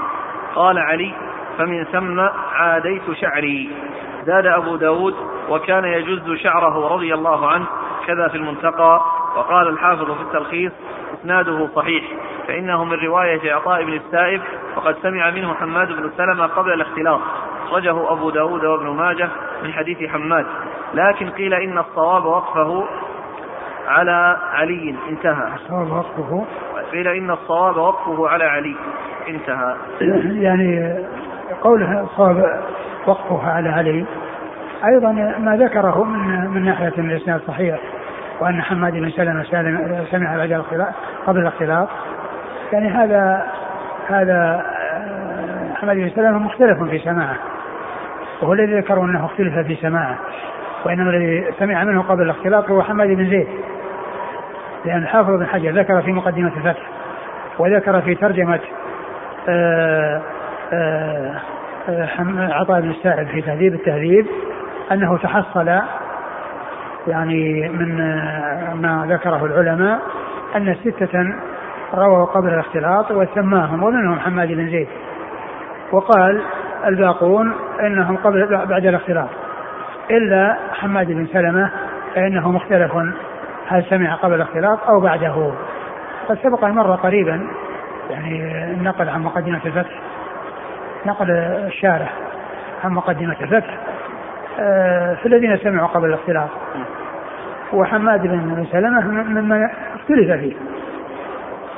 قال 0.55 0.79
علي 0.79 1.13
فمن 1.59 1.85
ثم 1.85 2.21
عاديت 2.53 3.03
شعري. 3.21 3.71
زاد 4.27 4.47
أبو 4.47 4.77
داود 4.77 5.15
وكان 5.49 5.85
يجز 5.85 6.33
شعره 6.33 6.95
رضي 6.95 7.15
الله 7.15 7.47
عنه 7.47 7.67
كذا 8.07 8.29
في 8.29 8.37
المنتقى. 8.37 9.01
وقال 9.37 9.69
الحافظ 9.69 10.11
في 10.11 10.23
التلخيص 10.23 10.73
إسناده 11.21 11.69
صحيح 11.77 12.05
فإنه 12.49 12.85
من 12.85 12.99
رواية 12.99 13.55
عطاء 13.55 13.85
بن 13.85 13.93
السائب 13.93 14.41
وقد 14.77 14.97
سمع 15.03 15.31
منه 15.31 15.55
حماد 15.55 15.89
بن 15.89 16.11
سلمة 16.17 16.47
قبل 16.47 16.73
الاختلاط. 16.73 17.21
أخرجه 17.71 18.13
أبو 18.13 18.31
داود 18.31 18.65
وابن 18.65 18.87
ماجه 18.87 19.29
من 19.63 19.73
حديث 19.73 20.11
حماد. 20.11 20.47
لكن 20.95 21.31
قيل 21.31 21.55
إن 21.55 21.79
الصواب 21.79 22.25
وقفه 22.25 22.85
على 23.89 24.37
علي 24.53 24.95
انتهى. 25.11 25.49
الصواب 25.55 25.91
وقفه؟ 25.91 26.45
قيل 26.93 27.09
إن 27.09 27.31
الصواب 27.31 27.77
وقفه 27.77 28.29
على 28.29 28.45
علي 28.45 28.77
انتهى. 29.29 29.75
يعني 30.43 30.99
قوله 31.63 32.01
الصواب 32.01 32.63
وقفه 33.07 33.51
على 33.51 33.69
علي 33.69 34.05
أيضا 34.85 35.13
ما 35.39 35.57
ذكره 35.57 36.05
من 36.05 36.51
من 36.51 36.65
ناحية 36.65 36.93
الإسناد 36.99 37.41
صحيح 37.49 37.79
وأن 38.41 38.63
حماد 38.63 38.93
بن 38.93 39.11
سلمة 39.11 39.43
سمع 40.11 40.37
بعد 40.37 40.53
الاختلاط 40.53 40.95
قبل 41.27 41.41
الاختلاط 41.41 41.89
يعني 42.73 42.89
هذا 42.89 43.47
هذا 44.09 44.63
آه، 44.67 45.75
حماد 45.75 45.97
بن 45.97 46.11
سلمة 46.11 46.39
مختلف 46.39 46.83
في 46.83 46.99
سماعه. 46.99 47.50
وهو 48.43 48.53
الذي 48.53 48.79
ذكروا 48.79 49.05
أنه 49.05 49.25
اختلف 49.25 49.59
في 49.59 49.77
سماعه 49.77 50.19
وإنما 50.85 51.11
الذي 51.11 51.53
سمع 51.59 51.85
منه 51.85 52.03
قبل 52.03 52.23
الاختلاط 52.23 52.71
هو 52.71 52.83
حماد 52.83 53.09
بن 53.09 53.31
زيد 53.31 53.49
لأن 54.85 55.03
الحافظ 55.03 55.31
بن 55.31 55.47
حجر 55.47 55.71
ذكر 55.71 56.03
في 56.03 56.13
مقدمة 56.13 56.53
الفتح 56.57 56.83
وذكر 57.59 58.01
في 58.01 58.15
ترجمة 58.15 58.61
آآ 59.49 60.23
آه، 60.73 61.41
آآ 61.89 62.01
آه، 62.19 62.55
عطاء 62.55 62.81
بن 62.81 62.91
السائب 62.91 63.29
في 63.29 63.43
تهذيب 63.43 63.75
التهذيب 63.75 64.27
أنه 64.93 65.19
تحصل 65.19 65.81
يعني 67.07 67.69
من 67.69 67.97
ما 68.75 69.07
ذكره 69.09 69.45
العلماء 69.45 70.01
أن 70.57 70.75
ستة 70.75 71.35
رووا 71.95 72.25
قبل 72.25 72.49
الاختلاط 72.49 73.11
وسماهم 73.11 73.83
ومنهم 73.83 74.19
حماد 74.19 74.49
بن 74.49 74.71
زيد. 74.71 74.89
وقال 75.93 76.43
الباقون 76.87 77.53
إنهم 77.81 78.17
قبل 78.17 78.67
بعد 78.67 78.87
الاختلاط 78.87 79.29
إلا 80.11 80.57
حماد 80.73 81.07
بن 81.07 81.27
سلمة 81.27 81.71
فإنه 82.15 82.53
مختلف 82.53 82.97
هل 83.69 83.85
سمع 83.91 84.15
قبل 84.15 84.35
الاختلاط 84.35 84.79
أو 84.89 85.01
بعده. 85.01 85.53
قد 86.29 86.39
سبق 86.43 86.65
أن 86.65 86.75
مر 86.75 86.95
قريبا 86.95 87.47
يعني 88.11 88.65
النقل 88.65 89.09
عن 89.09 89.23
مقدمة 89.23 89.61
الفتح 89.67 90.01
نقل 91.07 91.31
الشارح 91.31 92.13
عن 92.85 92.91
مقدمة 92.91 93.37
الفتح 93.41 93.79
آه، 94.61 95.15
في 95.15 95.27
الذين 95.27 95.57
سمعوا 95.57 95.89
قبل 95.89 96.09
الاختلاط 96.09 96.49
وحماد 97.73 98.23
بن 98.23 98.67
سلمة 98.73 99.07
ممن 99.07 99.69
اختلف 99.95 100.33
فيه. 100.33 100.53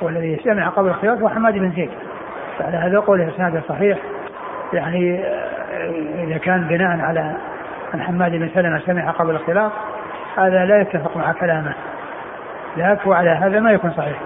والذي 0.02 0.40
سمع 0.44 0.68
قبل 0.68 0.86
الاختلاط 0.86 1.18
هو 1.18 1.28
حماد 1.28 1.54
بن 1.54 1.70
زيد. 1.70 1.90
فعلى 2.58 2.76
هذا 2.76 2.98
قوله 2.98 3.28
اسناده 3.28 3.62
صحيح. 3.68 3.98
يعني 4.72 5.24
آه، 5.24 6.24
إذا 6.24 6.38
كان 6.38 6.68
بناء 6.68 7.00
على 7.00 7.36
أن 7.94 8.02
حماد 8.02 8.32
بن 8.32 8.50
سلمة 8.54 8.78
سمع 8.86 9.10
قبل 9.10 9.30
الاختلاط 9.30 9.72
هذا 10.36 10.64
لا 10.64 10.80
يتفق 10.80 11.16
مع 11.16 11.32
كلامه. 11.32 11.74
لكن 12.76 13.10
وعلى 13.10 13.30
هذا 13.30 13.60
ما 13.60 13.72
يكون 13.72 13.90
صحيح. 13.90 14.18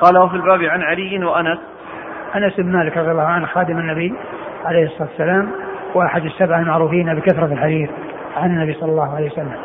قال 0.00 0.18
وفي 0.18 0.36
الباب 0.36 0.62
عن 0.62 0.82
علي 0.82 1.24
وأنس. 1.24 1.58
أنس 2.36 2.56
بن 2.56 2.72
مالك 2.72 2.96
رضي 2.96 3.10
الله 3.10 3.22
عنه 3.22 3.46
خادم 3.46 3.78
النبي. 3.78 4.14
عليه 4.64 4.84
الصلاة 4.84 5.08
والسلام 5.08 5.50
وأحد 5.94 6.24
السبعه 6.24 6.58
المعروفين 6.58 7.14
بكثرة 7.14 7.52
الحديث 7.52 7.90
عن 8.36 8.50
النبي 8.50 8.72
صلى 8.72 8.90
الله 8.90 9.14
عليه 9.16 9.26
وسلم. 9.26 9.56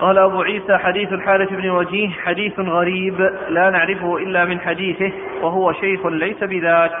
قال 0.00 0.18
أبو 0.18 0.42
عيسى 0.42 0.78
حديث 0.78 1.12
الحارث 1.12 1.52
بن 1.52 1.70
وجيه 1.70 2.10
حديث 2.10 2.60
غريب 2.60 3.20
لا 3.48 3.70
نعرفه 3.70 4.16
إلا 4.16 4.44
من 4.44 4.60
حديثه 4.60 5.12
وهو 5.42 5.72
شيخ 5.72 6.06
ليس 6.06 6.44
بذاك. 6.44 6.92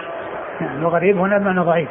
نعم 0.60 0.84
وغريب 0.84 1.18
هنا 1.18 1.38
بمعنى 1.38 1.60
ضعيف. 1.60 1.88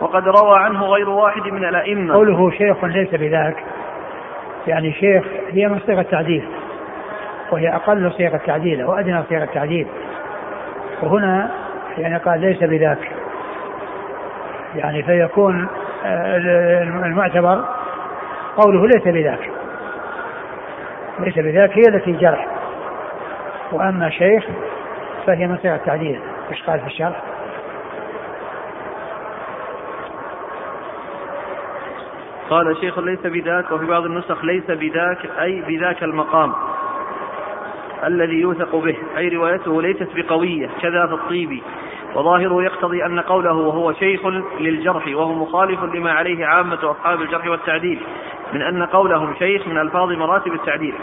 وقد 0.00 0.28
روى 0.28 0.58
عنه 0.58 0.84
غير 0.84 1.08
واحد 1.08 1.42
من 1.42 1.64
الأئمة. 1.64 2.14
قوله 2.14 2.50
شيخ 2.50 2.84
ليس 2.84 3.14
بذاك 3.14 3.56
يعني 4.66 4.92
شيخ 4.92 5.24
هي 5.50 5.68
من 5.68 5.78
صيغة 5.86 6.00
التعديل 6.00 6.44
وهي 7.52 7.74
أقل 7.74 8.12
صيغ 8.12 8.34
التعديل 8.34 8.80
أو 8.80 8.92
أدنى 8.94 9.22
صيغ 9.28 9.42
التعديل. 9.42 9.86
وهنا 11.02 11.50
يعني 11.98 12.16
قال 12.16 12.40
ليس 12.40 12.58
بذاك. 12.58 13.12
يعني 14.74 15.02
فيكون 15.02 15.68
آه، 16.04 16.36
المعتبر 16.82 17.64
قوله 18.56 18.86
ليس 18.86 19.04
بذاك. 19.04 19.50
ليس 21.20 21.38
بذاك 21.38 21.78
هي 21.78 21.88
التي 21.88 22.12
جرح. 22.12 22.46
وأما 23.72 24.10
شيخ 24.10 24.44
فهي 25.26 25.46
من 25.46 25.58
صيغ 25.62 25.74
التعديل 25.74 26.20
إيش 26.50 26.62
قال 26.62 26.80
في 26.80 26.86
الشرح؟ 26.86 27.22
قال 32.50 32.76
شيخ 32.80 32.98
ليس 32.98 33.20
بذاك 33.26 33.70
وفي 33.70 33.86
بعض 33.86 34.04
النسخ 34.04 34.44
ليس 34.44 34.70
بذاك 34.70 35.18
أي 35.40 35.60
بذاك 35.60 36.02
المقام. 36.02 36.52
الذي 38.06 38.40
يوثق 38.40 38.76
به 38.76 38.96
أي 39.16 39.28
روايته 39.28 39.82
ليست 39.82 40.08
بقوية 40.14 40.70
كذا 40.82 41.06
في 41.06 41.14
الطيبي 41.14 41.62
وظاهره 42.14 42.62
يقتضي 42.62 43.06
أن 43.06 43.20
قوله 43.20 43.52
وهو 43.52 43.92
شيخ 43.92 44.26
للجرح 44.60 45.06
وهو 45.06 45.34
مخالف 45.34 45.82
لما 45.82 46.12
عليه 46.12 46.46
عامة 46.46 46.90
أصحاب 46.90 47.22
الجرح 47.22 47.46
والتعديل 47.46 48.00
من 48.52 48.62
أن 48.62 48.82
قولهم 48.82 49.34
شيخ 49.38 49.68
من 49.68 49.78
ألفاظ 49.78 50.12
مراتب 50.12 50.52
التعديل. 50.52 50.94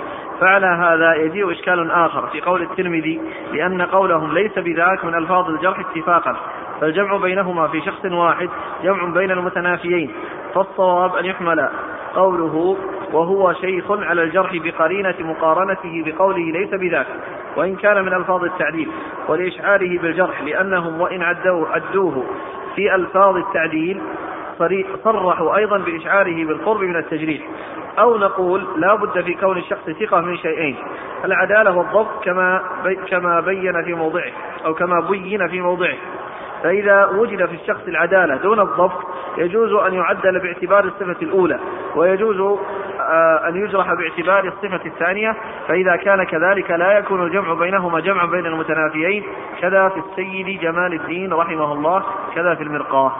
فعلى 0.41 0.67
هذا 0.67 1.15
يجيء 1.15 1.51
إشكال 1.51 1.91
آخر 1.91 2.27
في 2.27 2.41
قول 2.41 2.61
الترمذي 2.61 3.21
لأن 3.53 3.81
قولهم 3.81 4.33
ليس 4.33 4.59
بذاك 4.59 5.05
من 5.05 5.15
ألفاظ 5.15 5.49
الجرح 5.49 5.79
اتفاقا 5.79 6.35
فالجمع 6.81 7.17
بينهما 7.17 7.67
في 7.67 7.81
شخص 7.81 8.05
واحد 8.05 8.49
جمع 8.83 9.05
بين 9.13 9.31
المتنافيين 9.31 10.11
فالصواب 10.53 11.15
أن 11.15 11.25
يحمل. 11.25 11.69
قوله 12.15 12.77
وهو 13.13 13.53
شيخ 13.53 13.91
على 13.91 14.23
الجرح 14.23 14.51
بقرينة 14.55 15.15
مقارنته 15.19 16.03
بقوله 16.05 16.51
ليس 16.51 16.69
بذاك 16.69 17.07
وإن 17.55 17.75
كان 17.75 18.05
من 18.05 18.13
ألفاظ 18.13 18.43
التعديل 18.43 18.89
ولإشعاره 19.27 19.99
بالجرح 19.99 20.41
لأنهم 20.41 21.01
وإن 21.01 21.21
عدوه, 21.21 21.69
عدوه 21.69 22.23
في 22.75 22.95
ألفاظ 22.95 23.37
التعديل 23.37 24.01
صرحوا 25.03 25.57
أيضا 25.57 25.77
بإشعاره 25.77 26.45
بالقرب 26.45 26.81
من 26.81 26.95
التجريح. 26.95 27.41
أو 27.99 28.17
نقول 28.17 28.67
لا 28.77 28.95
بد 28.95 29.21
في 29.21 29.33
كون 29.33 29.57
الشخص 29.57 29.89
ثقة 29.89 30.21
من 30.21 30.37
شيئين 30.37 30.75
العدالة 31.25 31.77
والضبط 31.77 32.23
كما 32.23 32.63
بي 32.83 32.95
كما 32.95 33.39
بين 33.39 33.83
في 33.83 33.93
موضعه 33.93 34.31
أو 34.65 34.73
كما 34.73 34.99
بين 34.99 35.47
في 35.47 35.61
موضعه. 35.61 35.95
فإذا 36.63 37.05
وجد 37.05 37.45
في 37.45 37.55
الشخص 37.55 37.87
العدالة 37.87 38.35
دون 38.35 38.59
الضبط 38.59 39.03
يجوز 39.37 39.73
أن 39.73 39.93
يعدل 39.93 40.39
باعتبار 40.39 40.85
الصفة 40.85 41.21
الأولى 41.21 41.59
ويجوز 41.95 42.59
أن 43.47 43.55
يجرح 43.55 43.93
باعتبار 43.93 44.43
الصفة 44.43 44.85
الثانية 44.85 45.35
فإذا 45.67 45.95
كان 45.95 46.23
كذلك 46.23 46.71
لا 46.71 46.97
يكون 46.97 47.23
الجمع 47.23 47.53
بينهما 47.53 47.99
جمعا 47.99 48.25
بين 48.25 48.45
المتنافيين 48.45 49.23
كذا 49.61 49.89
في 49.89 49.99
السيد 49.99 50.59
جمال 50.59 50.93
الدين 50.93 51.33
رحمه 51.33 51.73
الله 51.73 52.03
كذا 52.35 52.55
في 52.55 52.63
المرقاة. 52.63 53.11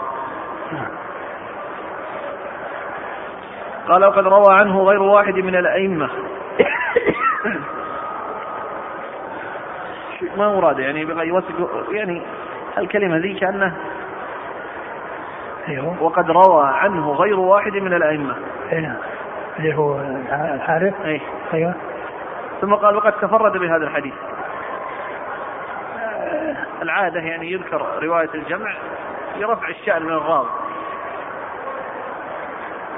قال 3.87 4.05
وقد 4.05 4.27
روى 4.27 4.53
عنه 4.53 4.83
غير 4.83 5.01
واحد 5.01 5.35
من 5.35 5.55
الأئمة. 5.55 6.09
ما 10.37 10.49
مراد 10.49 10.79
يعني 10.79 11.01
يوثق 11.01 11.85
يعني 11.91 12.21
الكلمة 12.77 13.17
ذي 13.17 13.33
كأنه 13.33 13.77
أيوه. 15.67 16.03
وقد 16.03 16.31
روى 16.31 16.67
عنه 16.67 17.11
غير 17.11 17.39
واحد 17.39 17.73
من 17.73 17.93
الأئمة. 17.93 18.35
نعم 18.71 18.95
اللي 19.59 19.77
هو 19.77 19.99
الحارث. 20.55 20.93
أي 21.05 21.21
أيوه. 21.53 21.73
ثم 22.61 22.75
قال 22.75 22.95
وقد 22.95 23.11
تفرد 23.11 23.57
بهذا 23.57 23.83
الحديث. 23.83 24.13
العادة 26.81 27.19
يعني 27.19 27.51
يذكر 27.51 27.85
رواية 28.03 28.29
الجمع 28.35 28.73
لرفع 29.39 29.67
الشأن 29.67 30.03
من 30.03 30.11
الراوي. 30.11 30.47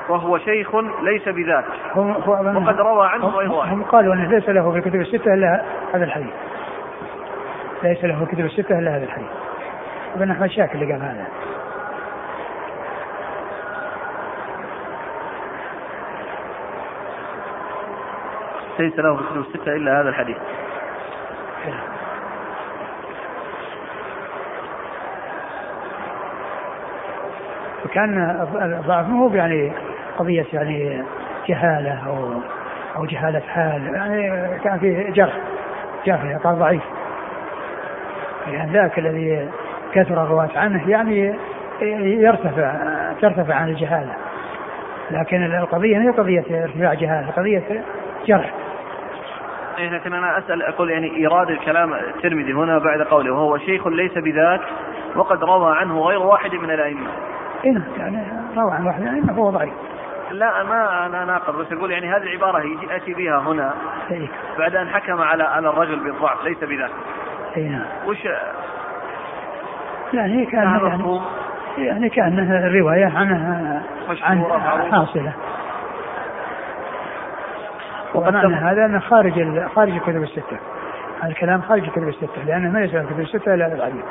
وهو 0.10 0.38
شيخ 0.38 0.76
ليس 1.01 1.30
بذاك. 1.30 1.66
هم 1.95 2.16
وقد 2.30 2.80
روى 2.80 3.07
عنه 3.07 3.28
غير 3.28 3.51
واحد 3.51 3.72
هم 3.72 3.84
قالوا 3.84 4.14
إنه 4.14 4.30
ليس 4.30 4.49
له 4.49 4.72
في 4.72 4.78
الكتب 4.78 4.95
الستة 4.95 5.34
إلا 5.34 5.62
هذا 5.93 6.03
الحديث. 6.03 6.34
ليس 7.84 8.03
له 8.03 8.16
في 8.16 8.24
الكتب 8.24 8.45
الستة 8.45 8.80
إلا 8.80 8.97
هذا 8.97 9.03
الحديث. 9.03 9.30
ابن 10.16 10.32
أحمد 10.32 10.49
شاكر 10.49 10.74
اللي 10.74 10.93
قال 10.93 11.01
هذا. 11.01 11.26
ليس 18.80 18.99
له 18.99 19.15
في 19.15 19.21
الكتب 19.21 19.38
الستة 19.38 19.75
إلا 19.75 20.01
هذا 20.01 20.09
الحديث. 20.09 20.38
وكان 27.86 28.39
الضعف 28.61 29.07
مو 29.07 29.36
يعني 29.36 29.71
قضية 30.17 30.45
يعني 30.53 31.03
جهالة 31.47 32.07
أو 32.07 32.41
أو 32.95 33.05
جهالة 33.05 33.39
حال 33.39 33.93
يعني 33.93 34.47
كان 34.59 34.80
في 34.80 35.11
جرح 35.11 35.38
جرح 36.05 36.38
قال 36.43 36.59
ضعيف. 36.59 36.84
يعني 38.47 38.73
ذاك 38.73 38.99
الذي 38.99 39.49
كثر 39.93 40.23
الرواة 40.23 40.49
عنه 40.55 40.89
يعني 40.89 41.36
يرتفع 42.01 42.73
ترتفع 43.21 43.55
عن 43.55 43.69
الجهالة. 43.69 44.13
لكن 45.11 45.43
القضية 45.43 45.97
هي 45.97 46.09
قضية 46.09 46.63
ارتفاع 46.63 46.93
جهالة 46.93 47.32
قضية 47.32 47.84
جرح. 48.27 48.59
إيه 49.80 49.89
لكن 49.89 50.13
أنا 50.13 50.38
أسأل 50.38 50.63
أقول 50.63 50.89
يعني 50.89 51.15
إيراد 51.15 51.49
الكلام 51.49 51.93
الترمذي 51.93 52.53
هنا 52.53 52.77
بعد 52.80 53.01
قوله 53.01 53.34
وهو 53.34 53.57
شيخ 53.57 53.88
ليس 53.88 54.17
بذاك 54.17 54.61
وقد 55.15 55.43
روى 55.43 55.75
عنه 55.77 55.99
غير 55.99 56.19
واحد 56.19 56.55
من 56.55 56.71
الأئمة. 56.71 57.07
إيه 57.65 57.82
يعني 57.97 58.23
روى 58.57 58.71
عن 58.71 58.86
واحد 58.86 59.03
يعني 59.03 59.21
هو 59.38 59.49
ضعيف. 59.49 59.73
لا 60.32 60.63
ما 60.63 61.05
أنا 61.05 61.25
ناقض 61.25 61.55
بس 61.55 61.71
أقول 61.71 61.91
يعني 61.91 62.09
هذه 62.09 62.23
العبارة 62.23 62.59
يجي 62.59 62.95
أتي 62.95 63.13
بها 63.13 63.39
هنا 63.39 63.73
إيه. 64.11 64.27
بعد 64.59 64.75
أن 64.75 64.89
حكم 64.89 65.21
على 65.21 65.43
على 65.43 65.69
الرجل 65.69 65.99
بالضعف 65.99 66.43
ليس 66.43 66.63
بذاك 66.63 66.91
إيه 67.57 67.69
نعم. 67.69 67.86
وش؟ 68.05 68.25
يعني 70.13 70.45
كان 70.45 70.63
يعني 70.63 71.21
يعني 71.77 72.09
كأنها 72.09 72.67
الرواية 72.67 73.05
عنها 73.05 73.84
عن 74.21 74.41
وقد 74.41 75.34
ومعنى 78.16 78.41
تم- 78.41 78.53
هذا 78.53 78.86
أنه 78.86 78.99
خارج 78.99 79.39
ال- 79.39 79.70
خارج 79.70 79.91
الكتب 79.91 80.24
الستة. 80.24 80.57
هذا 81.22 81.30
الكلام 81.32 81.62
خارج 81.62 81.84
الكتب 81.84 82.07
الستة. 82.07 82.43
لأنه 82.47 82.72
ما 82.72 82.82
يسأل 82.84 82.99
الكتب 82.99 83.20
الستة 83.20 83.53
إلا 83.53 83.74
الحديث 83.74 84.03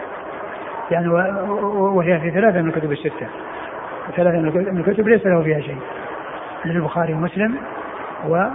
يعني 0.90 1.08
وهي 1.08 2.20
في 2.20 2.30
ثلاثة 2.30 2.62
من 2.62 2.68
الكتب 2.68 2.92
الستة. 2.92 3.26
ثلاثة 4.16 4.38
من 4.38 4.78
الكتب- 4.78 5.08
ليس 5.08 5.26
له 5.26 5.42
فيها 5.42 5.60
شيء. 5.60 5.78
من 6.64 6.70
البخاري 6.70 7.14
ومسلم 7.14 7.54
و 8.28 8.46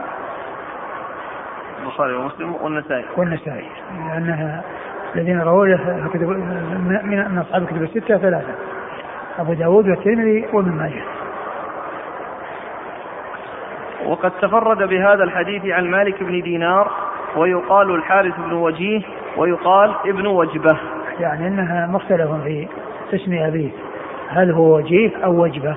البخاري 1.82 2.14
ومسلم 2.14 2.56
والنسائي. 2.62 3.06
والنسائي. 3.18 3.66
لأنها 4.08 4.62
الذين 5.16 5.42
رووا 5.42 5.66
له 5.66 6.08
من 6.78 7.10
من 7.30 7.38
أصحاب 7.38 7.62
الكتب 7.62 7.84
الستة 7.84 8.18
ثلاثة. 8.18 8.54
أبو 9.40 9.54
داود 9.54 9.90
والترمذي 9.90 10.46
وابن 10.54 10.72
ماجه. 10.72 11.04
وقد 14.06 14.32
تفرد 14.42 14.90
بهذا 14.90 15.24
الحديث 15.24 15.66
عن 15.66 15.92
مالك 15.92 16.24
بن 16.24 16.42
دينار 16.42 16.92
ويقال 17.36 17.96
الحارث 17.96 18.34
بن 18.38 18.54
وجيه 18.54 19.02
ويقال 19.38 19.94
ابن 20.06 20.28
وجبة. 20.28 20.78
يعني 21.20 21.48
إنها 21.48 21.88
مختلف 21.88 22.32
في 22.44 22.68
اسم 23.14 23.34
أبيه. 23.34 23.70
هل 24.30 24.52
هو 24.52 24.78
وجيه 24.78 25.12
أو 25.24 25.44
وجبة؟ 25.44 25.76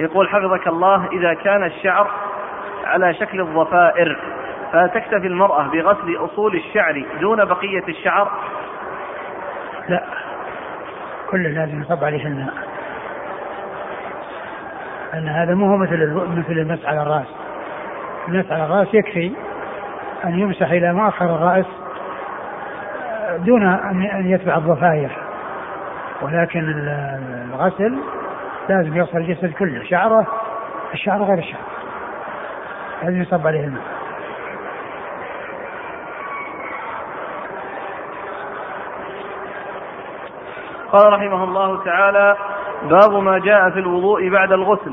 يقول 0.00 0.28
حفظك 0.28 0.68
الله 0.68 1.08
إذا 1.12 1.34
كان 1.34 1.64
الشعر 1.64 2.10
على 2.84 3.14
شكل 3.14 3.40
الضفائر 3.40 4.18
فتكتفي 4.72 5.26
المرأة 5.26 5.68
بغسل 5.68 6.16
أصول 6.24 6.56
الشعر 6.56 7.04
دون 7.20 7.44
بقية 7.44 7.82
الشعر؟ 7.88 8.30
لا. 9.88 10.04
كله 11.30 11.48
لازم 11.48 11.80
يصب 11.82 12.04
عليه 12.04 12.26
الماء 12.26 12.54
أن 15.14 15.28
هذا 15.28 15.54
مو 15.54 15.66
هو 15.70 15.76
مثل 15.76 16.14
مثل 16.14 16.52
المسح 16.52 16.88
على 16.88 17.02
الرأس. 17.02 17.26
المسح 18.28 18.52
على 18.52 18.64
الرأس 18.64 18.94
يكفي 18.94 19.32
أن 20.24 20.38
يمسح 20.38 20.70
إلى 20.70 20.92
مؤخر 20.92 21.24
الرأس 21.36 21.66
آه، 23.24 23.36
دون 23.36 23.66
أن 23.66 24.26
يتبع 24.30 24.56
الضفائر 24.56 25.10
ولكن 26.22 26.60
ال- 26.60 27.20
الغسل 27.52 27.98
لازم 28.68 28.96
يغسل 28.96 29.18
الجسد 29.18 29.52
كله 29.52 29.84
شعره 29.84 30.26
الشعر 30.94 31.22
غير 31.22 31.38
الشعر. 31.38 31.60
لازم 33.02 33.22
يصب 33.22 33.46
عليه 33.46 33.64
الماء 33.64 33.82
قال 40.92 41.12
رحمه 41.12 41.44
الله 41.44 41.84
تعالى 41.84 42.36
باب 42.82 43.12
ما 43.22 43.38
جاء 43.38 43.70
في 43.70 43.78
الوضوء 43.78 44.28
بعد 44.28 44.52
الغسل. 44.52 44.92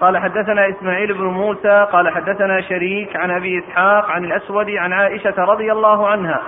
قال 0.00 0.18
حدثنا 0.18 0.68
إسماعيل 0.68 1.14
بن 1.14 1.24
موسى 1.24 1.86
قال 1.92 2.08
حدثنا 2.08 2.60
شريك 2.60 3.16
عن 3.16 3.30
أبي 3.30 3.58
إسحاق 3.58 4.10
عن 4.10 4.24
الأسود 4.24 4.70
عن 4.70 4.92
عائشة 4.92 5.34
رضي 5.38 5.72
الله 5.72 6.08
عنها 6.08 6.42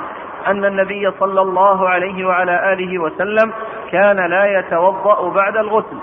أن 0.47 0.65
النبي 0.65 1.11
صلى 1.11 1.41
الله 1.41 1.89
عليه 1.89 2.27
وعلى 2.27 2.73
آله 2.73 2.99
وسلم 2.99 3.53
كان 3.91 4.17
لا 4.17 4.59
يتوضأ 4.59 5.31
بعد 5.31 5.57
الغسل. 5.57 5.97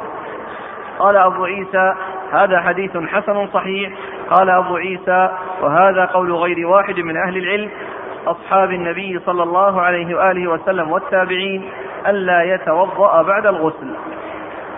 قال 0.99 1.17
أبو 1.17 1.45
عيسى 1.45 1.93
هذا 2.31 2.61
حديث 2.61 2.97
حسن 2.97 3.47
صحيح. 3.47 3.93
قال 4.29 4.49
أبو 4.49 4.75
عيسى 4.75 5.29
وهذا 5.61 6.05
قول 6.05 6.33
غير 6.33 6.67
واحد 6.67 6.99
من 6.99 7.17
أهل 7.17 7.37
العلم 7.37 7.69
أصحاب 8.27 8.71
النبي 8.71 9.19
صلى 9.19 9.43
الله 9.43 9.81
عليه 9.81 10.15
وآله 10.15 10.47
وسلم 10.47 10.91
والتابعين. 10.91 11.69
ألا 12.07 12.43
يتوضأ 12.43 13.21
بعد 13.21 13.45
الغسل. 13.45 13.95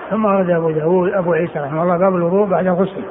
ثم 0.09 0.25
ورد 0.25 0.49
أبو 0.49 0.71
داود 0.71 1.13
أبو 1.13 1.33
عيسى 1.33 1.59
رحمه 1.59 1.83
الله 1.83 1.97
باب 1.97 2.15
الوضوء 2.15 2.47
بعد 2.47 2.67
الغسل. 2.67 3.03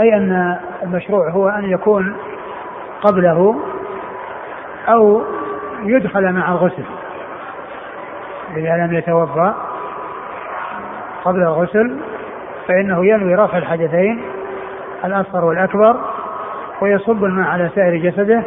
أي 0.00 0.16
أن 0.16 0.58
المشروع 0.82 1.30
هو 1.30 1.48
أن 1.48 1.64
يكون 1.64 2.16
قبله 3.02 3.56
أو 4.88 5.22
يدخل 5.82 6.32
مع 6.32 6.52
الغسل. 6.52 6.84
إذا 8.56 8.76
لم 8.76 8.94
يتوضأ 8.94 9.54
قبل 11.24 11.42
الغسل 11.42 11.96
فإنه 12.68 13.06
ينوي 13.06 13.34
رفع 13.34 13.58
الحدثين 13.58 14.22
الأصغر 15.04 15.44
والأكبر 15.44 15.96
ويصب 16.80 17.24
الماء 17.24 17.48
على 17.48 17.70
سائر 17.74 17.96
جسده 17.96 18.42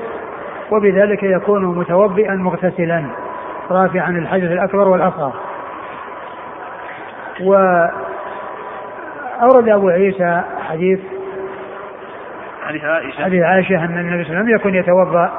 وبذلك 0.72 1.24
يكون 1.24 1.66
متوضئا 1.66 2.36
مغتسلا. 2.36 3.06
رافعا 3.72 4.10
الحدث 4.10 4.52
الأكبر 4.52 4.88
والأصغر. 4.88 5.34
وأورد 7.42 7.90
أبو 9.70 9.90
عيسى 9.90 10.42
حديث 10.70 11.00
حديث 12.68 12.84
عائشة. 12.84 13.24
حديث 13.24 13.44
عائشة 13.44 13.86
أن 13.86 13.98
النبي 14.00 14.24
صلى 14.24 14.32
الله 14.32 14.40
عليه 14.40 14.56
وسلم 14.56 14.56
يكن 14.56 14.76
يتوضأ 14.76 15.32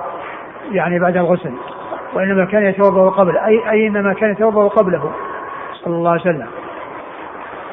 يعني 0.71 0.99
بعد 0.99 1.17
الغسل 1.17 1.53
وإنما 2.15 2.45
كان 2.45 2.63
يتوضأ 2.67 3.11
قبل 3.11 3.39
أي 3.39 3.71
أي 3.71 3.87
إنما 3.87 4.15
كان 4.15 4.31
يتوضأ 4.31 4.69
قبله 4.69 5.13
صلى 5.85 5.95
الله 5.95 6.11
عليه 6.11 6.21
وسلم. 6.21 6.47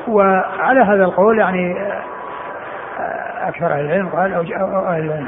وعلى 0.08 0.80
هذا 0.80 1.04
القول 1.04 1.40
يعني 1.40 1.78
آه، 3.00 3.50
أكثر 3.50 3.66
أهل 3.66 3.86
العلم 3.86 4.10
قال 4.10 4.34
أو 4.34 4.42
أهل 4.88 5.06
العلم. 5.06 5.28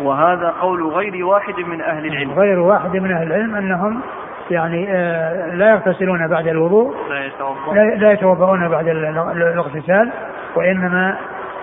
وهذا 0.00 0.54
قول 0.60 0.86
غير 0.86 1.24
واحد 1.26 1.54
من 1.60 1.80
أهل 1.80 2.06
العلم. 2.06 2.32
غير 2.32 2.58
واحد 2.58 2.96
من 2.96 3.12
أهل 3.12 3.26
العلم 3.26 3.54
أنهم 3.54 4.00
يعني 4.50 4.86
آه، 4.90 5.54
لا 5.54 5.70
يغتسلون 5.70 6.28
بعد 6.28 6.46
الوضوء 6.48 6.94
لا 7.10 7.24
يتوضأ 7.26 7.74
لا 7.74 8.12
يتوضؤون 8.12 8.68
بعد 8.68 8.88
ال- 8.88 9.04
ال- 9.04 9.42
الاغتسال 9.42 10.10
وإنما 10.56 11.16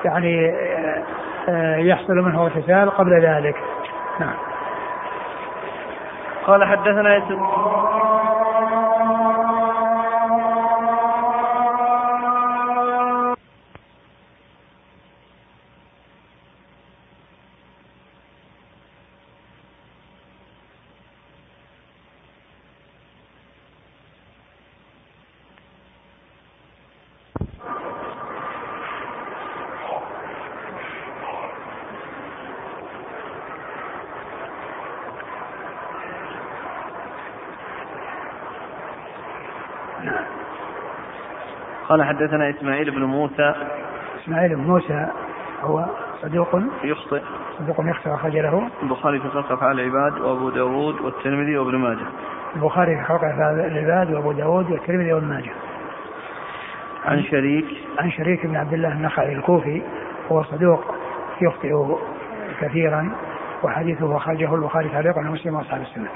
يعني 0.06 0.50
آه، 0.50 1.04
آه، 1.50 1.76
يحصل 1.78 2.14
منه 2.14 2.42
اغتسال 2.44 2.90
قبل 2.92 3.22
ذلك. 3.26 3.56
نعم. 4.20 4.34
قال 6.48 6.64
حدثنا 6.64 7.16
يسوع. 7.16 7.95
قال 41.96 42.04
حدثنا 42.04 42.50
إسماعيل 42.50 42.92
بن 42.92 43.04
موسى. 43.04 43.56
إسماعيل 44.24 44.56
بن 44.56 44.62
موسى 44.62 45.08
هو 45.62 45.86
صدوق 46.22 46.60
يخطئ. 46.84 47.22
صدوق 47.60 47.76
يخطئ 47.80 48.14
أخرج 48.14 48.38
له 48.38 48.70
البخاري 48.84 49.20
في 49.20 49.30
خلق 49.30 49.52
أفعال 49.52 49.80
العباد 49.80 50.22
وأبو 50.22 50.50
داود 50.50 51.02
والترمذي 51.02 51.58
وابن 51.58 51.76
ماجه. 51.76 52.06
البخاري 52.56 52.96
في 52.96 53.04
خلق 53.04 53.24
أفعال 53.24 53.60
العباد 53.60 54.14
وأبو 54.14 54.32
داود 54.32 54.72
والترمذي 54.72 55.14
وابن 55.14 55.28
ماجه. 55.28 55.52
عن 57.06 57.24
شريك. 57.24 57.66
عن 58.00 58.12
شريك 58.12 58.46
بن 58.46 58.56
عبد 58.56 58.74
الله 58.74 58.92
النخعي 58.92 59.34
الكوفي 59.34 59.82
هو 60.32 60.44
صدوق 60.44 60.96
يخطئ 61.42 61.96
كثيرا 62.62 63.12
وحديثه 63.64 64.18
أخرجه 64.18 64.56
البخاري 64.56 64.90
تعليقا 64.90 65.20
ومسلم 65.20 65.56
وأصحاب 65.56 65.82
السنة. 65.82 66.10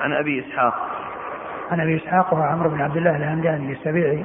عن 0.00 0.12
أبي 0.12 0.40
إسحاق. 0.40 0.91
عن 1.72 1.80
أبي 1.80 1.96
إسحاق 1.96 2.34
وهو 2.34 2.42
عمرو 2.42 2.70
بن 2.70 2.80
عبد 2.80 2.96
الله 2.96 3.16
الهمداني 3.16 3.72
السبيعي 3.72 4.24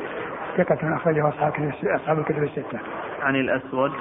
ثقة 0.57 0.95
أخرجه 0.95 1.29
أصحاب 1.29 1.71
أصحاب 1.83 2.19
الكتب 2.19 2.43
الستة. 2.43 2.79
عن 3.23 3.35
الأسود 3.35 3.91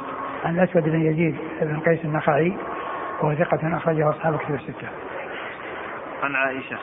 عن 0.44 0.58
الأسود 0.58 0.82
بن 0.82 1.00
يزيد 1.00 1.36
بن 1.62 1.80
قيس 1.80 2.04
النخعي 2.04 2.56
وهو 3.22 3.34
ثقة 3.34 3.76
أخرجه 3.76 4.10
أصحاب 4.10 4.34
الكتب 4.34 4.54
الستة. 4.54 4.88
عن 6.22 6.34
عائشة 6.34 6.76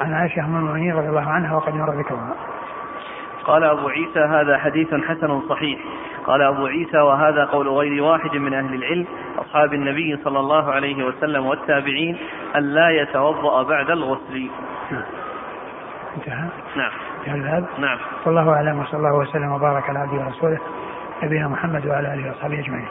عن 0.00 0.12
عائشة 0.12 0.44
أم 0.44 0.56
المؤمنين 0.56 0.94
رضي 0.94 1.08
الله 1.08 1.30
عنها 1.30 1.56
وقد 1.56 1.74
مر 1.74 1.98
ذكرها. 1.98 2.34
قال 3.44 3.64
أبو 3.64 3.88
عيسى 3.88 4.20
هذا 4.20 4.58
حديث 4.58 4.94
حسن 4.94 5.40
صحيح 5.48 5.78
قال 6.26 6.42
أبو 6.42 6.66
عيسى 6.66 6.98
وهذا 6.98 7.44
قول 7.44 7.68
غير 7.68 8.02
واحد 8.02 8.36
من 8.36 8.54
أهل 8.54 8.74
العلم 8.74 9.06
أصحاب 9.38 9.74
النبي 9.74 10.18
صلى 10.24 10.40
الله 10.40 10.72
عليه 10.72 11.04
وسلم 11.04 11.46
والتابعين 11.46 12.16
أن 12.56 12.62
لا 12.62 12.90
يتوضأ 12.90 13.62
بعد 13.62 13.90
الغسل 13.90 14.50
نعم. 16.76 16.90
نعم 17.26 17.36
الباب 17.36 17.66
نعم. 17.78 17.98
والله 18.26 18.50
أعلم 18.50 18.78
وصلى 18.78 18.98
الله 18.98 19.14
وسلم 19.14 19.52
وبارك 19.52 19.90
على 19.90 19.98
عبده 19.98 20.24
ورسوله 20.24 20.58
نبينا 21.22 21.48
محمد 21.48 21.86
وعلى 21.86 22.14
آله 22.14 22.30
وصحبه 22.30 22.58
أجمعين. 22.58 22.88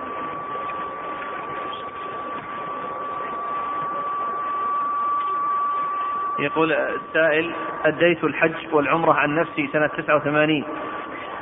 يقول 6.40 6.72
السائل 6.72 7.54
أديت 7.86 8.24
الحج 8.24 8.74
والعمرة 8.74 9.14
عن 9.14 9.36
نفسي 9.36 9.70
سنة 9.74 9.88
89 9.88 10.64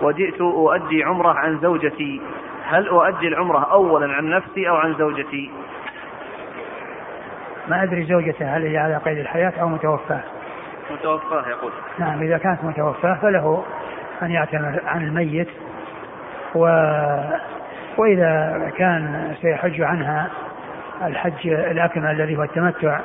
وجئت 0.01 0.41
أؤدي 0.41 1.03
عمرة 1.03 1.33
عن 1.33 1.59
زوجتي. 1.59 2.21
هل 2.63 2.87
أؤدي 2.87 3.27
العمرة 3.27 3.71
أولا 3.71 4.13
عن 4.13 4.29
نفسي 4.29 4.69
أو 4.69 4.75
عن 4.75 4.95
زوجتي؟ 4.95 5.51
ما 7.67 7.83
أدري 7.83 8.05
زوجته 8.05 8.57
هل 8.57 8.63
هي 8.63 8.77
على 8.77 8.97
قيد 8.97 9.17
الحياة 9.17 9.53
أو 9.61 9.67
متوفاة؟ 9.67 10.23
متوفاه 10.91 11.49
يقول. 11.49 11.71
نعم 11.99 12.21
إذا 12.21 12.37
كانت 12.37 12.63
متوفاة 12.63 13.17
فله 13.21 13.63
أن 14.21 14.31
يعتمر 14.31 14.81
عن 14.85 15.03
الميت. 15.03 15.49
و 16.55 16.61
وإذا 17.97 18.71
كان 18.77 19.33
سيحج 19.41 19.81
عنها 19.81 20.29
الحج 21.05 21.47
الأكمل 21.47 22.11
الذي 22.11 22.37
هو 22.37 22.43
التمتع 22.43 22.99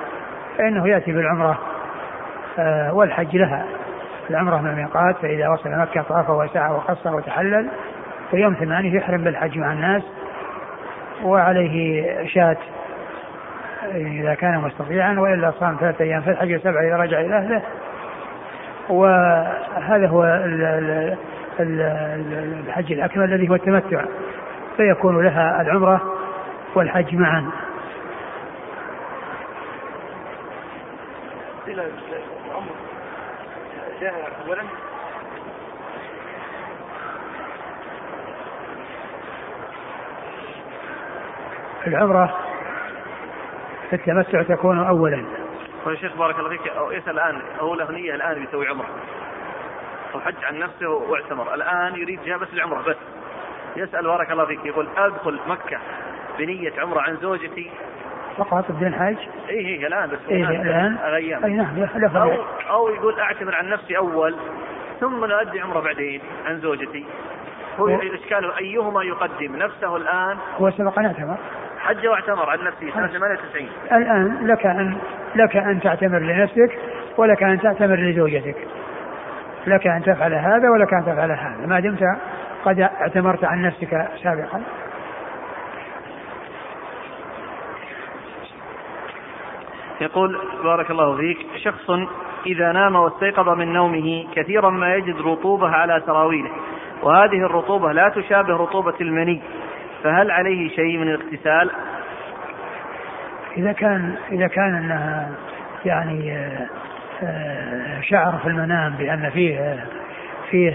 فإنه 0.59 0.89
يأتي 0.89 1.12
بالعمرة 1.12 1.59
آه، 2.59 2.95
والحج 2.95 3.37
لها. 3.37 3.64
العمرة 4.30 4.57
من 4.57 4.70
الميقات 4.70 5.16
فإذا 5.16 5.49
وصل 5.49 5.70
مكة 5.70 6.03
طاف 6.03 6.30
وسعى 6.30 6.70
وقصر 6.70 7.16
وتحلل 7.16 7.68
في 8.30 8.37
يوم 8.37 8.55
ثمانية 8.55 8.97
يحرم 8.97 9.24
بالحج 9.24 9.59
مع 9.59 9.72
الناس 9.72 10.03
وعليه 11.24 12.26
شاة 12.26 12.57
إذا 13.95 14.35
كان 14.35 14.61
مستطيعا 14.61 15.18
وإلا 15.18 15.53
صام 15.61 15.76
ثلاثة 15.80 16.05
أيام 16.05 16.22
في 16.22 16.30
الحج 16.30 16.55
وسبعة 16.55 16.82
إذا 16.82 16.97
رجع 16.97 17.20
إلى 17.20 17.37
أهله. 17.37 17.62
وهذا 18.89 20.07
هو 20.09 20.24
الحج 21.61 22.93
الأكمل 22.93 23.24
الذي 23.24 23.49
هو 23.49 23.55
التمتع. 23.55 24.05
فيكون 24.76 25.24
لها 25.24 25.61
العمرة 25.61 26.01
والحج 26.74 27.14
معا. 27.14 27.51
العمرة 41.87 42.43
في 43.91 43.97
التمتع 43.97 44.43
تكون 44.43 44.87
أولا. 44.87 45.24
طيب 45.85 45.97
شيخ 45.97 46.16
بارك 46.16 46.39
الله 46.39 46.49
فيك. 46.49 46.68
أو 46.68 46.93
يسأل 46.93 47.18
الآن 47.18 47.43
هو 47.61 47.74
له 47.74 47.93
نية 47.93 48.14
الآن 48.14 48.45
بيسوي 48.45 48.68
عمرة. 48.68 48.89
أو 50.14 50.20
حج 50.20 50.45
عن 50.45 50.59
نفسه 50.59 50.89
واعتمر. 50.89 51.55
الآن 51.55 51.95
يريد 51.97 52.20
جاء 52.24 52.39
بس 52.39 52.49
العمرة 52.53 52.82
بس. 52.82 52.97
يسأل 53.76 54.05
بارك 54.05 54.30
الله 54.30 54.45
فيك 54.45 54.66
يقول 54.66 54.89
أدخل 54.97 55.41
مكة 55.47 55.78
بنية 56.39 56.72
عمرة 56.78 57.01
عن 57.01 57.16
زوجتي. 57.16 57.70
فقط 58.37 58.72
بدون 58.72 58.95
حج؟ 58.95 59.16
اي 59.49 59.59
اي 59.59 59.87
الآن 59.87 60.09
بس. 60.09 60.18
إيه 60.30 60.49
الآن. 60.49 60.97
أيام 60.97 61.45
أي 61.45 61.53
نعم 61.53 61.87
أو, 62.16 62.32
أو 62.70 62.89
يقول 62.89 63.20
أعتمر 63.20 63.55
عن 63.55 63.68
نفسي 63.68 63.97
أول 63.97 64.37
ثم 65.01 65.24
نؤدي 65.24 65.61
عمرة 65.61 65.80
بعدين 65.80 66.20
عن 66.47 66.61
زوجتي. 66.61 67.05
هو 67.78 67.89
الاشكال 67.89 68.53
أيهما 68.53 69.03
يقدم؟ 69.03 69.57
نفسه 69.57 69.97
الآن؟ 69.97 70.37
هو 70.61 70.70
سبق 70.70 70.99
أن 70.99 71.07
اعتمر. 71.07 71.37
حج 71.85 72.07
واعتمر 72.07 72.51
عن 72.51 72.59
نفسه 72.64 72.91
سنة 72.95 73.07
98 73.07 73.68
الآن 73.93 74.47
لك 74.47 74.66
ان 74.66 74.97
لك 75.35 75.57
أن 75.57 75.80
تعتمر 75.80 76.18
لنفسك 76.18 76.78
ولك 77.16 77.43
أن 77.43 77.61
تعتمر 77.61 77.97
لزوجتك. 77.97 78.57
لك 79.66 79.87
أن 79.87 80.03
تفعل 80.03 80.35
هذا 80.35 80.70
ولك 80.70 80.95
أن 80.95 81.03
تفعل 81.03 81.30
هذا. 81.30 81.66
ما 81.66 81.80
دمت 81.80 82.03
قد 82.64 82.80
اعتمرت 82.80 83.45
عن 83.45 83.62
نفسك 83.62 84.09
سابقا. 84.22 84.62
يقول 90.01 90.39
بارك 90.64 90.91
الله 90.91 91.16
فيك. 91.16 91.39
شخص 91.57 91.91
إذا 92.47 92.72
نام 92.72 92.97
واستيقظ 92.97 93.49
من 93.49 93.72
نومه 93.72 94.26
كثيرا 94.35 94.70
ما 94.70 94.95
يجد 94.95 95.20
رطوبة 95.20 95.68
على 95.68 96.03
سراويله. 96.07 96.51
وهذه 97.03 97.47
الرطوبة 97.47 97.93
لا 97.93 98.09
تشابه 98.09 98.57
رطوبة 98.57 98.95
المني. 99.01 99.43
فهل 100.05 100.31
عليه 100.31 100.69
شيء 100.69 100.99
من 100.99 101.09
الاغتسال؟ 101.09 101.71
إذا 103.57 103.73
كان 103.73 104.15
إذا 104.33 104.47
كان 104.47 104.75
أنها 104.75 105.31
يعني 105.85 106.33
آه، 106.33 106.67
آه، 107.23 108.01
شعر 108.01 108.39
في 108.39 108.49
المنام 108.49 108.93
بأن 108.93 109.31
فيه 109.31 109.85
فيه 110.51 110.71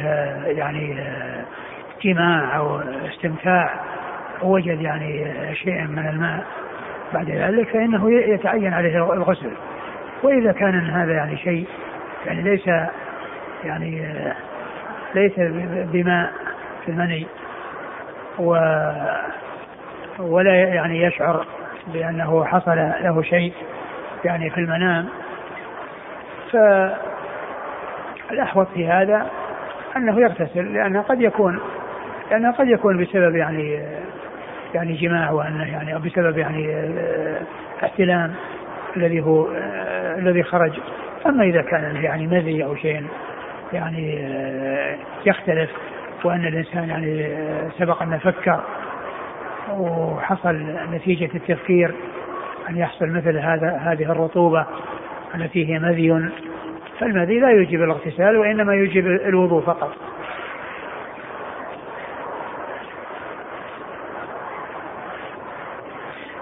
يعني 0.46 1.02
آه، 1.02 1.44
جماع 2.04 2.58
أو 2.58 2.80
استمتاع 2.80 3.74
وجد 4.42 4.82
يعني 4.82 5.26
شيء 5.56 5.82
من 5.82 6.08
الماء 6.08 6.46
بعد 7.14 7.30
ذلك 7.30 7.70
فإنه 7.70 8.12
يتعين 8.12 8.74
عليه 8.74 9.14
الغسل 9.14 9.52
وإذا 10.24 10.52
كان 10.52 10.90
هذا 10.90 11.14
يعني 11.14 11.38
شيء 11.38 11.68
يعني 12.26 12.42
ليس 12.42 12.68
يعني 13.64 14.04
ليس 15.16 15.34
بماء 15.92 16.32
في 16.86 16.92
المني 16.92 17.28
و 18.38 18.52
ولا 20.20 20.54
يعني 20.54 21.02
يشعر 21.04 21.46
بأنه 21.88 22.46
حصل 22.46 22.76
له 22.76 23.22
شيء 23.22 23.54
يعني 24.26 24.50
في 24.50 24.58
المنام. 24.58 25.10
فالأحوط 28.30 28.68
في 28.74 28.88
هذا 28.88 29.30
أنه 29.98 30.20
يغتسل 30.20 30.74
لأنه 30.74 31.02
قد 31.02 31.22
يكون 31.22 31.60
لأنه 32.32 32.52
قد 32.52 32.68
يكون 32.68 33.04
بسبب 33.04 33.36
يعني 33.36 33.80
يعني 34.74 34.94
جماع 34.94 35.32
وأنه 35.32 35.72
يعني 35.72 35.96
أو 35.96 36.00
بسبب 36.00 36.38
يعني 36.38 36.76
آه، 36.76 37.42
احتلام 37.84 38.34
الذي 38.98 39.22
هو 39.22 39.48
آه، 39.48 40.20
الذي 40.20 40.44
خرج. 40.44 40.72
أما 41.26 41.44
إذا 41.44 41.62
كان 41.62 41.96
يعني 41.96 42.28
مذي 42.28 42.64
أو 42.64 42.76
شيء 42.76 43.04
يعني 43.74 44.20
آه، 44.22 44.98
يختلف 45.26 45.70
وأن 46.26 46.45
الإنسان 46.45 46.89
يعني 46.89 47.30
سبق 47.78 48.01
أن 48.01 48.17
فكر 48.17 48.59
وحصل 49.70 50.55
نتيجة 50.91 51.30
التفكير 51.36 51.93
أن 52.70 52.78
يحصل 52.78 53.09
مثل 53.09 53.38
هذا 53.38 53.78
هذه 53.78 54.11
الرطوبة 54.11 54.65
التي 55.36 55.74
هي 55.74 55.80
مذي. 55.80 56.30
فالمذي 56.99 57.39
لا 57.39 57.49
يوجب 57.49 57.84
الاغتسال 57.84 58.38
وإنما 58.38 58.74
يوجب 58.74 59.07
الوضوء 59.07 59.61
فقط. 59.61 59.95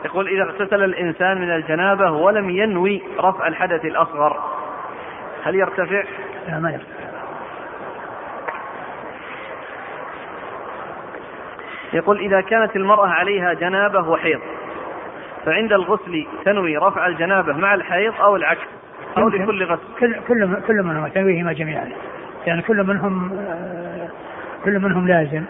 يقول 0.05 0.27
إذا 0.27 0.43
اغتسل 0.43 0.83
الإنسان 0.83 1.41
من 1.41 1.55
الجنابة 1.55 2.11
ولم 2.11 2.49
ينوي 2.49 3.01
رفع 3.19 3.47
الحدث 3.47 3.85
الأصغر 3.85 4.43
هل 5.43 5.55
يرتفع؟ 5.55 6.03
لا 6.47 6.59
ما 6.59 6.71
يرتفع. 6.71 6.96
يقول 11.93 12.19
إذا 12.19 12.41
كانت 12.41 12.75
المرأة 12.75 13.07
عليها 13.07 13.53
جنابة 13.53 14.09
وحيض 14.09 14.39
فعند 15.45 15.73
الغسل 15.73 16.27
تنوي 16.45 16.77
رفع 16.77 17.07
الجنابة 17.07 17.53
مع 17.53 17.73
الحيض 17.73 18.13
أو 18.21 18.35
العكس 18.35 18.67
أو 19.17 19.29
لكل 19.29 19.63
غسل. 19.63 19.81
كل 19.99 20.15
كل 20.27 20.61
كل 20.67 20.83
منهما 20.83 21.09
تنويهما 21.09 21.53
جميعا. 21.53 21.89
يعني 22.45 22.61
كل 22.61 22.83
منهم 22.83 23.29
كل 24.65 24.79
منهم 24.79 25.07
لازم. 25.07 25.43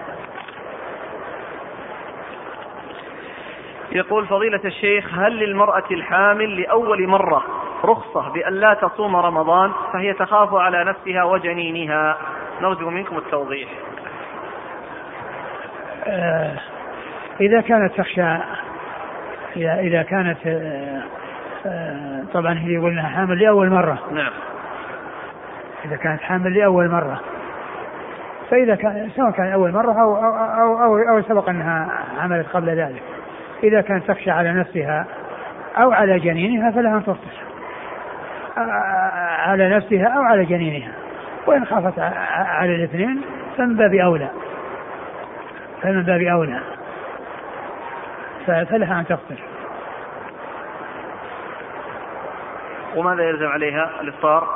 يقول 3.92 4.26
فضيلة 4.26 4.60
الشيخ 4.66 5.20
هل 5.20 5.40
للمرأة 5.40 5.84
الحامل 5.92 6.62
لأول 6.62 7.08
مرة 7.08 7.44
رخصة 7.86 8.30
بأن 8.30 8.54
لا 8.54 8.74
تصوم 8.74 9.16
رمضان 9.16 9.72
فهي 9.94 10.14
تخاف 10.14 10.54
على 10.54 10.84
نفسها 10.84 11.24
وجنينها؟ 11.24 12.18
نرجو 12.62 12.90
منكم 12.90 13.18
التوضيح. 13.18 13.70
آه 13.70 13.87
إذا 17.42 17.62
كانت 17.62 17.94
تخشى 17.98 18.38
إذا 19.58 20.04
كانت 20.04 20.38
آه 20.48 21.02
آه 21.66 22.24
طبعا 22.34 22.54
هي 22.54 22.78
قلنا 22.78 23.04
حامل 23.04 23.40
لأول 23.40 23.70
مرة. 23.70 24.00
نعم. 24.12 24.32
إذا 25.86 25.96
كانت 25.96 26.22
حامل 26.22 26.54
لأول 26.54 26.90
مرة. 26.90 27.22
فإذا 28.50 28.76
كان 28.76 29.10
سواء 29.16 29.32
كان 29.32 29.52
أول 29.52 29.72
مرة 29.72 30.02
أو 30.02 30.16
أو 30.16 30.34
أو, 30.62 30.84
أو, 30.84 30.98
أو 30.98 31.22
سبق 31.22 31.50
أنها 31.50 31.90
عملت 32.20 32.48
قبل 32.48 32.70
ذلك. 32.70 33.04
إذا 33.64 33.82
كانت 33.82 34.12
تخشى 34.12 34.32
على 34.32 34.52
نفسها 34.52 35.06
أو 35.78 35.92
على 35.92 36.20
جنينها 36.20 36.72
فلها 36.72 36.98
أن 36.98 37.04
تفطر. 37.04 37.38
على 39.48 39.70
نفسها 39.70 40.08
أو 40.08 40.22
على 40.22 40.46
جنينها. 40.46 40.92
وإن 41.48 41.66
خافت 41.66 42.00
على 42.36 42.76
الاثنين 42.76 43.22
فمن 43.58 43.76
باب 43.76 43.94
أولى. 43.94 44.30
فمن 45.82 46.04
باب 46.04 46.22
أولى 46.22 46.62
فلها 48.46 49.00
أن 49.00 49.06
تفطر 49.06 49.40
وماذا 52.96 53.24
يلزم 53.24 53.48
عليها 53.48 54.02
الإفطار؟ 54.02 54.48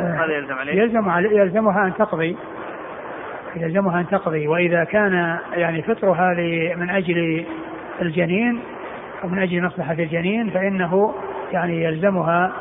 ماذا 0.00 0.32
يلزم 0.32 0.54
عليها؟ 0.54 0.74
يلزم 0.74 1.10
يلزمها 1.38 1.86
أن 1.86 1.94
تقضي 1.94 2.36
يلزمها 3.56 4.00
أن 4.00 4.06
تقضي 4.06 4.48
وإذا 4.48 4.84
كان 4.84 5.38
يعني 5.52 5.82
فطرها 5.82 6.34
من 6.76 6.90
أجل 6.90 7.46
الجنين 8.02 8.60
أو 9.24 9.28
من 9.28 9.38
أجل 9.38 9.62
مصلحة 9.62 9.92
الجنين 9.92 10.50
فإنه 10.50 11.14
يعني 11.52 11.84
يلزمها 11.84 12.52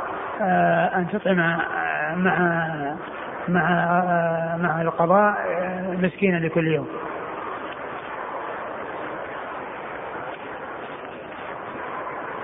آه، 0.41 0.97
أن 0.97 1.07
تطعم 1.13 1.39
آه، 1.39 2.15
مع 2.15 2.68
مع 3.47 3.70
آه، 3.70 4.57
مع 4.57 4.82
القضاء 4.82 5.36
مسكينا 6.01 6.38
لكل 6.38 6.68
يوم. 6.68 6.88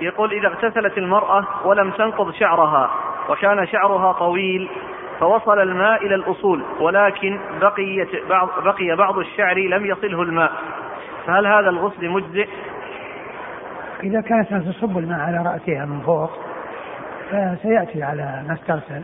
يقول 0.00 0.32
إذا 0.32 0.48
اغتسلت 0.48 0.98
المرأة 0.98 1.44
ولم 1.64 1.90
تنقض 1.90 2.32
شعرها 2.32 2.90
وكان 3.28 3.66
شعرها 3.66 4.12
طويل 4.12 4.68
فوصل 5.20 5.58
الماء 5.58 6.06
إلى 6.06 6.14
الأصول 6.14 6.62
ولكن 6.80 7.38
بقيت 7.60 8.08
بعض 8.28 8.48
بقي 8.64 8.96
بعض 8.96 9.18
الشعر 9.18 9.58
لم 9.58 9.86
يصله 9.86 10.22
الماء 10.22 10.52
فهل 11.26 11.46
هذا 11.46 11.70
الغسل 11.70 12.08
مجزئ؟ 12.08 12.48
إذا 14.02 14.20
كانت 14.20 14.54
تصب 14.54 14.98
الماء 14.98 15.20
على 15.20 15.36
رأسها 15.36 15.84
من 15.84 16.00
فوق 16.00 16.30
فسيأتي 17.30 18.02
على 18.02 18.42
ما 18.48 18.54
استغسل 18.54 19.02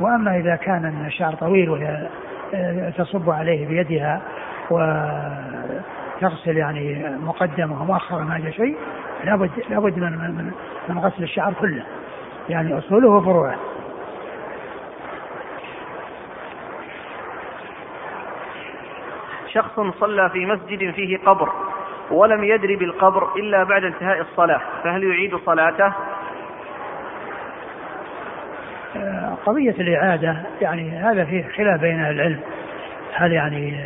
وأما 0.00 0.36
إذا 0.36 0.56
كان 0.56 1.04
الشعر 1.06 1.34
طويل 1.34 1.70
وهي 1.70 2.08
آه، 2.54 2.90
تصب 2.90 3.30
عليه 3.30 3.66
بيدها 3.66 4.20
وتغسل 4.70 6.56
يعني 6.56 7.16
مقدمة 7.18 7.82
ومؤخرا 7.82 8.24
ما 8.24 8.50
شيء 8.50 8.76
لابد 9.26 9.50
لابد 9.70 9.98
من 9.98 10.12
من 10.12 10.52
من 10.88 10.98
غسل 10.98 11.22
الشعر 11.22 11.52
كله. 11.60 11.84
يعني 12.48 12.78
أصوله 12.78 13.08
وفروعه. 13.08 13.56
شخص 19.48 19.80
صلى 20.00 20.30
في 20.30 20.46
مسجد 20.46 20.90
فيه 20.90 21.18
قبر 21.18 21.52
ولم 22.10 22.44
يدري 22.44 22.76
بالقبر 22.76 23.36
إلا 23.36 23.64
بعد 23.64 23.84
انتهاء 23.84 24.20
الصلاة 24.20 24.60
فهل 24.84 25.04
يعيد 25.04 25.36
صلاته؟ 25.36 25.92
آه، 28.96 29.36
قضية 29.46 29.70
الإعادة 29.70 30.42
يعني 30.60 30.90
هذا 30.90 31.24
فيه 31.24 31.48
خلاف 31.56 31.80
بين 31.80 32.00
العلم. 32.00 32.40
هل 33.14 33.32
يعني 33.32 33.80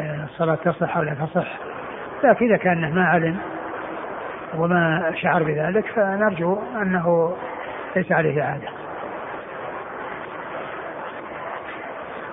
آه، 0.00 0.24
الصلاة 0.24 0.54
تصح 0.54 0.96
أو 0.96 1.02
لا 1.02 1.14
تصح؟ 1.14 1.48
لكن 2.24 2.46
إذا 2.46 2.56
كان 2.56 2.94
ما 2.94 3.04
علم 3.04 3.36
وما 4.58 5.12
شعر 5.16 5.42
بذلك 5.42 5.86
فنرجو 5.86 6.58
أنه 6.82 7.36
ليس 7.96 8.12
عليه 8.12 8.42
إعادة. 8.42 8.68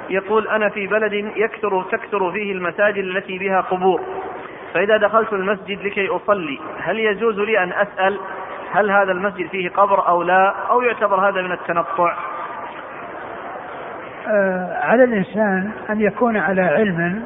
يقول 0.10 0.48
أنا 0.48 0.70
في 0.70 0.88
بلد 0.88 1.14
يكثر 1.36 1.84
تكثر 1.92 2.32
فيه 2.32 2.52
المساجد 2.52 3.04
التي 3.04 3.38
بها 3.38 3.62
قبور. 3.62 4.02
فإذا 4.74 4.98
دخلت 4.98 5.34
المسجد 5.34 5.82
لكي 5.82 6.08
أصلي 6.08 6.60
هل 6.80 7.00
يجوز 7.00 7.40
لي 7.40 7.64
أن 7.64 7.72
أسأل 7.72 8.20
هل 8.72 8.92
هذا 8.92 9.12
المسجد 9.12 9.48
فيه 9.48 9.70
قبر 9.70 10.08
أو 10.08 10.24
لا 10.24 10.54
أو 10.70 10.82
يعتبر 10.82 11.30
هذا 11.30 11.42
من 11.42 11.52
التنطع؟ 11.52 12.16
آه 14.28 14.80
على 14.82 15.04
الإنسان 15.04 15.72
أن 15.90 16.02
يكون 16.02 16.38
على 16.38 16.62
علم 16.62 17.26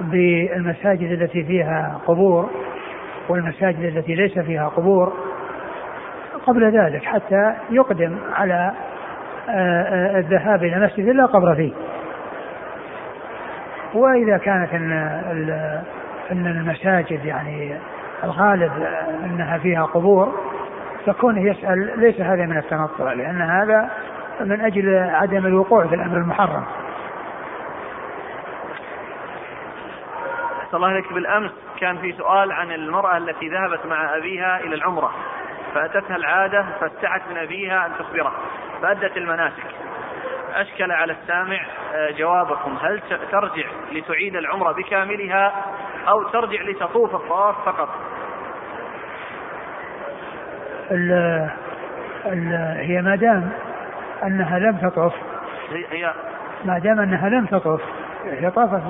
بالمساجد 0.00 1.10
التي 1.10 1.44
فيها 1.44 2.00
قبور 2.06 2.50
والمساجد 3.30 3.80
التي 3.80 4.14
ليس 4.14 4.38
فيها 4.38 4.68
قبور 4.68 5.12
قبل 6.46 6.78
ذلك 6.78 7.04
حتى 7.04 7.54
يقدم 7.70 8.18
على 8.32 8.72
آه، 9.48 9.82
آه، 9.82 10.18
الذهاب 10.18 10.64
إلى 10.64 10.86
مسجد 10.86 11.08
لا 11.08 11.26
قبر 11.26 11.54
فيه 11.54 11.72
وإذا 13.94 14.38
كانت 14.38 14.74
إن 16.32 16.46
المساجد 16.46 17.24
يعني 17.24 17.76
الغالب 18.24 18.72
إنها 19.24 19.58
فيها 19.58 19.82
قبور 19.82 20.34
فكونه 21.06 21.50
يسأل 21.50 22.00
ليس 22.00 22.20
هذا 22.20 22.46
من 22.46 22.56
التنطع 22.56 23.12
لأن 23.12 23.40
هذا 23.42 23.90
من 24.40 24.60
أجل 24.60 24.98
عدم 24.98 25.46
الوقوع 25.46 25.86
في 25.86 25.94
الأمر 25.94 26.16
المحرم. 26.16 26.64
الله 30.74 30.88
عليك 30.88 31.12
بالأمس 31.12 31.50
كان 31.80 31.98
في 31.98 32.12
سؤال 32.12 32.52
عن 32.52 32.72
المرأة 32.72 33.16
التي 33.16 33.48
ذهبت 33.48 33.86
مع 33.86 34.16
أبيها 34.16 34.60
إلى 34.60 34.74
العمرة 34.74 35.10
فأتتها 35.74 36.16
العادة 36.16 36.66
فاستعت 36.80 37.22
من 37.30 37.36
أبيها 37.36 37.86
أن 37.86 37.92
تخبره 37.98 38.32
فأدت 38.82 39.16
المناسك. 39.16 39.66
أشكل 40.54 40.92
على 40.92 41.12
السامع 41.12 41.60
آه، 41.94 42.10
جوابكم. 42.10 42.76
هل 42.82 43.02
ترجع 43.32 43.66
لتعيد 43.92 44.36
العمرة 44.36 44.72
بكاملها 44.72 45.52
أو 46.08 46.22
ترجع 46.22 46.62
لتطوف 46.62 47.14
الطواف 47.14 47.64
فقط؟ 47.64 47.88
ال 50.90 51.12
ال 52.26 52.52
هي 52.78 53.02
ما 53.02 53.16
دام 53.16 53.50
أنها 54.22 54.58
لم 54.58 54.76
تطوف. 54.76 55.12
هي 55.90 56.14
ما 56.64 56.78
دام 56.78 57.00
أنها 57.00 57.28
لم 57.28 57.46
تطوف. 57.46 57.80
هي 58.24 58.50
طافت 58.50 58.82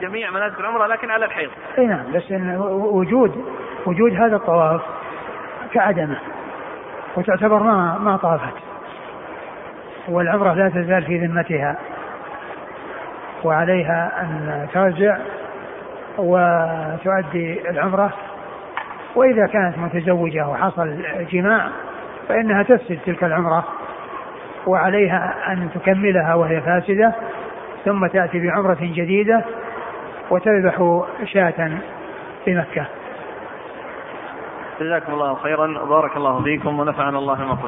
جميع 0.00 0.30
مناسك 0.30 0.60
العمرة 0.60 0.86
لكن 0.86 1.10
على 1.10 1.24
الحيض. 1.24 1.50
إي 1.78 1.86
نعم 1.86 2.12
بس 2.14 2.32
إن 2.32 2.56
وجود 2.70 3.44
وجود 3.86 4.12
هذا 4.14 4.36
الطواف 4.36 4.80
كعدمه 5.72 6.18
وتعتبر 7.16 7.62
ما 7.62 7.98
ما 7.98 8.16
طافت 8.16 8.54
والعمرة 10.08 10.54
لا 10.54 10.68
تزال 10.68 11.02
في 11.02 11.26
ذمتها 11.26 11.76
وعليها 13.44 14.22
أن 14.22 14.66
ترجع 14.72 15.18
وتؤدي 16.18 17.70
العمرة 17.70 18.12
وإذا 19.14 19.46
كانت 19.46 19.78
متزوجة 19.78 20.48
وحصل 20.48 20.96
جماع 21.32 21.68
فإنها 22.28 22.62
تفسد 22.62 22.98
تلك 23.06 23.24
العمرة 23.24 23.64
وعليها 24.66 25.52
أن 25.52 25.68
تكملها 25.74 26.34
وهي 26.34 26.60
فاسدة 26.60 27.14
ثم 27.84 28.06
تأتي 28.06 28.46
بعمرة 28.46 28.78
جديدة 28.80 29.44
وتذبح 30.30 31.02
شاة 31.24 31.70
في 32.44 32.54
مكة. 32.54 32.86
جزاكم 34.80 35.12
الله 35.12 35.34
خيرا. 35.34 35.82
وبارك 35.82 36.16
الله 36.16 36.42
فيكم 36.42 36.80
ونفعنا 36.80 37.18
الله 37.18 37.44
ما 37.44 37.58